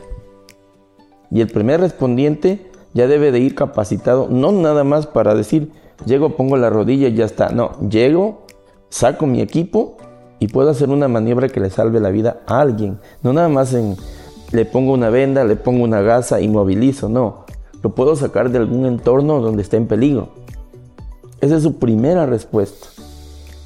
Y 1.32 1.42
el 1.42 1.48
primer 1.48 1.80
respondiente 1.80 2.70
ya 2.94 3.08
debe 3.08 3.32
de 3.32 3.40
ir 3.40 3.56
capacitado, 3.56 4.28
no 4.30 4.52
nada 4.52 4.84
más 4.84 5.08
para 5.08 5.36
decir, 5.36 5.72
llego, 6.06 6.36
pongo 6.36 6.58
la 6.58 6.70
rodilla 6.70 7.08
y 7.08 7.16
ya 7.16 7.26
está. 7.26 7.50
No, 7.50 7.80
llego, 7.88 8.46
saco 8.90 9.28
mi 9.28 9.42
equipo 9.42 9.98
y 10.40 10.48
puedo 10.48 10.70
hacer 10.70 10.90
una 10.90 11.08
maniobra 11.08 11.50
que 11.50 11.60
le 11.60 11.70
salve 11.70 12.00
la 12.00 12.10
vida 12.10 12.42
a 12.48 12.62
alguien. 12.62 13.00
No 13.22 13.34
nada 13.34 13.50
más 13.50 13.74
en, 13.74 13.96
le 14.52 14.66
pongo 14.66 14.94
una 14.94 15.10
venda, 15.10 15.44
le 15.44 15.56
pongo 15.56 15.84
una 15.84 16.02
gasa 16.02 16.42
y 16.42 16.48
movilizo, 16.48 17.10
no. 17.10 17.46
Lo 17.82 17.96
puedo 17.96 18.16
sacar 18.16 18.50
de 18.50 18.58
algún 18.58 18.86
entorno 18.86 19.42
donde 19.42 19.62
esté 19.62 19.78
en 19.78 19.88
peligro. 19.88 20.30
Esa 21.42 21.58
es 21.58 21.64
su 21.64 21.78
primera 21.78 22.26
respuesta. 22.26 22.88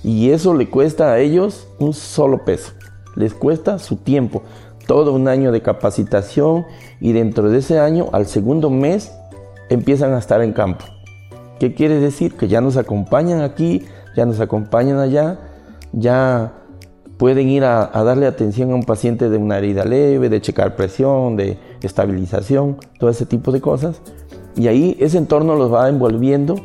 Y 0.04 0.30
eso 0.30 0.54
le 0.54 0.70
cuesta 0.70 1.12
a 1.12 1.20
ellos 1.20 1.68
un 1.80 1.94
solo 1.94 2.46
peso. 2.46 2.74
Les 3.16 3.34
cuesta 3.34 3.80
su 3.80 3.96
tiempo 3.96 4.44
todo 4.88 5.14
un 5.14 5.28
año 5.28 5.52
de 5.52 5.62
capacitación 5.62 6.66
y 7.00 7.14
dentro 7.14 7.50
de 7.50 7.60
ese 7.60 7.80
año, 7.80 8.10
al 8.12 8.26
segundo 8.26 8.70
mes, 8.70 9.12
empiezan 9.70 10.14
a 10.14 10.20
estar 10.20 10.42
en 10.42 10.54
campo. 10.54 10.86
¿Qué 11.60 11.74
quiere 11.74 12.00
decir? 12.00 12.36
Que 12.36 12.48
ya 12.48 12.62
nos 12.62 12.78
acompañan 12.78 13.42
aquí, 13.42 13.84
ya 14.16 14.26
nos 14.26 14.40
acompañan 14.40 15.00
allá, 15.00 15.40
ya 15.94 16.54
pueden 17.18 17.50
ir 17.50 17.64
a, 17.64 17.88
darle 18.04 18.26
atención 18.28 18.72
a 18.72 18.76
un 18.76 18.84
paciente 18.84 19.30
de 19.30 19.38
una 19.38 19.58
herida 19.58 19.86
leve, 19.86 20.30
de 20.30 20.42
checar 20.42 20.76
presión, 20.76 21.38
de 21.38 21.58
estabilización, 21.88 22.78
todo 23.00 23.10
ese 23.10 23.26
tipo 23.26 23.52
de 23.52 23.62
cosas. 23.62 24.02
Y 24.56 24.68
ahí 24.68 24.96
ese 25.00 25.18
entorno 25.18 25.56
los 25.56 25.74
va 25.74 25.90
envolviendo 25.90 26.56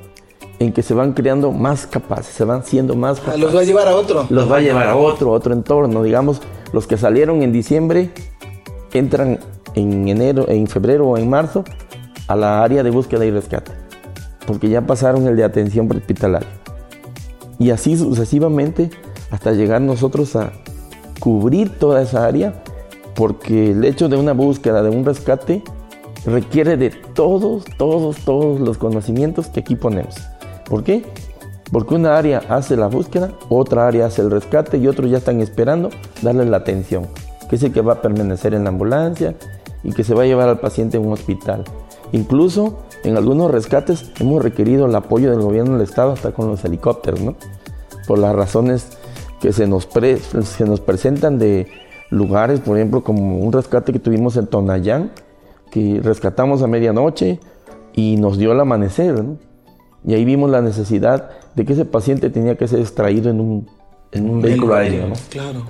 en 0.59 0.73
que 0.73 0.83
se 0.83 0.95
van 0.95 1.12
creando 1.12 1.53
más 1.53 1.87
capaces, 1.87 2.35
se 2.35 2.45
van 2.45 2.64
siendo 2.64 2.97
más 2.97 3.21
capaces. 3.21 3.41
Ah, 3.41 3.45
los 3.45 3.55
va 3.55 3.61
a 3.61 3.64
llevar 3.64 3.89
a 3.89 3.95
otro. 3.95 4.27
Los 4.29 4.51
va 4.51 4.57
a 4.57 4.61
llevar 4.61 4.89
a 4.89 4.97
otro, 4.97 5.31
otro 5.31 5.53
entorno. 5.53 6.03
Digamos, 6.03 6.43
los 6.73 6.87
que 6.87 6.97
salieron 6.97 7.43
en 7.43 7.53
diciembre 7.53 8.11
entran 8.93 9.39
en 9.75 10.09
enero, 10.09 10.47
en 10.49 10.66
febrero 10.66 11.09
o 11.09 11.19
en 11.19 11.29
marzo 11.31 11.64
a 12.27 12.37
la 12.37 12.62
área 12.62 12.83
de 12.83 12.91
búsqueda 12.91 13.25
y 13.25 13.31
rescate, 13.31 13.73
porque 14.47 14.69
ya 14.69 14.83
pasaron 14.83 15.27
el 15.27 15.37
de 15.37 15.45
atención 15.45 15.91
hospitalaria. 15.91 16.49
Y 17.59 17.71
así 17.71 17.97
sucesivamente 17.97 18.91
hasta 19.31 19.53
llegar 19.53 19.81
nosotros 19.81 20.37
a 20.37 20.53
cubrir 21.21 21.79
toda 21.79 22.03
esa 22.03 22.27
área, 22.27 22.62
porque 23.19 23.73
el 23.73 23.85
hecho 23.85 24.09
de 24.09 24.16
una 24.16 24.33
búsqueda, 24.33 24.81
de 24.81 24.91
un 24.91 25.05
rescate, 25.05 25.64
requiere 26.25 26.77
de 26.77 26.91
todos, 26.91 27.64
todos, 27.77 28.16
todos 28.19 28.61
los 28.61 28.79
conocimientos 28.79 29.49
que 29.49 29.59
aquí 29.59 29.75
ponemos. 29.75 30.14
¿Por 30.69 30.85
qué? 30.85 31.05
Porque 31.73 31.97
una 31.97 32.16
área 32.16 32.45
hace 32.49 32.77
la 32.77 32.87
búsqueda, 32.87 33.33
otra 33.49 33.89
área 33.89 34.07
hace 34.07 34.23
el 34.23 34.31
rescate 34.31 34.79
y 34.79 34.87
otros 34.87 35.11
ya 35.11 35.19
están 35.19 35.41
esperando 35.41 35.91
darle 36.23 36.45
la 36.45 36.59
atención, 36.59 37.09
que 37.51 37.57
es 37.57 37.62
el 37.64 37.73
que 37.73 37.81
va 37.81 37.95
a 37.95 38.03
permanecer 38.03 38.55
en 38.55 38.62
la 38.62 38.71
ambulancia 38.71 39.35
y 39.83 39.91
que 39.91 40.05
se 40.05 40.14
va 40.14 40.23
a 40.23 40.27
llevar 40.27 40.49
al 40.49 40.61
paciente 40.61 40.97
a 40.97 41.01
un 41.01 41.12
hospital. 41.12 41.64
Incluso 42.12 42.85
en 43.03 43.16
algunos 43.16 43.51
rescates 43.51 44.12
hemos 44.21 44.45
requerido 44.45 44.87
el 44.87 44.95
apoyo 44.95 45.33
del 45.33 45.41
gobierno 45.41 45.73
del 45.73 45.83
estado 45.83 46.12
hasta 46.12 46.31
con 46.31 46.47
los 46.47 46.64
helicópteros, 46.64 47.21
¿no? 47.21 47.35
Por 48.07 48.21
las 48.21 48.37
razones 48.37 48.97
que 49.41 49.53
se 49.53 49.66
nos, 49.66 49.89
se 50.45 50.64
nos 50.64 50.81
presentan 50.81 51.41
de 51.41 51.66
lugares, 52.11 52.61
por 52.61 52.76
ejemplo, 52.76 53.02
como 53.02 53.38
un 53.38 53.52
rescate 53.52 53.92
que 53.92 53.98
tuvimos 53.98 54.36
en 54.36 54.46
Tonayán, 54.46 55.11
que 55.70 56.00
rescatamos 56.02 56.62
a 56.62 56.66
medianoche 56.66 57.40
y 57.94 58.16
nos 58.16 58.38
dio 58.38 58.52
el 58.52 58.61
amanecer, 58.61 59.22
¿no? 59.22 59.36
Y 60.06 60.14
ahí 60.14 60.24
vimos 60.24 60.50
la 60.50 60.62
necesidad 60.62 61.30
de 61.54 61.64
que 61.64 61.72
ese 61.72 61.84
paciente 61.84 62.30
tenía 62.30 62.56
que 62.56 62.68
ser 62.68 62.80
extraído 62.80 63.30
en 63.30 63.40
un, 63.40 63.66
en 64.12 64.30
un 64.30 64.40
vehículo 64.40 64.74
aéreo. 64.74 65.09
¿no? 65.09 65.14
Claro. 65.28 65.64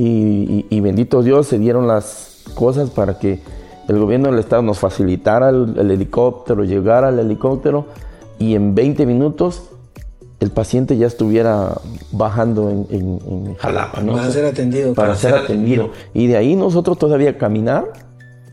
Y, 0.00 0.80
bendito 0.80 1.22
Dios, 1.22 1.48
se 1.48 1.58
dieron 1.58 1.88
las 1.88 2.44
cosas 2.54 2.90
para 2.90 3.18
que 3.18 3.40
el 3.88 3.98
gobierno 3.98 4.30
del 4.30 4.38
Estado 4.38 4.62
nos 4.62 4.78
facilitara 4.78 5.48
el, 5.48 5.90
helicóptero, 5.90 6.62
llegara 6.62 7.08
al 7.08 7.18
helicóptero 7.18 7.86
y 8.38 8.54
en 8.54 8.74
20 8.74 9.06
minutos 9.06 9.70
el 10.40 10.50
paciente 10.50 10.96
ya 10.96 11.06
estuviera 11.06 11.80
bajando 12.12 12.70
en, 12.70 12.86
en, 12.90 13.54
Jalapa. 13.56 14.00
¿no? 14.00 14.12
Para 14.12 14.30
ser 14.30 14.44
atendido. 14.44 14.94
Para 14.94 15.16
ser 15.16 15.34
atendido. 15.34 15.90
Y 16.14 16.28
de 16.28 16.36
ahí 16.36 16.54
nosotros 16.54 16.96
todavía 16.98 17.38
caminar 17.38 17.92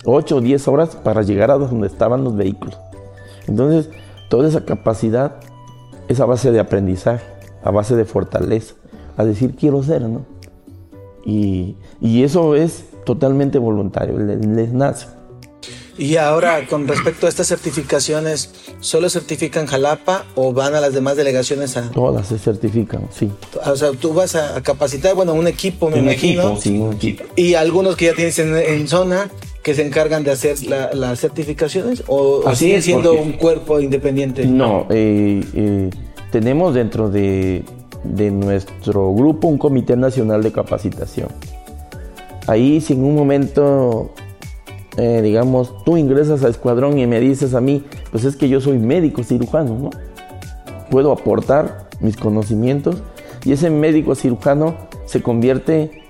8 0.06 0.38
o 0.38 0.42
10 0.42 0.68
horas 0.68 0.96
para 0.96 1.22
llegar 1.22 1.52
a 1.52 1.58
donde 1.58 1.88
estaban 1.88 2.24
los 2.24 2.36
vehículos. 2.36 2.78
Entonces, 3.48 3.90
toda 4.30 4.48
esa 4.48 4.66
capacidad 4.66 5.36
es 6.08 6.20
a 6.20 6.26
base 6.26 6.52
de 6.52 6.60
aprendizaje, 6.60 7.26
a 7.64 7.72
base 7.72 7.96
de 7.96 8.06
fortaleza, 8.06 8.76
a 9.18 9.26
decir 9.26 9.56
quiero 9.56 9.84
ser, 9.84 10.04
¿no? 10.04 10.26
Y, 11.26 11.76
eso 12.02 12.56
es 12.56 12.86
totalmente 13.04 13.58
voluntario, 13.58 14.18
les, 14.20 14.72
nace. 14.74 15.08
Y 15.98 16.18
ahora, 16.18 16.68
con 16.68 16.88
respecto 16.88 17.26
a 17.26 17.30
estas 17.30 17.48
certificaciones, 17.48 18.50
¿solo 18.80 19.10
certifican 19.10 19.66
Jalapa 19.66 20.26
o 20.36 20.52
van 20.52 20.76
a 20.76 20.82
las 20.82 20.94
demás 20.94 21.16
delegaciones 21.16 21.78
a...? 21.78 21.90
Todas 21.92 22.28
se 22.28 22.38
certifican, 22.38 23.08
sí. 23.12 23.32
O 23.66 23.76
sea, 23.76 23.92
tú 23.92 24.14
vas 24.14 24.36
a, 24.36 24.62
capacitar, 24.62 25.16
bueno, 25.16 25.34
un 25.34 25.48
equipo, 25.48 25.90
me 25.90 26.00
un 26.00 26.04
imagino. 26.04 26.42
Equipo, 26.42 26.62
sí, 26.62 26.78
un 26.78 26.94
equipo. 26.94 27.24
Y 27.36 27.54
algunos 27.54 27.96
que 27.96 28.06
ya 28.06 28.14
tienes 28.14 28.38
en 28.40 28.88
zona 28.88 29.30
que 29.66 29.74
se 29.74 29.84
encargan 29.84 30.24
de 30.24 30.30
hacer 30.30 30.58
las 30.68 31.20
certificaciones 31.20 32.04
o, 32.06 32.54
siguen 32.54 32.84
siendo 32.84 33.16
un 33.16 33.32
cuerpo 33.32 33.80
independiente? 33.80 34.46
No, 34.46 34.86
eh, 34.92 35.44
eh, 35.56 35.90
tenemos 36.32 36.76
dentro 36.76 37.10
de, 37.10 37.64
nuestro 38.04 39.12
grupo 39.12 39.48
un 39.48 39.58
comité 39.58 39.98
nacional 39.98 40.44
de 40.44 40.52
capacitación. 40.52 41.30
Ahí 42.46 42.80
si 42.80 42.94
en 42.94 43.06
un 43.06 43.16
momento, 43.16 44.12
eh, 44.98 45.22
digamos, 45.22 45.74
tú 45.84 45.98
ingresas 45.98 46.44
a 46.44 46.50
escuadrón 46.50 46.98
y 46.98 47.08
me 47.08 47.20
dices 47.20 47.54
a 47.54 47.62
mí, 47.62 47.84
pues 48.12 48.24
es 48.24 48.36
que 48.36 48.48
yo 48.48 48.62
soy 48.62 48.80
médico 48.80 49.24
cirujano, 49.24 49.78
¿no? 49.78 49.90
Puedo 50.90 51.12
aportar 51.12 51.90
mis 52.00 52.16
conocimientos 52.16 53.02
y 53.44 53.52
ese 53.52 53.70
médico 53.70 54.16
cirujano 54.16 54.76
se 55.06 55.22
convierte 55.22 56.04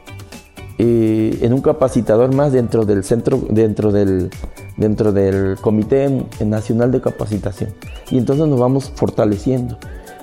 eh, 0.78 1.38
en 1.42 1.54
un 1.54 1.62
capacitador 1.62 2.34
más 2.34 2.52
dentro 2.52 2.86
del 2.86 3.04
centro, 3.04 3.42
dentro 3.50 3.92
del, 3.92 4.30
dentro 4.78 5.12
del 5.12 5.58
Comité 5.62 6.26
Nacional 6.46 6.92
de 6.92 7.02
Capacitación. 7.02 7.74
Y 8.12 8.18
entonces 8.18 8.48
nos 8.48 8.60
vamos 8.60 8.92
fortaleciendo 8.94 9.78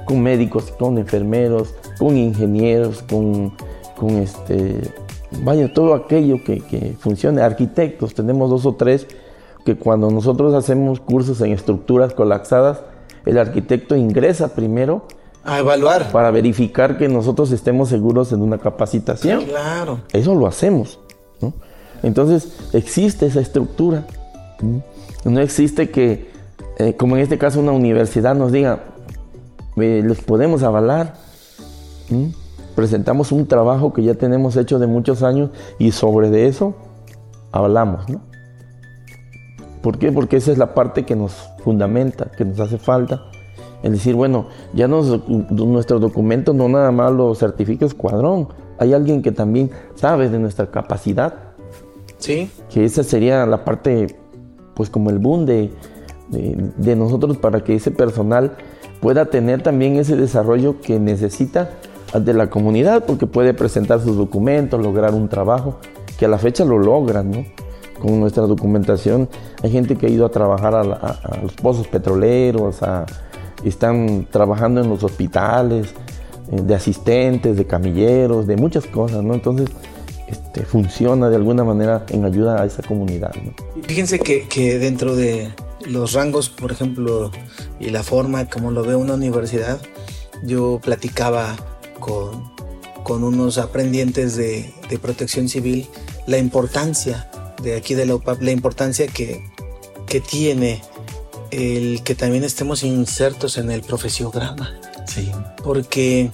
con 0.05 0.23
médicos, 0.23 0.73
con 0.79 0.99
enfermeros, 0.99 1.75
con 1.99 2.17
ingenieros, 2.17 3.03
con, 3.03 3.53
con 3.97 4.11
este, 4.11 4.81
vaya, 5.43 5.73
todo 5.73 5.95
aquello 5.95 6.43
que, 6.45 6.61
que 6.61 6.97
funcione. 6.99 7.43
Arquitectos, 7.43 8.15
tenemos 8.15 8.51
dos 8.51 8.67
o 8.67 8.75
tres 8.75 9.07
que 9.65 9.77
cuando 9.77 10.11
nosotros 10.11 10.55
hacemos 10.55 11.01
cursos 11.01 11.41
en 11.41 11.53
estructuras 11.53 12.15
colapsadas, 12.15 12.81
el 13.25 13.39
arquitecto 13.39 13.97
ingresa 13.97 14.55
primero 14.55 15.07
a 15.45 15.59
evaluar. 15.59 16.11
Para 16.13 16.31
verificar 16.31 16.99
que 16.99 17.09
nosotros 17.09 17.51
estemos 17.51 17.89
seguros 17.89 18.33
en 18.33 18.43
una 18.43 18.59
capacitación. 18.59 19.45
Claro. 19.45 20.01
Eso 20.13 20.35
lo 20.35 20.47
hacemos. 20.47 20.99
Entonces 22.03 22.53
existe 22.73 23.27
esa 23.27 23.41
estructura. 23.41 24.07
No 25.25 25.41
existe 25.41 25.91
que, 25.91 26.31
eh, 26.79 26.95
como 26.95 27.17
en 27.17 27.23
este 27.23 27.39
caso, 27.39 27.61
una 27.61 27.73
universidad 27.73 28.35
nos 28.35 28.53
diga, 28.53 28.85
eh, 29.77 30.03
les 30.07 30.21
podemos 30.21 30.63
avalar. 30.63 31.15
Presentamos 32.75 33.33
un 33.33 33.47
trabajo 33.47 33.93
que 33.93 34.03
ya 34.03 34.15
tenemos 34.15 34.57
hecho 34.57 34.79
de 34.79 34.87
muchos 34.87 35.23
años 35.23 35.51
y 35.79 35.93
sobre 35.93 36.31
de 36.31 36.47
eso 36.47 36.75
hablamos. 37.51 38.09
¿no? 38.09 38.21
¿Por 39.83 39.99
qué? 39.99 40.13
Porque 40.13 40.37
esa 40.37 40.53
es 40.53 40.59
la 40.59 40.75
parte 40.75 41.05
que 41.05 41.17
nos 41.17 41.51
fundamenta, 41.65 42.31
que 42.31 42.45
nos 42.45 42.59
hace 42.61 42.79
falta. 42.79 43.25
Es 43.83 43.91
decir, 43.91 44.15
bueno, 44.15 44.47
ya 44.73 44.87
nos, 44.87 45.29
nuestros 45.29 46.01
documentos 46.01 46.55
no 46.55 46.69
nada 46.69 46.93
más 46.93 47.13
lo 47.13 47.35
certifica 47.35 47.85
Escuadrón. 47.85 48.49
Hay 48.79 48.95
alguien 48.95 49.23
que 49.23 49.33
también 49.33 49.71
sabe 49.97 50.29
de 50.29 50.39
nuestra 50.39 50.71
capacidad. 50.71 51.35
Sí. 52.19 52.49
Que 52.71 52.85
esa 52.85 53.03
sería 53.03 53.45
la 53.45 53.65
parte, 53.65 54.17
pues 54.75 54.89
como 54.89 55.11
el 55.11 55.19
boom 55.19 55.47
de, 55.47 55.73
de 56.31 56.97
nosotros 56.97 57.37
para 57.37 57.65
que 57.65 57.75
ese 57.75 57.91
personal 57.91 58.57
pueda 59.01 59.27
tener 59.27 59.63
también 59.63 59.97
ese 59.97 60.15
desarrollo 60.17 60.81
que 60.81 61.01
necesita 61.01 61.71
de 62.19 62.35
la 62.35 62.51
comunidad, 62.51 63.05
porque 63.05 63.27
puede 63.27 63.55
presentar 63.55 64.01
sus 64.01 64.17
documentos, 64.17 64.83
lograr 64.83 65.15
un 65.15 65.29
trabajo, 65.29 65.79
que 66.19 66.27
a 66.27 66.29
la 66.29 66.39
fecha 66.39 66.65
lo 66.65 66.79
logran, 66.79 67.31
¿no? 67.31 67.45
con 68.03 68.19
nuestra 68.19 68.43
documentación. 68.45 69.29
Hay 69.63 69.71
gente 69.71 69.97
que 69.97 70.07
ha 70.07 70.09
ido 70.09 70.27
a 70.27 70.31
trabajar 70.31 70.75
a, 70.75 71.39
los 71.41 71.53
pozos 71.53 71.87
petroleros, 71.87 72.81
están 73.65 74.27
trabajando 74.31 74.81
en 74.81 74.91
los 74.91 75.05
hospitales, 75.05 75.95
eh, 76.51 76.61
de 76.63 76.75
asistentes, 76.75 77.57
de 77.57 77.65
camilleros, 77.65 78.49
de 78.49 78.57
muchas 78.57 78.87
cosas, 78.87 79.23
¿no? 79.23 79.35
Entonces, 79.35 79.71
este, 80.27 80.65
funciona 80.65 81.31
de 81.31 81.37
alguna 81.37 81.63
manera 81.63 82.05
en 82.09 82.25
ayuda 82.25 82.61
a 82.61 82.67
esa 82.67 82.83
comunidad. 82.83 83.31
Fíjense 83.83 84.19
que, 84.19 84.49
que, 84.49 84.81
dentro 84.81 85.15
de 85.15 85.53
los 85.87 86.15
rangos, 86.15 86.49
por 86.49 86.73
ejemplo, 86.73 87.31
y 87.79 87.91
la 87.91 88.03
forma 88.03 88.47
como 88.47 88.73
lo 88.73 88.83
ve 88.83 88.97
una 88.97 89.15
universidad, 89.15 89.81
yo 90.43 90.81
platicaba 90.83 91.55
con, 92.03 92.53
con 93.05 93.25
unos 93.25 93.57
aprendientes 93.59 94.37
de, 94.37 94.75
de 94.91 94.99
protección 94.99 95.49
civil 95.49 95.89
la 96.27 96.39
importancia 96.39 97.31
de 97.63 97.77
aquí 97.77 97.95
de 97.95 98.07
la 98.07 98.17
UPAP, 98.17 98.43
la 98.43 98.51
importancia 98.51 99.07
que, 99.07 99.49
que 100.07 100.21
tiene 100.21 100.83
el 101.51 102.03
que 102.03 102.15
también 102.15 102.45
estemos 102.45 102.83
insertos 102.83 103.57
en 103.57 103.71
el 103.71 103.83
profesiograma. 103.83 104.75
Sí. 105.07 105.31
Porque 105.63 106.31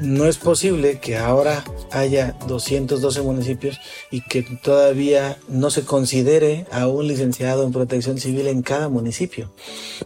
no 0.00 0.26
es 0.26 0.38
posible 0.38 0.98
que 0.98 1.16
ahora 1.16 1.64
haya 1.90 2.36
212 2.46 3.22
municipios 3.22 3.80
y 4.10 4.22
que 4.22 4.42
todavía 4.42 5.38
no 5.48 5.70
se 5.70 5.84
considere 5.84 6.66
a 6.70 6.86
un 6.88 7.06
licenciado 7.08 7.64
en 7.64 7.72
protección 7.72 8.18
civil 8.18 8.46
en 8.46 8.62
cada 8.62 8.88
municipio. 8.88 9.50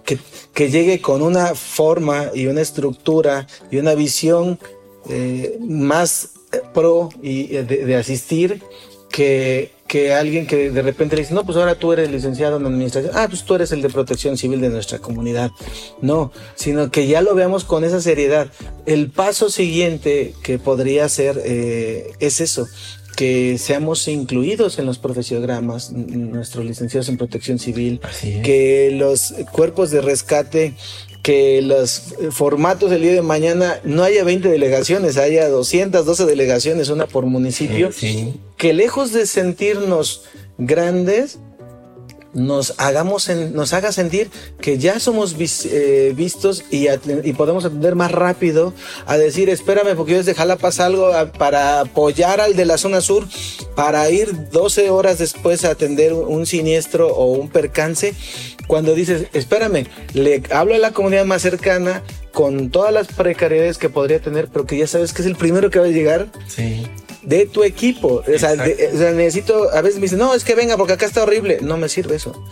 Que, 0.04 0.18
que 0.54 0.70
llegue 0.70 1.00
con 1.00 1.22
una 1.22 1.54
forma 1.54 2.30
y 2.34 2.46
una 2.46 2.60
estructura 2.60 3.46
y 3.70 3.78
una 3.78 3.94
visión 3.94 4.58
eh, 5.08 5.58
más 5.60 6.30
pro 6.72 7.08
y 7.22 7.48
de, 7.48 7.64
de 7.64 7.96
asistir 7.96 8.62
que 9.10 9.74
que 9.94 10.12
alguien 10.12 10.46
que 10.46 10.70
de 10.70 10.82
repente 10.82 11.14
le 11.14 11.22
dice, 11.22 11.34
no, 11.34 11.44
pues 11.44 11.56
ahora 11.56 11.76
tú 11.76 11.92
eres 11.92 12.10
licenciado 12.10 12.56
en 12.56 12.66
administración, 12.66 13.12
ah, 13.14 13.26
pues 13.28 13.44
tú 13.44 13.54
eres 13.54 13.70
el 13.70 13.82
de 13.82 13.90
protección 13.90 14.36
civil 14.36 14.60
de 14.60 14.68
nuestra 14.68 14.98
comunidad. 14.98 15.52
No, 16.00 16.32
sino 16.56 16.90
que 16.90 17.06
ya 17.06 17.20
lo 17.20 17.34
veamos 17.34 17.64
con 17.64 17.84
esa 17.84 18.00
seriedad. 18.00 18.48
El 18.86 19.10
paso 19.10 19.50
siguiente 19.50 20.34
que 20.42 20.58
podría 20.58 21.08
ser 21.08 21.40
eh, 21.44 22.12
es 22.18 22.40
eso, 22.40 22.66
que 23.16 23.58
seamos 23.58 24.08
incluidos 24.08 24.80
en 24.80 24.86
los 24.86 24.98
profesiogramas, 24.98 25.92
nuestros 25.92 26.64
licenciados 26.64 27.08
en 27.08 27.16
protección 27.16 27.58
civil, 27.58 28.00
que 28.42 28.90
los 28.92 29.34
cuerpos 29.52 29.92
de 29.92 30.00
rescate 30.00 30.74
que 31.24 31.62
los 31.62 32.14
formatos 32.32 32.90
del 32.90 33.00
día 33.00 33.14
de 33.14 33.22
mañana 33.22 33.80
no 33.82 34.02
haya 34.02 34.24
20 34.24 34.46
delegaciones, 34.46 35.16
haya 35.16 35.48
212 35.48 36.26
delegaciones, 36.26 36.90
una 36.90 37.06
por 37.06 37.24
municipio, 37.24 37.88
que 38.58 38.74
lejos 38.74 39.14
de 39.14 39.24
sentirnos 39.24 40.24
grandes, 40.58 41.38
nos 42.34 42.74
hagamos 42.78 43.28
nos 43.28 43.72
haga 43.72 43.92
sentir 43.92 44.30
que 44.60 44.78
ya 44.78 45.00
somos 45.00 45.36
eh, 45.64 46.12
vistos 46.16 46.64
y, 46.70 46.88
y, 46.88 47.32
podemos 47.32 47.64
atender 47.64 47.94
más 47.94 48.12
rápido 48.12 48.72
a 49.06 49.16
decir 49.16 49.48
espérame 49.48 49.96
porque 49.96 50.12
yo 50.12 50.18
desde 50.18 50.34
Jalapa 50.34 50.72
salgo 50.72 51.12
para 51.38 51.80
apoyar 51.80 52.40
al 52.40 52.56
de 52.56 52.64
la 52.64 52.76
zona 52.76 53.00
sur 53.00 53.26
para 53.74 54.10
ir 54.10 54.50
12 54.50 54.90
horas 54.90 55.18
después 55.18 55.64
a 55.64 55.70
atender 55.70 56.12
un 56.12 56.46
siniestro 56.46 57.08
o 57.08 57.32
un 57.32 57.48
percance. 57.48 58.14
Cuando 58.66 58.94
dices 58.94 59.28
espérame 59.32 59.86
le 60.14 60.42
hablo 60.50 60.74
a 60.74 60.78
la 60.78 60.92
comunidad 60.92 61.24
más 61.24 61.42
cercana 61.42 62.02
con 62.32 62.70
todas 62.70 62.92
las 62.92 63.06
precariedades 63.06 63.78
que 63.78 63.88
podría 63.88 64.20
tener 64.20 64.48
pero 64.48 64.66
que 64.66 64.76
ya 64.76 64.86
sabes 64.86 65.12
que 65.12 65.22
es 65.22 65.28
el 65.28 65.36
primero 65.36 65.70
que 65.70 65.78
va 65.78 65.86
a 65.86 65.90
llegar 65.90 66.28
sí 66.48 66.84
de 67.24 67.46
tu 67.46 67.64
equipo. 67.64 68.22
O 68.26 68.38
sea, 68.38 68.54
necesito, 68.54 69.70
a 69.72 69.80
veces 69.80 69.96
me 69.96 70.02
dicen, 70.02 70.18
no, 70.18 70.34
es 70.34 70.44
que 70.44 70.54
venga 70.54 70.76
porque 70.76 70.94
acá 70.94 71.06
está 71.06 71.22
horrible. 71.22 71.58
No 71.62 71.76
me 71.76 71.88
sirve 71.88 72.16
eso. 72.16 72.44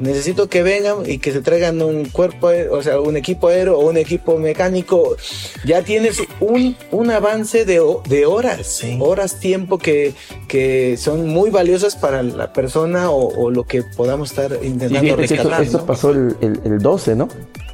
Necesito 0.00 0.48
que 0.48 0.62
vengan 0.62 0.98
y 1.04 1.18
que 1.18 1.30
se 1.30 1.42
traigan 1.42 1.82
un 1.82 2.06
cuerpo, 2.06 2.50
o 2.70 2.82
sea, 2.82 3.00
un 3.00 3.18
equipo 3.18 3.48
aéreo 3.48 3.78
o 3.78 3.90
un 3.90 3.98
equipo 3.98 4.38
mecánico. 4.38 5.16
Ya 5.66 5.82
tienes 5.82 6.22
un, 6.40 6.74
un 6.90 7.10
avance 7.10 7.66
de, 7.66 7.82
de 8.08 8.24
horas, 8.24 8.82
horas 8.98 9.38
tiempo 9.40 9.76
que, 9.76 10.14
que 10.48 10.96
son 10.96 11.28
muy 11.28 11.50
valiosas 11.50 11.96
para 11.96 12.22
la 12.22 12.50
persona 12.54 13.10
o, 13.10 13.50
lo 13.50 13.64
que 13.64 13.82
podamos 13.82 14.30
estar 14.30 14.58
intentando 14.62 15.16
rescatar. 15.16 15.62
Esto, 15.62 15.84
pasó 15.84 16.12
el, 16.12 16.34
el, 16.40 16.78
12, 16.78 17.16
¿no? 17.16 17.28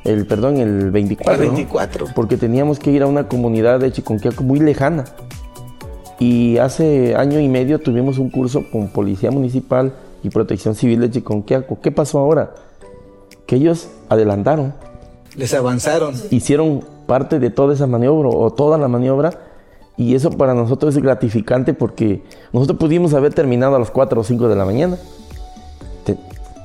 El, 0.05 0.26
perdón, 0.26 0.57
el 0.57 0.90
24. 0.90 1.44
El 1.44 1.51
24. 1.51 2.07
Porque 2.12 2.36
teníamos 2.36 2.80
que 2.80 2.90
ir 2.90 3.03
a 3.03 3.07
una 3.07 3.28
comunidad 3.28 3.78
de 3.78 3.92
Chiconquiaco 3.92 4.42
muy 4.42 4.59
lejana. 4.59 5.05
Y 6.18 6.56
hace 6.58 7.14
año 7.14 7.40
y 7.40 7.48
medio 7.48 7.78
tuvimos 7.78 8.18
un 8.18 8.30
curso 8.30 8.64
con 8.70 8.88
Policía 8.88 9.30
Municipal 9.30 9.92
y 10.22 10.30
Protección 10.30 10.74
Civil 10.74 11.00
de 11.00 11.10
Chiconquiaco. 11.10 11.78
¿Qué 11.80 11.92
pasó 11.92 12.18
ahora? 12.18 12.54
Que 13.46 13.56
ellos 13.56 13.88
adelantaron. 14.08 14.72
Les 15.36 15.52
avanzaron. 15.52 16.14
Hicieron 16.30 16.82
parte 17.06 17.38
de 17.38 17.50
toda 17.50 17.74
esa 17.74 17.86
maniobra 17.86 18.30
o 18.30 18.50
toda 18.50 18.78
la 18.78 18.88
maniobra. 18.88 19.30
Y 19.98 20.14
eso 20.14 20.30
para 20.30 20.54
nosotros 20.54 20.96
es 20.96 21.02
gratificante 21.02 21.74
porque 21.74 22.22
nosotros 22.52 22.78
pudimos 22.78 23.14
haber 23.14 23.34
terminado 23.34 23.76
a 23.76 23.78
las 23.78 23.90
4 23.90 24.20
o 24.20 24.24
5 24.24 24.48
de 24.48 24.56
la 24.56 24.64
mañana. 24.64 24.98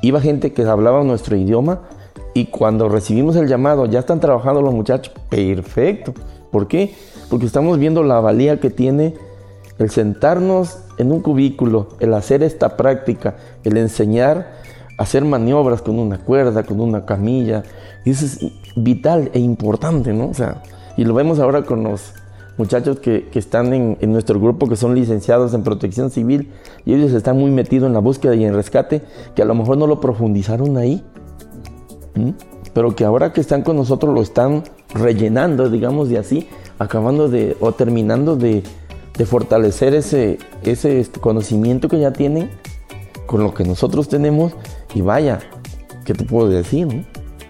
iba 0.02 0.20
gente 0.22 0.54
que 0.54 0.64
hablaba 0.64 1.04
nuestro 1.04 1.36
idioma 1.36 1.82
y 2.34 2.46
cuando 2.46 2.88
recibimos 2.88 3.36
el 3.36 3.48
llamado, 3.48 3.86
ya 3.86 4.00
están 4.00 4.20
trabajando 4.20 4.62
los 4.62 4.74
muchachos. 4.74 5.14
Perfecto. 5.30 6.14
¿Por 6.52 6.68
qué? 6.68 6.94
Porque 7.30 7.46
estamos 7.46 7.78
viendo 7.78 8.04
la 8.04 8.20
valía 8.20 8.60
que 8.60 8.70
tiene 8.70 9.16
el 9.82 9.90
sentarnos 9.90 10.80
en 10.98 11.12
un 11.12 11.22
cubículo, 11.22 11.90
el 12.00 12.14
hacer 12.14 12.44
esta 12.44 12.78
práctica, 12.78 13.36
el 13.64 13.78
enseñar 13.78 14.54
a 14.98 15.04
hacer 15.04 15.26
maniobras 15.26 15.82
con 15.82 16.00
una 16.00 16.20
cuerda, 16.20 16.64
con 16.64 16.80
una 16.80 17.06
camilla, 17.06 17.64
eso 18.06 18.26
es 18.26 18.40
vital 18.76 19.30
e 19.34 19.40
importante, 19.40 20.14
¿no? 20.14 20.30
O 20.30 20.34
sea, 20.34 20.62
y 20.98 21.06
lo 21.06 21.14
vemos 21.14 21.40
ahora 21.40 21.64
con 21.64 21.84
los 21.84 22.14
muchachos 22.58 23.00
que, 23.00 23.30
están 23.34 23.74
en, 23.74 24.12
nuestro 24.12 24.40
grupo, 24.40 24.68
que 24.68 24.76
son 24.76 24.94
licenciados 24.94 25.54
en 25.54 25.64
protección 25.64 26.12
civil, 26.12 26.52
y 26.86 26.94
ellos 26.94 27.12
están 27.14 27.38
muy 27.38 27.52
metidos 27.52 27.88
en 27.88 27.94
la 27.94 28.00
búsqueda 28.00 28.36
y 28.36 28.46
en 28.46 28.54
rescate, 28.54 29.02
que 29.36 29.42
a 29.42 29.46
lo 29.46 29.56
mejor 29.56 29.78
no 29.78 29.88
lo 29.88 30.00
profundizaron 30.00 30.78
ahí, 30.78 31.04
pero 32.74 32.96
que 32.96 33.04
ahora 33.04 33.34
que 33.34 33.42
están 33.42 33.64
con 33.64 33.78
nosotros 33.78 34.14
lo 34.14 34.22
están 34.22 34.64
rellenando, 34.94 35.70
digamos 35.70 36.10
de 36.10 36.20
así, 36.20 36.48
acabando 36.78 37.30
de, 37.30 37.58
o 37.60 37.72
terminando 37.72 38.36
de, 38.36 38.64
de 39.18 39.26
fortalecer 39.26 39.94
ese, 39.94 40.38
ese 40.64 41.00
este, 41.00 41.20
conocimiento 41.20 41.88
que 41.88 42.00
ya 42.00 42.14
tienen 42.14 42.50
con 43.26 43.44
lo 43.44 43.54
que 43.54 43.64
nosotros 43.64 44.10
tenemos 44.10 44.54
y 44.94 45.02
vaya, 45.02 45.40
¿qué 46.06 46.14
te 46.14 46.24
puedo 46.24 46.50
decir? 46.50 47.06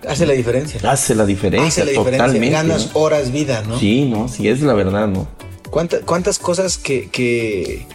Hace 0.07 0.25
la 0.25 0.33
diferencia. 0.33 0.79
Hace 0.89 1.15
la 1.15 1.25
diferencia, 1.25 1.83
Hace 1.83 1.93
la 1.93 2.03
totalmente. 2.03 2.49
Ganas 2.49 2.89
horas 2.93 3.31
vida, 3.31 3.63
¿no? 3.67 3.77
Sí, 3.77 4.09
¿no? 4.09 4.27
Sí, 4.27 4.47
es 4.47 4.61
la 4.61 4.73
verdad, 4.73 5.07
¿no? 5.07 5.27
¿Cuántas, 5.69 6.01
cuántas 6.01 6.39
cosas 6.39 6.77
que, 6.77 7.09
que, 7.09 7.85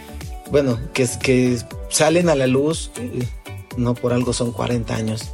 bueno, 0.51 0.79
que, 0.93 1.07
que 1.21 1.57
salen 1.89 2.29
a 2.29 2.35
la 2.35 2.47
luz, 2.47 2.91
no 3.75 3.93
por 3.93 4.13
algo 4.13 4.33
son 4.33 4.51
40 4.51 4.95
años, 4.95 5.31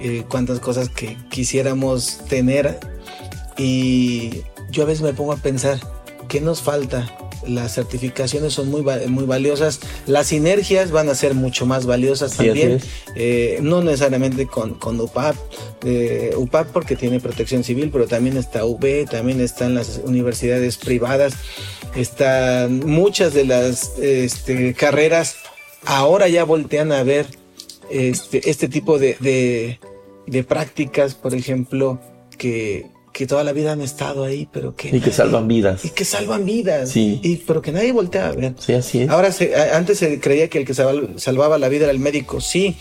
eh, 0.00 0.24
cuántas 0.28 0.60
cosas 0.60 0.88
que 0.88 1.16
quisiéramos 1.30 2.18
tener 2.28 2.78
y 3.56 4.42
yo 4.70 4.84
a 4.84 4.86
veces 4.86 5.02
me 5.02 5.12
pongo 5.12 5.32
a 5.32 5.36
pensar, 5.36 5.80
¿qué 6.28 6.40
nos 6.40 6.62
falta 6.62 7.08
las 7.48 7.74
certificaciones 7.74 8.52
son 8.52 8.70
muy, 8.70 8.82
muy 9.08 9.24
valiosas, 9.24 9.80
las 10.06 10.28
sinergias 10.28 10.90
van 10.90 11.08
a 11.08 11.14
ser 11.14 11.34
mucho 11.34 11.66
más 11.66 11.86
valiosas 11.86 12.36
también, 12.36 12.80
eh, 13.16 13.58
no 13.62 13.82
necesariamente 13.82 14.46
con, 14.46 14.74
con 14.74 15.00
UPAP, 15.00 15.36
eh, 15.84 16.32
UPAP 16.36 16.68
porque 16.68 16.96
tiene 16.96 17.20
protección 17.20 17.64
civil, 17.64 17.90
pero 17.92 18.06
también 18.06 18.36
está 18.36 18.64
UB, 18.64 19.08
también 19.10 19.40
están 19.40 19.74
las 19.74 20.00
universidades 20.04 20.76
privadas, 20.76 21.34
están 21.96 22.80
muchas 22.86 23.34
de 23.34 23.44
las 23.44 23.98
este, 23.98 24.74
carreras 24.74 25.36
ahora 25.84 26.28
ya 26.28 26.44
voltean 26.44 26.92
a 26.92 27.02
ver 27.02 27.26
este, 27.90 28.48
este 28.48 28.68
tipo 28.68 28.98
de, 28.98 29.78
de, 30.26 30.44
prácticas, 30.44 31.14
por 31.14 31.34
ejemplo, 31.34 32.00
que, 32.36 32.90
que 33.18 33.26
toda 33.26 33.42
la 33.42 33.52
vida 33.52 33.72
han 33.72 33.80
estado 33.80 34.22
ahí, 34.22 34.48
pero 34.52 34.76
que... 34.76 34.96
Y 34.96 35.00
que 35.00 35.10
salvan 35.10 35.48
vidas. 35.48 35.84
Y 35.84 35.90
que 35.90 36.04
salvan 36.04 36.44
vidas. 36.44 36.90
Sí. 36.90 37.18
Y, 37.24 37.38
pero 37.38 37.60
que 37.60 37.72
nadie 37.72 37.90
voltea 37.90 38.28
a 38.28 38.30
ver. 38.30 38.54
Sí, 38.60 38.74
así 38.74 39.02
es. 39.02 39.10
Ahora, 39.10 39.32
se, 39.32 39.56
antes 39.72 39.98
se 39.98 40.20
creía 40.20 40.46
que 40.48 40.58
el 40.58 40.64
que 40.64 40.72
salvaba 40.72 41.58
la 41.58 41.68
vida 41.68 41.86
era 41.86 41.90
el 41.90 41.98
médico, 41.98 42.40
sí, 42.40 42.76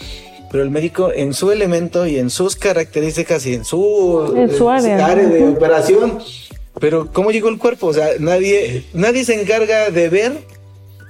pero 0.51 0.61
el 0.61 0.69
médico 0.69 1.11
en 1.11 1.33
su 1.33 1.49
elemento 1.49 2.05
y 2.05 2.19
en 2.19 2.29
sus 2.29 2.55
características 2.55 3.47
y 3.47 3.55
en 3.55 3.65
su, 3.65 4.31
en 4.38 4.55
su 4.55 4.69
área, 4.69 5.15
de 5.15 5.47
operación. 5.47 6.19
Pero 6.79 7.11
¿cómo 7.11 7.31
llegó 7.31 7.49
el 7.49 7.57
cuerpo? 7.57 7.88
O 7.88 7.93
sea, 7.95 8.09
nadie, 8.19 8.85
nadie 8.93 9.25
se 9.25 9.41
encarga 9.41 9.89
de 9.89 10.07
ver 10.09 10.33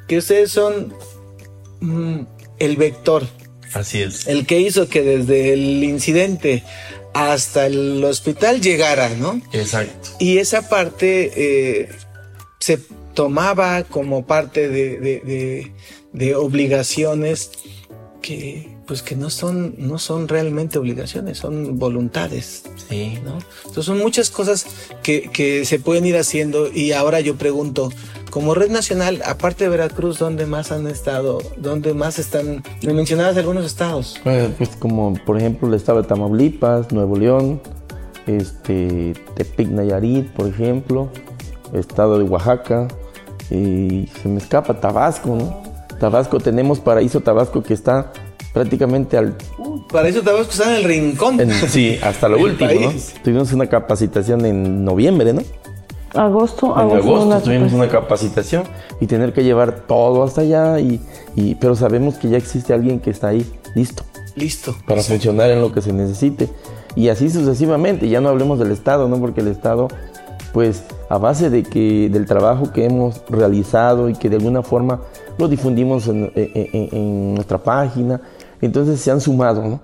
que 0.07 0.19
ustedes 0.19 0.51
son 0.51 0.93
mm, 1.81 2.19
el 2.59 2.77
vector. 2.77 3.27
Así 3.73 4.01
es. 4.01 4.25
El 4.25 4.45
que 4.45 4.61
hizo 4.61 4.87
que 4.87 5.01
desde 5.01 5.51
el 5.51 5.83
incidente 5.83 6.63
hasta 7.17 7.65
el 7.65 8.03
hospital 8.03 8.61
llegara, 8.61 9.09
¿no? 9.09 9.41
Exacto. 9.53 10.09
Y 10.19 10.37
esa 10.37 10.69
parte 10.69 11.31
eh, 11.35 11.89
se 12.59 12.79
tomaba 13.13 13.83
como 13.83 14.25
parte 14.25 14.69
de, 14.69 15.71
de 16.13 16.35
obligaciones 16.35 17.51
que 18.21 18.77
pues 18.87 19.01
que 19.01 19.15
no 19.15 19.29
son, 19.29 19.75
no 19.77 19.99
son 19.99 20.29
realmente 20.29 20.79
obligaciones, 20.79 21.37
son 21.37 21.77
voluntades. 21.77 22.63
Sí. 22.89 23.19
¿no? 23.23 23.37
Entonces 23.65 23.85
son 23.85 23.99
muchas 23.99 24.29
cosas 24.31 24.65
que, 25.03 25.29
que, 25.31 25.65
se 25.65 25.77
pueden 25.77 26.05
ir 26.05 26.15
haciendo 26.15 26.71
y 26.71 26.93
ahora 26.93 27.19
yo 27.19 27.35
pregunto, 27.35 27.91
como 28.37 28.53
red 28.53 28.69
nacional, 28.69 29.23
aparte 29.25 29.63
de 29.63 29.71
Veracruz, 29.71 30.19
¿dónde 30.19 30.45
más 30.45 30.71
han 30.71 30.85
estado? 30.85 31.39
¿Dónde 31.57 31.95
más 31.95 32.19
están? 32.19 32.63
Me 32.83 32.93
mencionabas 32.93 33.35
algunos 33.35 33.65
estados. 33.65 34.21
Pues, 34.23 34.51
pues 34.55 34.69
como 34.77 35.15
por 35.25 35.39
ejemplo 35.39 35.67
el 35.67 35.73
estado 35.73 36.03
de 36.03 36.07
Tamaulipas, 36.07 36.91
Nuevo 36.91 37.17
León, 37.17 37.59
este, 38.27 39.13
Tepic 39.33 39.69
Nayarit, 39.69 40.27
por 40.33 40.45
ejemplo, 40.45 41.09
estado 41.73 42.19
de 42.19 42.25
Oaxaca, 42.25 42.87
y 43.49 44.07
se 44.21 44.29
me 44.29 44.37
escapa 44.37 44.79
Tabasco, 44.79 45.35
¿no? 45.35 45.63
Tabasco 45.99 46.39
tenemos 46.39 46.79
Paraíso 46.79 47.21
Tabasco 47.21 47.63
que 47.63 47.73
está 47.73 48.11
prácticamente 48.53 49.17
al... 49.17 49.35
Paraíso 49.91 50.21
Tabasco 50.21 50.51
está 50.51 50.69
en 50.69 50.75
el 50.75 50.83
rincón. 50.83 51.39
sí, 51.69 51.97
hasta 52.03 52.29
lo 52.29 52.37
último, 52.43 52.69
¿no? 52.69 52.93
Tuvimos 53.23 53.51
una 53.51 53.65
capacitación 53.65 54.45
en 54.45 54.85
noviembre, 54.85 55.33
¿no? 55.33 55.41
Agosto, 56.17 56.73
en 56.79 56.97
agosto, 56.97 57.41
tuvimos 57.41 57.73
una 57.73 57.87
capacitación 57.87 58.63
y 58.99 59.07
tener 59.07 59.33
que 59.33 59.43
llevar 59.43 59.85
todo 59.87 60.23
hasta 60.23 60.41
allá 60.41 60.79
y, 60.79 60.99
pero 61.59 61.75
sabemos 61.75 62.15
que 62.15 62.29
ya 62.29 62.37
existe 62.37 62.73
alguien 62.73 62.99
que 62.99 63.11
está 63.11 63.27
ahí 63.29 63.45
listo. 63.75 64.03
Listo. 64.35 64.75
Para 64.87 65.01
funcionar 65.01 65.49
en 65.51 65.61
lo 65.61 65.71
que 65.71 65.81
se 65.81 65.93
necesite. 65.93 66.49
Y 66.95 67.09
así 67.09 67.29
sucesivamente, 67.29 68.09
ya 68.09 68.21
no 68.21 68.29
hablemos 68.29 68.59
del 68.59 68.71
Estado, 68.71 69.07
¿no? 69.07 69.19
Porque 69.19 69.41
el 69.41 69.47
Estado, 69.47 69.87
pues, 70.53 70.83
a 71.09 71.17
base 71.17 71.49
de 71.49 71.63
que, 71.63 72.09
del 72.09 72.25
trabajo 72.25 72.71
que 72.71 72.85
hemos 72.85 73.21
realizado 73.29 74.09
y 74.09 74.13
que 74.13 74.29
de 74.29 74.37
alguna 74.37 74.63
forma 74.63 75.01
lo 75.37 75.47
difundimos 75.47 76.07
en, 76.07 77.33
nuestra 77.35 77.59
página. 77.59 78.21
Entonces 78.61 78.99
se 78.99 79.11
han 79.11 79.21
sumado, 79.21 79.63
¿no? 79.63 79.79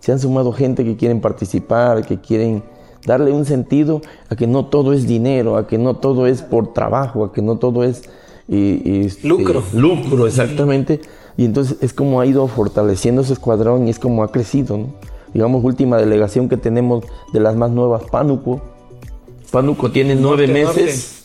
Se 0.00 0.12
han 0.12 0.18
sumado 0.18 0.52
gente 0.52 0.84
que 0.84 0.96
quieren 0.96 1.20
participar, 1.20 2.04
que 2.04 2.20
quieren 2.20 2.62
darle 3.06 3.32
un 3.32 3.44
sentido 3.44 4.02
a 4.28 4.36
que 4.36 4.46
no 4.46 4.66
todo 4.66 4.92
es 4.92 5.06
dinero, 5.06 5.56
a 5.56 5.66
que 5.66 5.78
no 5.78 5.94
todo 5.94 6.26
es 6.26 6.42
por 6.42 6.72
trabajo, 6.72 7.24
a 7.24 7.32
que 7.32 7.42
no 7.42 7.56
todo 7.56 7.84
es... 7.84 8.02
Eh, 8.48 9.04
este, 9.06 9.28
lucro. 9.28 9.62
Lucro, 9.72 10.26
exactamente. 10.26 11.00
Y 11.36 11.44
entonces 11.44 11.78
es 11.80 11.92
como 11.92 12.20
ha 12.20 12.26
ido 12.26 12.46
fortaleciendo 12.48 13.22
ese 13.22 13.32
escuadrón 13.32 13.86
y 13.86 13.90
es 13.90 13.98
como 13.98 14.22
ha 14.22 14.32
crecido, 14.32 14.76
¿no? 14.76 14.86
Digamos, 15.32 15.62
última 15.64 15.96
delegación 15.96 16.48
que 16.48 16.56
tenemos 16.56 17.04
de 17.32 17.40
las 17.40 17.54
más 17.54 17.70
nuevas, 17.70 18.02
Pánuco. 18.10 18.60
Pánuco 19.50 19.90
tiene 19.90 20.16
nueve 20.16 20.48
meses. 20.48 21.22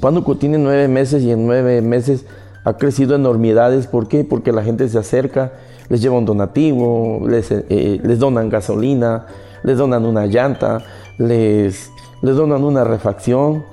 Pánuco 0.00 0.36
tiene 0.36 0.58
nueve 0.58 0.88
meses 0.88 1.22
y 1.22 1.30
en 1.30 1.46
nueve 1.46 1.80
meses 1.80 2.26
ha 2.64 2.76
crecido 2.76 3.16
enormidades. 3.16 3.86
¿Por 3.86 4.08
qué? 4.08 4.24
Porque 4.24 4.52
la 4.52 4.62
gente 4.62 4.88
se 4.88 4.98
acerca, 4.98 5.52
les 5.88 6.02
lleva 6.02 6.18
un 6.18 6.26
donativo, 6.26 7.26
les, 7.26 7.50
eh, 7.50 8.00
les 8.02 8.18
donan 8.18 8.50
gasolina, 8.50 9.26
les 9.62 9.76
donan 9.76 10.04
una 10.04 10.26
llanta, 10.26 10.82
les, 11.18 11.90
les 12.22 12.36
donan 12.36 12.64
una 12.64 12.84
refacción, 12.84 13.64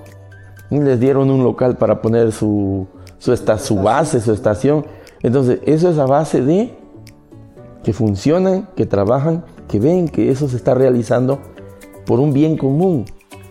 les 0.69 0.99
dieron 0.99 1.29
un 1.29 1.43
local 1.43 1.77
para 1.77 2.01
poner 2.01 2.31
su, 2.31 2.88
su, 3.19 3.36
su 3.36 3.75
base, 3.75 4.21
su 4.21 4.33
estación. 4.33 4.86
Entonces, 5.21 5.59
eso 5.65 5.89
es 5.89 5.97
a 5.97 6.05
base 6.05 6.41
de 6.41 6.73
que 7.83 7.93
funcionan, 7.93 8.67
que 8.75 8.86
trabajan, 8.86 9.45
que 9.67 9.79
ven 9.79 10.07
que 10.07 10.31
eso 10.31 10.49
se 10.49 10.55
está 10.57 10.73
realizando 10.73 11.39
por 12.05 12.19
un 12.19 12.33
bien 12.33 12.57
común. 12.57 13.05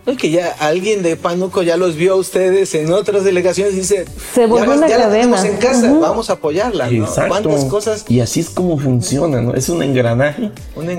Es 0.05 0.17
que 0.17 0.29
ya 0.29 0.55
alguien 0.59 1.01
de 1.01 1.15
Panuco 1.15 1.63
ya 1.63 1.77
los 1.77 1.95
vio 1.95 2.13
a 2.13 2.15
ustedes 2.17 2.75
en 2.75 2.91
otras 2.93 3.23
delegaciones 3.23 3.73
y 3.73 3.77
dice, 3.77 4.05
se 4.33 4.45
volvió 4.45 4.71
ya, 4.71 4.77
una 4.77 4.87
ya 4.87 4.97
la 4.99 5.09
tenemos 5.09 5.43
en 5.43 5.57
casa, 5.57 5.91
vamos 5.99 6.29
a 6.29 6.33
apoyarla. 6.33 6.91
¿no? 6.91 7.07
¿Cuántas 7.27 7.65
cosas? 7.65 8.05
Y 8.07 8.19
así 8.19 8.41
es 8.41 8.51
como 8.51 8.77
funciona, 8.77 9.41
¿no? 9.41 9.55
Es 9.55 9.67
un 9.67 9.81
engranaje, 9.81 10.51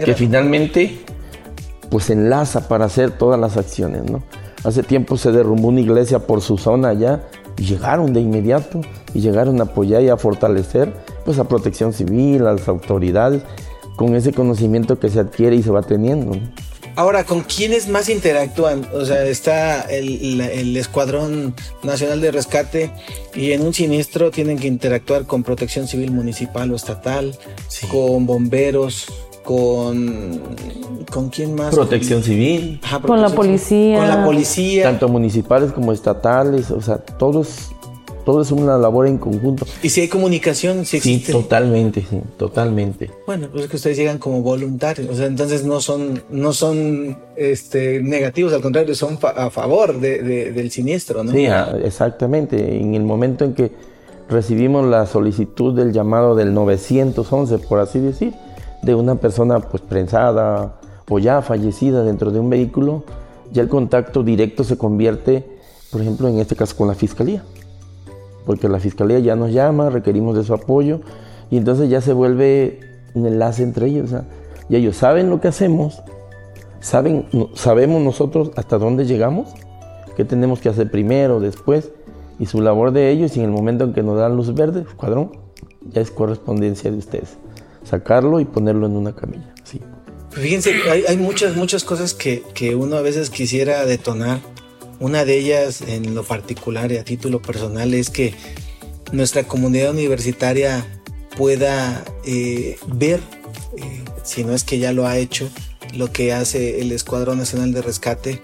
que 0.04 0.14
finalmente 0.14 1.04
pues 1.90 2.10
enlaza 2.10 2.68
para 2.68 2.86
hacer 2.86 3.12
todas 3.12 3.38
las 3.38 3.56
acciones, 3.56 4.10
¿no? 4.10 4.22
Hace 4.64 4.82
tiempo 4.82 5.16
se 5.16 5.32
derrumbó 5.32 5.68
una 5.68 5.80
iglesia 5.80 6.20
por 6.20 6.40
su 6.40 6.58
zona 6.58 6.88
allá 6.88 7.22
y 7.56 7.64
llegaron 7.64 8.12
de 8.12 8.20
inmediato 8.20 8.80
y 9.14 9.20
llegaron 9.20 9.60
a 9.60 9.64
apoyar 9.64 10.02
y 10.02 10.08
a 10.08 10.16
fortalecer 10.16 10.92
pues 11.24 11.38
a 11.38 11.44
protección 11.48 11.92
civil, 11.92 12.46
a 12.46 12.52
las 12.52 12.68
autoridades, 12.68 13.42
con 13.96 14.14
ese 14.14 14.32
conocimiento 14.32 14.98
que 14.98 15.08
se 15.08 15.20
adquiere 15.20 15.56
y 15.56 15.62
se 15.62 15.70
va 15.70 15.82
teniendo. 15.82 16.38
Ahora, 16.96 17.24
¿con 17.24 17.42
quiénes 17.42 17.88
más 17.88 18.08
interactúan? 18.08 18.88
O 18.94 19.04
sea, 19.04 19.22
está 19.26 19.82
el, 19.82 20.74
Escuadrón 20.78 21.54
Nacional 21.82 22.22
de 22.22 22.30
Rescate 22.30 22.90
y 23.34 23.52
en 23.52 23.60
un 23.60 23.74
siniestro 23.74 24.30
tienen 24.30 24.58
que 24.58 24.66
interactuar 24.66 25.26
con 25.26 25.42
Protección 25.42 25.86
Civil 25.88 26.10
Municipal 26.10 26.72
o 26.72 26.76
Estatal, 26.76 27.36
con 27.90 28.24
bomberos, 28.24 29.12
con 29.46 30.42
con 31.10 31.30
quién 31.30 31.54
más 31.54 31.72
protección 31.72 32.22
civil 32.22 32.80
con 33.06 33.22
la 33.22 33.30
policía 33.30 33.98
con 33.98 34.08
la 34.08 34.24
policía 34.24 34.82
tanto 34.82 35.08
municipales 35.08 35.72
como 35.72 35.92
estatales 35.92 36.72
o 36.72 36.82
sea 36.82 36.98
todos 36.98 37.70
todo 38.26 38.42
es 38.42 38.50
una 38.50 38.76
labor 38.76 39.06
en 39.06 39.18
conjunto. 39.18 39.64
¿Y 39.84 39.88
si 39.88 40.00
hay 40.00 40.08
comunicación? 40.08 40.84
Si 40.84 40.98
Sí, 40.98 41.20
totalmente, 41.30 42.04
sí, 42.10 42.20
totalmente. 42.36 43.08
Bueno, 43.24 43.46
pues 43.52 43.62
es 43.62 43.70
que 43.70 43.76
ustedes 43.76 43.96
llegan 43.96 44.18
como 44.18 44.42
voluntarios, 44.42 45.08
o 45.08 45.14
sea, 45.14 45.26
entonces 45.26 45.64
no 45.64 45.80
son, 45.80 46.24
no 46.28 46.52
son 46.52 47.16
este, 47.36 48.02
negativos, 48.02 48.52
al 48.52 48.62
contrario, 48.62 48.96
son 48.96 49.16
a 49.22 49.48
favor 49.50 50.00
de, 50.00 50.50
del 50.50 50.72
siniestro, 50.72 51.22
¿no? 51.22 51.30
Sí, 51.30 51.46
exactamente. 51.84 52.80
En 52.80 52.96
el 52.96 53.04
momento 53.04 53.44
en 53.44 53.54
que 53.54 53.70
recibimos 54.28 54.84
la 54.84 55.06
solicitud 55.06 55.72
del 55.76 55.92
llamado 55.92 56.34
del 56.34 56.52
911, 56.52 57.58
por 57.58 57.78
así 57.78 58.00
decir, 58.00 58.34
de 58.82 58.94
una 58.94 59.16
persona 59.16 59.60
pues 59.60 59.82
prensada 59.82 60.80
o 61.08 61.18
ya 61.18 61.42
fallecida 61.42 62.02
dentro 62.02 62.30
de 62.30 62.40
un 62.40 62.50
vehículo, 62.50 63.04
ya 63.52 63.62
el 63.62 63.68
contacto 63.68 64.22
directo 64.22 64.64
se 64.64 64.76
convierte, 64.76 65.46
por 65.90 66.00
ejemplo, 66.00 66.28
en 66.28 66.38
este 66.38 66.56
caso 66.56 66.76
con 66.76 66.88
la 66.88 66.94
fiscalía 66.94 67.42
porque 68.46 68.68
la 68.68 68.78
fiscalía 68.78 69.18
ya 69.18 69.36
nos 69.36 69.52
llama, 69.52 69.90
requerimos 69.90 70.36
de 70.36 70.44
su 70.44 70.54
apoyo 70.54 71.00
y 71.50 71.58
entonces 71.58 71.90
ya 71.90 72.00
se 72.00 72.12
vuelve 72.12 72.80
un 73.14 73.26
enlace 73.26 73.62
entre 73.62 73.88
ellos. 73.88 74.10
y 74.68 74.76
ellos 74.76 74.96
saben 74.96 75.28
lo 75.28 75.40
que 75.40 75.48
hacemos, 75.48 76.02
saben, 76.80 77.26
sabemos 77.54 78.00
nosotros 78.00 78.52
hasta 78.56 78.78
dónde 78.78 79.04
llegamos, 79.04 79.52
qué 80.16 80.24
tenemos 80.24 80.60
que 80.60 80.68
hacer 80.68 80.90
primero, 80.90 81.40
después, 81.40 81.90
y 82.38 82.46
su 82.46 82.60
labor 82.60 82.92
de 82.92 83.10
ellos 83.10 83.36
y 83.36 83.40
en 83.40 83.46
el 83.46 83.50
momento 83.50 83.84
en 83.84 83.92
que 83.92 84.02
nos 84.02 84.16
dan 84.16 84.36
luz 84.36 84.54
verde, 84.54 84.86
cuadrón, 84.96 85.32
ya 85.92 86.00
es 86.00 86.10
correspondencia 86.10 86.90
de 86.90 86.98
ustedes. 86.98 87.36
Sacarlo 87.88 88.40
y 88.40 88.44
ponerlo 88.44 88.86
en 88.86 88.96
una 88.96 89.14
camilla. 89.14 89.54
Sí. 89.64 89.80
Fíjense, 90.30 90.74
hay, 91.08 91.16
muchas, 91.16 91.56
muchas 91.56 91.84
cosas 91.84 92.12
que, 92.12 92.42
que 92.54 92.74
uno 92.74 92.96
a 92.96 93.00
veces 93.00 93.30
quisiera 93.30 93.86
detonar 93.86 94.40
una 94.98 95.24
de 95.24 95.38
ellas 95.38 95.82
en 95.82 96.14
lo 96.14 96.24
particular 96.24 96.90
y 96.92 96.96
a 96.96 97.04
título 97.04 97.40
personal 97.40 97.94
es 97.94 98.10
que 98.10 98.34
nuestra 99.12 99.44
comunidad 99.44 99.90
universitaria 99.90 100.84
pueda 101.36 102.04
eh, 102.24 102.78
ver, 102.86 103.20
eh, 103.76 104.04
si 104.24 104.44
no 104.44 104.54
es 104.54 104.64
que 104.64 104.78
ya 104.78 104.92
lo 104.92 105.06
ha 105.06 105.18
hecho, 105.18 105.48
lo 105.94 106.10
que 106.12 106.32
hace 106.32 106.80
el 106.80 106.92
Escuadrón 106.92 107.38
Nacional 107.38 107.72
de 107.72 107.82
Rescate 107.82 108.42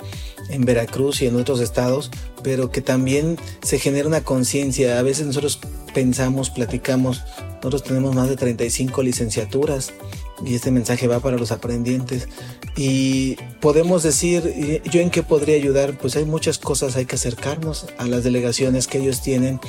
en 0.50 0.64
Veracruz 0.64 1.22
y 1.22 1.26
en 1.26 1.36
otros 1.36 1.60
estados, 1.60 2.10
pero 2.42 2.70
que 2.70 2.80
también 2.80 3.38
se 3.62 3.78
genere 3.78 4.06
una 4.06 4.22
conciencia. 4.22 4.98
A 4.98 5.02
veces 5.02 5.26
nosotros 5.26 5.58
pensamos, 5.94 6.50
platicamos, 6.50 7.22
nosotros 7.62 7.84
tenemos 7.84 8.14
más 8.14 8.28
de 8.28 8.36
35 8.36 9.02
licenciaturas 9.02 9.92
y 10.44 10.54
este 10.54 10.70
mensaje 10.70 11.06
va 11.06 11.20
para 11.20 11.36
los 11.36 11.52
aprendientes. 11.52 12.28
Y 12.76 13.36
podemos 13.60 14.02
decir, 14.02 14.82
¿yo 14.90 15.00
en 15.00 15.10
qué 15.10 15.22
podría 15.22 15.56
ayudar? 15.56 15.98
Pues 15.98 16.16
hay 16.16 16.24
muchas 16.24 16.58
cosas, 16.58 16.96
hay 16.96 17.04
que 17.04 17.16
acercarnos 17.16 17.86
a 17.98 18.06
las 18.06 18.24
delegaciones 18.24 18.86
que 18.86 18.98
ellos 18.98 19.20
tienen, 19.20 19.60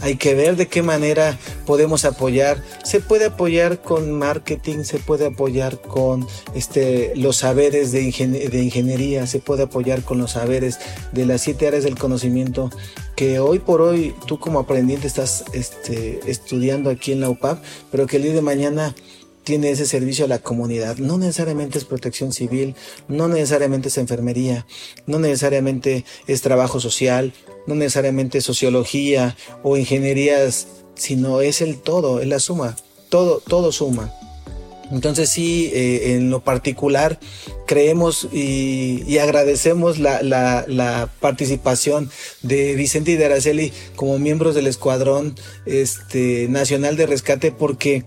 hay 0.00 0.16
que 0.16 0.34
ver 0.34 0.56
de 0.56 0.66
qué 0.66 0.82
manera 0.82 1.38
podemos 1.66 2.04
apoyar. 2.04 2.62
Se 2.82 3.00
puede 3.00 3.26
apoyar 3.26 3.82
con 3.82 4.10
marketing, 4.12 4.84
se 4.84 4.98
puede 4.98 5.26
apoyar 5.26 5.80
con 5.80 6.26
este, 6.54 7.12
los 7.14 7.36
saberes 7.36 7.92
de, 7.92 8.02
ingeniería, 8.02 9.26
se 9.26 9.38
puede 9.38 9.64
apoyar 9.64 10.02
con 10.02 10.18
los 10.18 10.32
saberes 10.32 10.78
de 11.12 11.26
las 11.26 11.42
siete 11.42 11.66
áreas 11.66 11.84
del 11.84 11.98
conocimiento 11.98 12.70
que 13.16 13.38
hoy 13.38 13.58
por 13.58 13.80
hoy 13.80 14.14
tú 14.26 14.38
como 14.38 14.58
aprendiente 14.58 15.06
estás 15.06 15.44
este, 15.54 16.20
estudiando 16.26 16.90
aquí 16.90 17.12
en 17.12 17.22
la 17.22 17.30
UPAP, 17.30 17.62
pero 17.90 18.06
que 18.06 18.16
el 18.16 18.24
día 18.24 18.34
de 18.34 18.42
mañana 18.42 18.94
tiene 19.46 19.70
ese 19.70 19.86
servicio 19.86 20.24
a 20.24 20.28
la 20.28 20.40
comunidad. 20.40 20.96
No 20.96 21.18
necesariamente 21.18 21.78
es 21.78 21.84
protección 21.84 22.32
civil, 22.32 22.74
no 23.06 23.28
necesariamente 23.28 23.88
es 23.88 23.96
enfermería, 23.96 24.66
no 25.06 25.20
necesariamente 25.20 26.04
es 26.26 26.42
trabajo 26.42 26.80
social, 26.80 27.32
no 27.68 27.76
necesariamente 27.76 28.38
es 28.38 28.44
sociología 28.44 29.36
o 29.62 29.76
ingenierías, 29.76 30.66
sino 30.96 31.42
es 31.42 31.60
el 31.60 31.78
todo, 31.78 32.20
es 32.20 32.26
la 32.26 32.40
suma. 32.40 32.74
Todo, 33.08 33.40
todo 33.46 33.70
suma. 33.70 34.12
Entonces 34.90 35.28
sí, 35.28 35.70
eh, 35.72 36.14
en 36.14 36.30
lo 36.30 36.40
particular 36.40 37.20
creemos 37.66 38.28
y, 38.32 39.18
agradecemos 39.18 39.98
la, 39.98 40.22
la, 40.22 41.08
participación 41.20 42.10
de 42.42 42.74
Vicente 42.74 43.12
y 43.12 43.16
de 43.16 43.26
Araceli 43.26 43.72
como 43.96 44.18
miembros 44.18 44.54
del 44.54 44.66
Escuadrón 44.66 45.34
este, 45.66 46.46
Nacional 46.48 46.96
de 46.96 47.06
Rescate 47.06 47.50
porque 47.50 48.04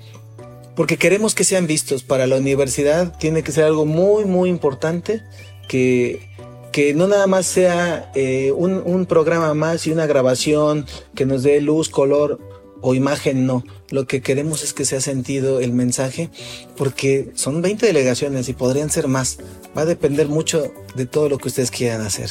porque 0.80 0.96
queremos 0.96 1.36
que 1.36 1.44
sean 1.44 1.68
vistos. 1.68 2.04
Para 2.04 2.26
la 2.26 2.38
universidad 2.38 3.14
tiene 3.18 3.44
que 3.44 3.52
ser 3.52 3.66
algo 3.66 3.86
muy, 3.86 4.24
muy 4.24 4.50
importante 4.50 5.22
que, 5.68 6.30
que 6.72 6.94
no 6.94 7.06
nada 7.06 7.28
más 7.28 7.48
sea 7.48 8.10
eh, 8.16 8.54
un, 8.56 8.82
un 8.86 9.06
programa 9.06 9.54
más 9.54 9.86
y 9.88 9.92
una 9.92 10.06
grabación 10.06 10.86
que 11.16 11.26
nos 11.26 11.44
dé 11.44 11.60
luz, 11.60 11.90
color 11.90 12.40
o 12.82 12.96
imagen, 12.96 13.46
no. 13.46 13.64
Lo 13.90 14.06
que 14.06 14.22
queremos 14.22 14.64
es 14.64 14.74
que 14.74 14.86
sea 14.86 15.02
sentido 15.02 15.60
el 15.60 15.74
mensaje, 15.74 16.30
porque 16.78 17.32
son 17.34 17.62
20 17.62 17.88
delegaciones 17.88 18.48
y 18.48 18.54
podrían 18.54 18.90
ser 18.90 19.08
más. 19.08 19.40
Va 19.78 19.82
a 19.82 19.86
depender 19.86 20.28
mucho 20.28 20.72
de 20.96 21.06
todo 21.06 21.30
lo 21.30 21.38
que 21.38 21.48
ustedes 21.48 21.72
quieran 21.72 22.02
hacer. 22.02 22.30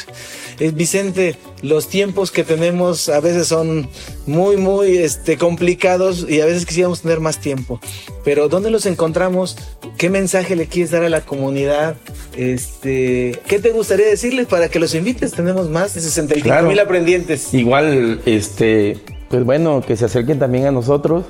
Eh, 0.60 0.70
Vicente, 0.70 1.36
los 1.62 1.88
tiempos 1.88 2.30
que 2.30 2.44
tenemos 2.44 3.08
a 3.08 3.20
veces 3.20 3.48
son 3.48 3.88
muy, 4.26 4.56
muy 4.56 4.98
este, 4.98 5.36
complicados 5.36 6.26
y 6.28 6.40
a 6.40 6.46
veces 6.46 6.64
quisiéramos 6.64 7.02
tener 7.02 7.20
más 7.20 7.40
tiempo. 7.40 7.80
Pero 8.24 8.48
¿dónde 8.48 8.70
los 8.70 8.86
encontramos? 8.86 9.56
¿Qué 9.96 10.10
mensaje 10.10 10.54
le 10.54 10.66
quieres 10.66 10.92
dar 10.92 11.02
a 11.02 11.08
la 11.08 11.22
comunidad? 11.22 11.96
Este, 12.36 13.38
¿Qué 13.48 13.58
te 13.58 13.70
gustaría 13.70 14.06
decirles 14.06 14.46
para 14.46 14.68
que 14.68 14.78
los 14.78 14.94
invites? 14.94 15.32
Tenemos 15.32 15.68
más 15.70 15.94
de 15.94 16.00
65 16.00 16.62
mil 16.62 16.78
aprendientes. 16.78 17.52
Igual, 17.52 18.20
este, 18.26 18.98
pues 19.28 19.44
bueno, 19.44 19.80
que 19.80 19.96
se 19.96 20.06
acerquen 20.06 20.38
también 20.38 20.66
a 20.66 20.70
nosotros 20.70 21.24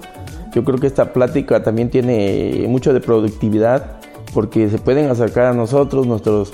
yo 0.52 0.64
creo 0.64 0.78
que 0.78 0.86
esta 0.86 1.12
plática 1.12 1.62
también 1.62 1.90
tiene 1.90 2.64
mucho 2.68 2.92
de 2.92 3.00
productividad 3.00 3.98
porque 4.34 4.68
se 4.70 4.78
pueden 4.78 5.10
acercar 5.10 5.46
a 5.46 5.52
nosotros, 5.52 6.06
nuestros, 6.06 6.52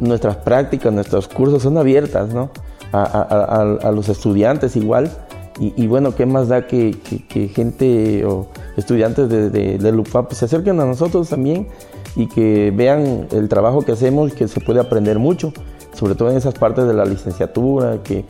nuestras 0.00 0.36
prácticas, 0.36 0.92
nuestros 0.92 1.28
cursos 1.28 1.62
son 1.62 1.78
abiertas, 1.78 2.32
¿no? 2.32 2.50
A, 2.92 3.92
los 3.94 4.08
estudiantes 4.08 4.76
igual. 4.76 5.10
Y, 5.58 5.86
bueno, 5.86 6.14
¿qué 6.14 6.26
más 6.26 6.48
da 6.48 6.66
que, 6.66 6.96
gente 7.54 8.24
o 8.26 8.46
estudiantes 8.76 9.28
de, 9.28 9.50
de, 9.50 10.02
pues, 10.02 10.38
se 10.38 10.44
acerquen 10.44 10.80
a 10.80 10.84
nosotros 10.84 11.30
también 11.30 11.68
y 12.14 12.28
que 12.28 12.72
vean 12.74 13.26
el 13.32 13.48
trabajo 13.48 13.82
que 13.82 13.92
hacemos, 13.92 14.34
que 14.34 14.48
se 14.48 14.60
puede 14.60 14.80
aprender 14.80 15.18
mucho, 15.18 15.52
sobre 15.92 16.14
todo 16.14 16.30
en 16.30 16.36
esas 16.36 16.54
partes 16.54 16.86
de 16.86 16.94
la 16.94 17.04
licenciatura, 17.04 18.02
que 18.02 18.24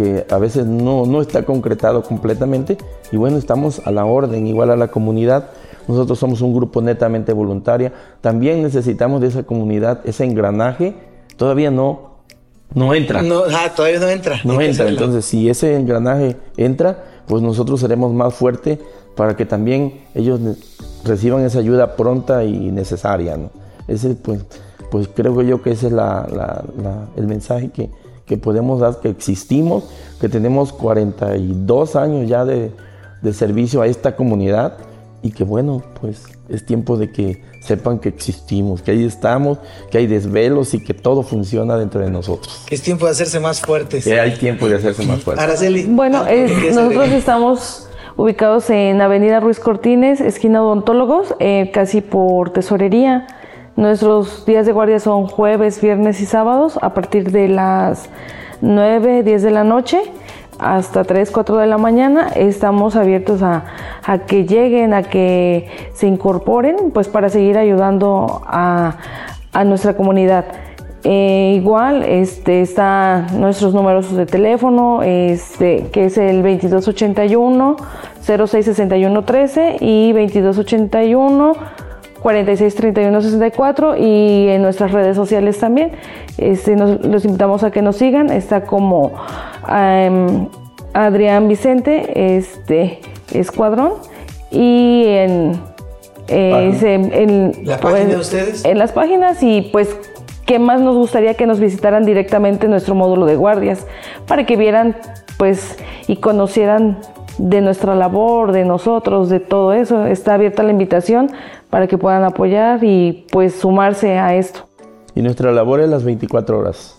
que 0.00 0.24
a 0.30 0.38
veces 0.38 0.64
no, 0.64 1.04
no 1.04 1.20
está 1.20 1.42
concretado 1.42 2.02
completamente 2.02 2.78
y 3.12 3.18
bueno, 3.18 3.36
estamos 3.36 3.82
a 3.84 3.90
la 3.90 4.06
orden, 4.06 4.46
igual 4.46 4.70
a 4.70 4.76
la 4.76 4.88
comunidad. 4.88 5.50
Nosotros 5.88 6.18
somos 6.18 6.40
un 6.40 6.54
grupo 6.54 6.80
netamente 6.80 7.34
voluntaria. 7.34 7.92
También 8.22 8.62
necesitamos 8.62 9.20
de 9.20 9.26
esa 9.26 9.42
comunidad, 9.42 10.00
ese 10.04 10.24
engranaje. 10.24 10.94
Todavía 11.36 11.70
no, 11.70 12.22
no 12.72 12.94
entra. 12.94 13.20
No, 13.20 13.42
ah, 13.52 13.72
todavía 13.76 14.00
no 14.00 14.08
entra. 14.08 14.40
No 14.42 14.58
entra. 14.62 14.88
Entonces, 14.88 15.26
si 15.26 15.50
ese 15.50 15.76
engranaje 15.76 16.36
entra, 16.56 17.04
pues 17.26 17.42
nosotros 17.42 17.80
seremos 17.80 18.14
más 18.14 18.32
fuertes 18.32 18.78
para 19.16 19.36
que 19.36 19.44
también 19.44 20.00
ellos 20.14 20.40
reciban 21.04 21.44
esa 21.44 21.58
ayuda 21.58 21.94
pronta 21.94 22.42
y 22.44 22.70
necesaria. 22.70 23.36
¿no? 23.36 23.50
Ese, 23.86 24.14
pues, 24.14 24.46
pues 24.90 25.08
creo 25.08 25.42
yo 25.42 25.60
que 25.60 25.72
ese 25.72 25.88
es 25.88 25.92
la, 25.92 26.64
el 27.16 27.26
mensaje 27.26 27.68
que, 27.68 27.90
que 28.30 28.36
podemos 28.36 28.78
dar, 28.78 29.00
que 29.00 29.08
existimos, 29.08 29.82
que 30.20 30.28
tenemos 30.28 30.72
42 30.72 31.96
años 31.96 32.28
ya 32.28 32.44
de, 32.44 32.70
servicio 33.32 33.82
a 33.82 33.88
esta 33.88 34.14
comunidad 34.14 34.74
y 35.20 35.32
que 35.32 35.42
bueno, 35.42 35.82
pues 36.00 36.26
es 36.48 36.64
tiempo 36.64 36.96
de 36.96 37.10
que 37.10 37.42
sepan 37.60 37.98
que 37.98 38.08
existimos, 38.08 38.82
que 38.82 38.92
ahí 38.92 39.04
estamos, 39.04 39.58
que 39.90 39.98
hay 39.98 40.06
desvelos 40.06 40.74
y 40.74 40.84
que 40.84 40.94
todo 40.94 41.24
funciona 41.24 41.76
dentro 41.76 42.02
de 42.02 42.10
nosotros. 42.12 42.66
Es 42.70 42.82
tiempo 42.82 43.06
de 43.06 43.10
hacerse 43.10 43.40
más 43.40 43.60
fuertes. 43.60 44.04
Que 44.04 44.20
hay 44.20 44.36
tiempo 44.36 44.68
de 44.68 44.76
hacerse 44.76 45.04
más 45.04 45.24
fuertes. 45.24 45.42
Araceli. 45.42 45.86
Bueno, 45.86 46.24
nosotros 46.72 47.08
estamos 47.08 47.88
ubicados 48.16 48.70
en 48.70 49.00
Avenida 49.00 49.40
Ruiz 49.40 49.58
Cortines, 49.58 50.20
esquina 50.20 50.62
Odontólogos, 50.62 51.34
eh, 51.40 51.72
casi 51.74 52.00
por 52.00 52.52
tesorería. 52.52 53.26
Nuestros 53.76 54.44
días 54.46 54.66
de 54.66 54.72
guardia 54.72 54.98
son 54.98 55.26
jueves, 55.26 55.80
viernes 55.80 56.20
y 56.20 56.26
sábados 56.26 56.78
a 56.82 56.92
partir 56.92 57.30
de 57.30 57.48
las 57.48 58.10
9, 58.60 59.22
10 59.22 59.42
de 59.42 59.50
la 59.50 59.64
noche 59.64 60.02
hasta 60.58 61.04
3, 61.04 61.30
4 61.30 61.56
de 61.56 61.66
la 61.66 61.78
mañana. 61.78 62.28
Estamos 62.34 62.96
abiertos 62.96 63.42
a, 63.42 63.64
que 64.26 64.44
lleguen, 64.44 64.92
a 64.92 65.04
que 65.04 65.68
se 65.94 66.06
incorporen, 66.06 66.90
pues 66.92 67.08
para 67.08 67.28
seguir 67.28 67.56
ayudando 67.56 68.42
a, 68.44 68.96
nuestra 69.64 69.96
comunidad. 69.96 70.46
Eh, 71.02 71.54
igual 71.56 72.02
este, 72.02 72.60
están 72.60 73.40
nuestros 73.40 73.72
números 73.72 74.14
de 74.14 74.26
teléfono, 74.26 75.02
este, 75.02 75.86
que 75.92 76.06
es 76.06 76.18
el 76.18 76.42
2281 76.42 77.76
066113 78.20 79.76
y 79.80 80.12
2281 80.12 81.52
46 82.22 82.74
31 82.74 83.20
64 83.22 83.96
y 83.96 84.48
en 84.48 84.62
nuestras 84.62 84.92
redes 84.92 85.16
sociales 85.16 85.58
también. 85.58 85.92
Este, 86.38 86.76
los 86.76 87.24
invitamos 87.24 87.64
a 87.64 87.70
que 87.70 87.82
nos 87.82 87.96
sigan. 87.96 88.30
Está 88.30 88.62
como 88.62 89.12
em, 89.68 90.48
Adrián 90.92 91.48
Vicente, 91.48 92.36
este 92.36 93.00
Escuadrón 93.32 93.92
y 94.50 95.04
en, 95.06 95.60
en, 96.28 97.52
la 97.64 97.78
página 97.78 98.10
de 98.10 98.16
ustedes. 98.16 98.64
En 98.64 98.78
las 98.78 98.92
páginas 98.92 99.42
y 99.42 99.62
pues 99.72 99.96
qué 100.46 100.58
más 100.58 100.80
nos 100.80 100.96
gustaría 100.96 101.34
que 101.34 101.46
nos 101.46 101.60
visitaran 101.60 102.04
directamente 102.04 102.66
nuestro 102.68 102.94
módulo 102.94 103.26
de 103.26 103.36
guardias 103.36 103.86
para 104.26 104.46
que 104.46 104.56
vieran 104.56 104.96
pues 105.38 105.78
y 106.08 106.16
conocieran 106.16 106.98
de 107.38 107.60
nuestra 107.60 107.94
labor, 107.94 108.52
de 108.52 108.64
nosotros, 108.64 109.28
de 109.30 109.40
todo 109.40 109.72
eso. 109.72 110.06
Está 110.06 110.34
abierta 110.34 110.62
la 110.62 110.72
invitación 110.72 111.30
para 111.70 111.86
que 111.86 111.96
puedan 111.96 112.24
apoyar 112.24 112.82
y 112.82 113.26
pues 113.30 113.54
sumarse 113.54 114.18
a 114.18 114.34
esto. 114.34 114.68
Y 115.14 115.22
nuestra 115.22 115.52
labor 115.52 115.80
es 115.80 115.88
las 115.88 116.04
24 116.04 116.58
horas. 116.58 116.96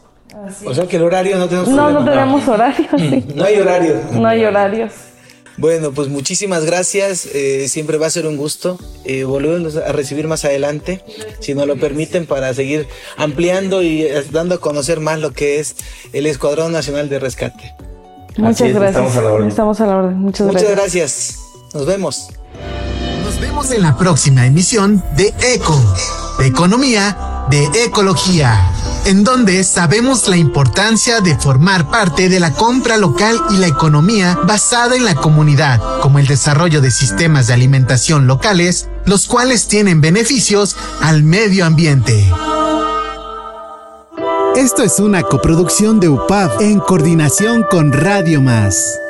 O 0.65 0.73
sea 0.73 0.87
que 0.87 0.97
el 0.97 1.03
horario 1.03 1.37
no 1.37 1.47
tenemos 1.47 1.69
No, 1.69 1.91
no 1.91 2.03
tenemos 2.03 2.47
horario. 2.47 2.87
No 3.35 3.43
hay 3.43 3.57
horario. 3.57 3.95
No 4.13 4.27
hay 4.27 4.43
horarios. 4.43 4.91
Bueno, 5.57 5.91
pues 5.91 6.07
muchísimas 6.07 6.65
gracias. 6.65 7.27
Eh, 7.35 7.67
siempre 7.67 7.97
va 7.97 8.07
a 8.07 8.09
ser 8.09 8.25
un 8.25 8.37
gusto 8.37 8.79
eh, 9.05 9.25
volverlos 9.25 9.75
a 9.75 9.91
recibir 9.91 10.27
más 10.27 10.45
adelante, 10.45 11.03
si 11.39 11.53
nos 11.53 11.67
lo 11.67 11.75
permiten, 11.77 12.25
para 12.25 12.53
seguir 12.53 12.87
ampliando 13.17 13.83
y 13.83 14.03
eh, 14.03 14.23
dando 14.31 14.55
a 14.55 14.57
conocer 14.59 15.01
más 15.01 15.19
lo 15.19 15.31
que 15.31 15.59
es 15.59 15.75
el 16.13 16.25
Escuadrón 16.25 16.71
Nacional 16.71 17.09
de 17.09 17.19
Rescate. 17.19 17.75
Muchas 18.37 18.73
gracias. 18.73 18.87
Estamos 18.89 19.17
a 19.17 19.21
la 19.21 19.33
orden. 19.33 19.47
Estamos 19.49 19.81
a 19.81 19.85
la 19.85 19.97
orden. 19.97 20.17
Muchas, 20.17 20.47
Muchas 20.47 20.71
gracias. 20.71 21.39
Nos 21.73 21.85
vemos. 21.85 22.29
Vemos 23.41 23.71
en 23.71 23.81
la 23.81 23.97
próxima 23.97 24.45
emisión 24.45 25.03
de 25.17 25.33
ECO, 25.41 25.75
de 26.37 26.45
Economía, 26.45 27.47
de 27.49 27.65
Ecología, 27.85 28.71
en 29.05 29.23
donde 29.23 29.63
sabemos 29.63 30.27
la 30.27 30.37
importancia 30.37 31.21
de 31.21 31.35
formar 31.35 31.89
parte 31.89 32.29
de 32.29 32.39
la 32.39 32.53
compra 32.53 32.97
local 32.97 33.41
y 33.49 33.57
la 33.57 33.65
economía 33.65 34.37
basada 34.43 34.95
en 34.95 35.05
la 35.05 35.15
comunidad, 35.15 35.81
como 36.01 36.19
el 36.19 36.27
desarrollo 36.27 36.81
de 36.81 36.91
sistemas 36.91 37.47
de 37.47 37.53
alimentación 37.53 38.27
locales, 38.27 38.87
los 39.05 39.25
cuales 39.25 39.67
tienen 39.67 40.01
beneficios 40.01 40.75
al 41.01 41.23
medio 41.23 41.65
ambiente. 41.65 42.31
Esto 44.55 44.83
es 44.83 44.99
una 44.99 45.23
coproducción 45.23 45.99
de 45.99 46.09
UPAV 46.09 46.61
en 46.61 46.79
coordinación 46.79 47.65
con 47.71 47.91
Radio 47.91 48.39
Más. 48.39 49.00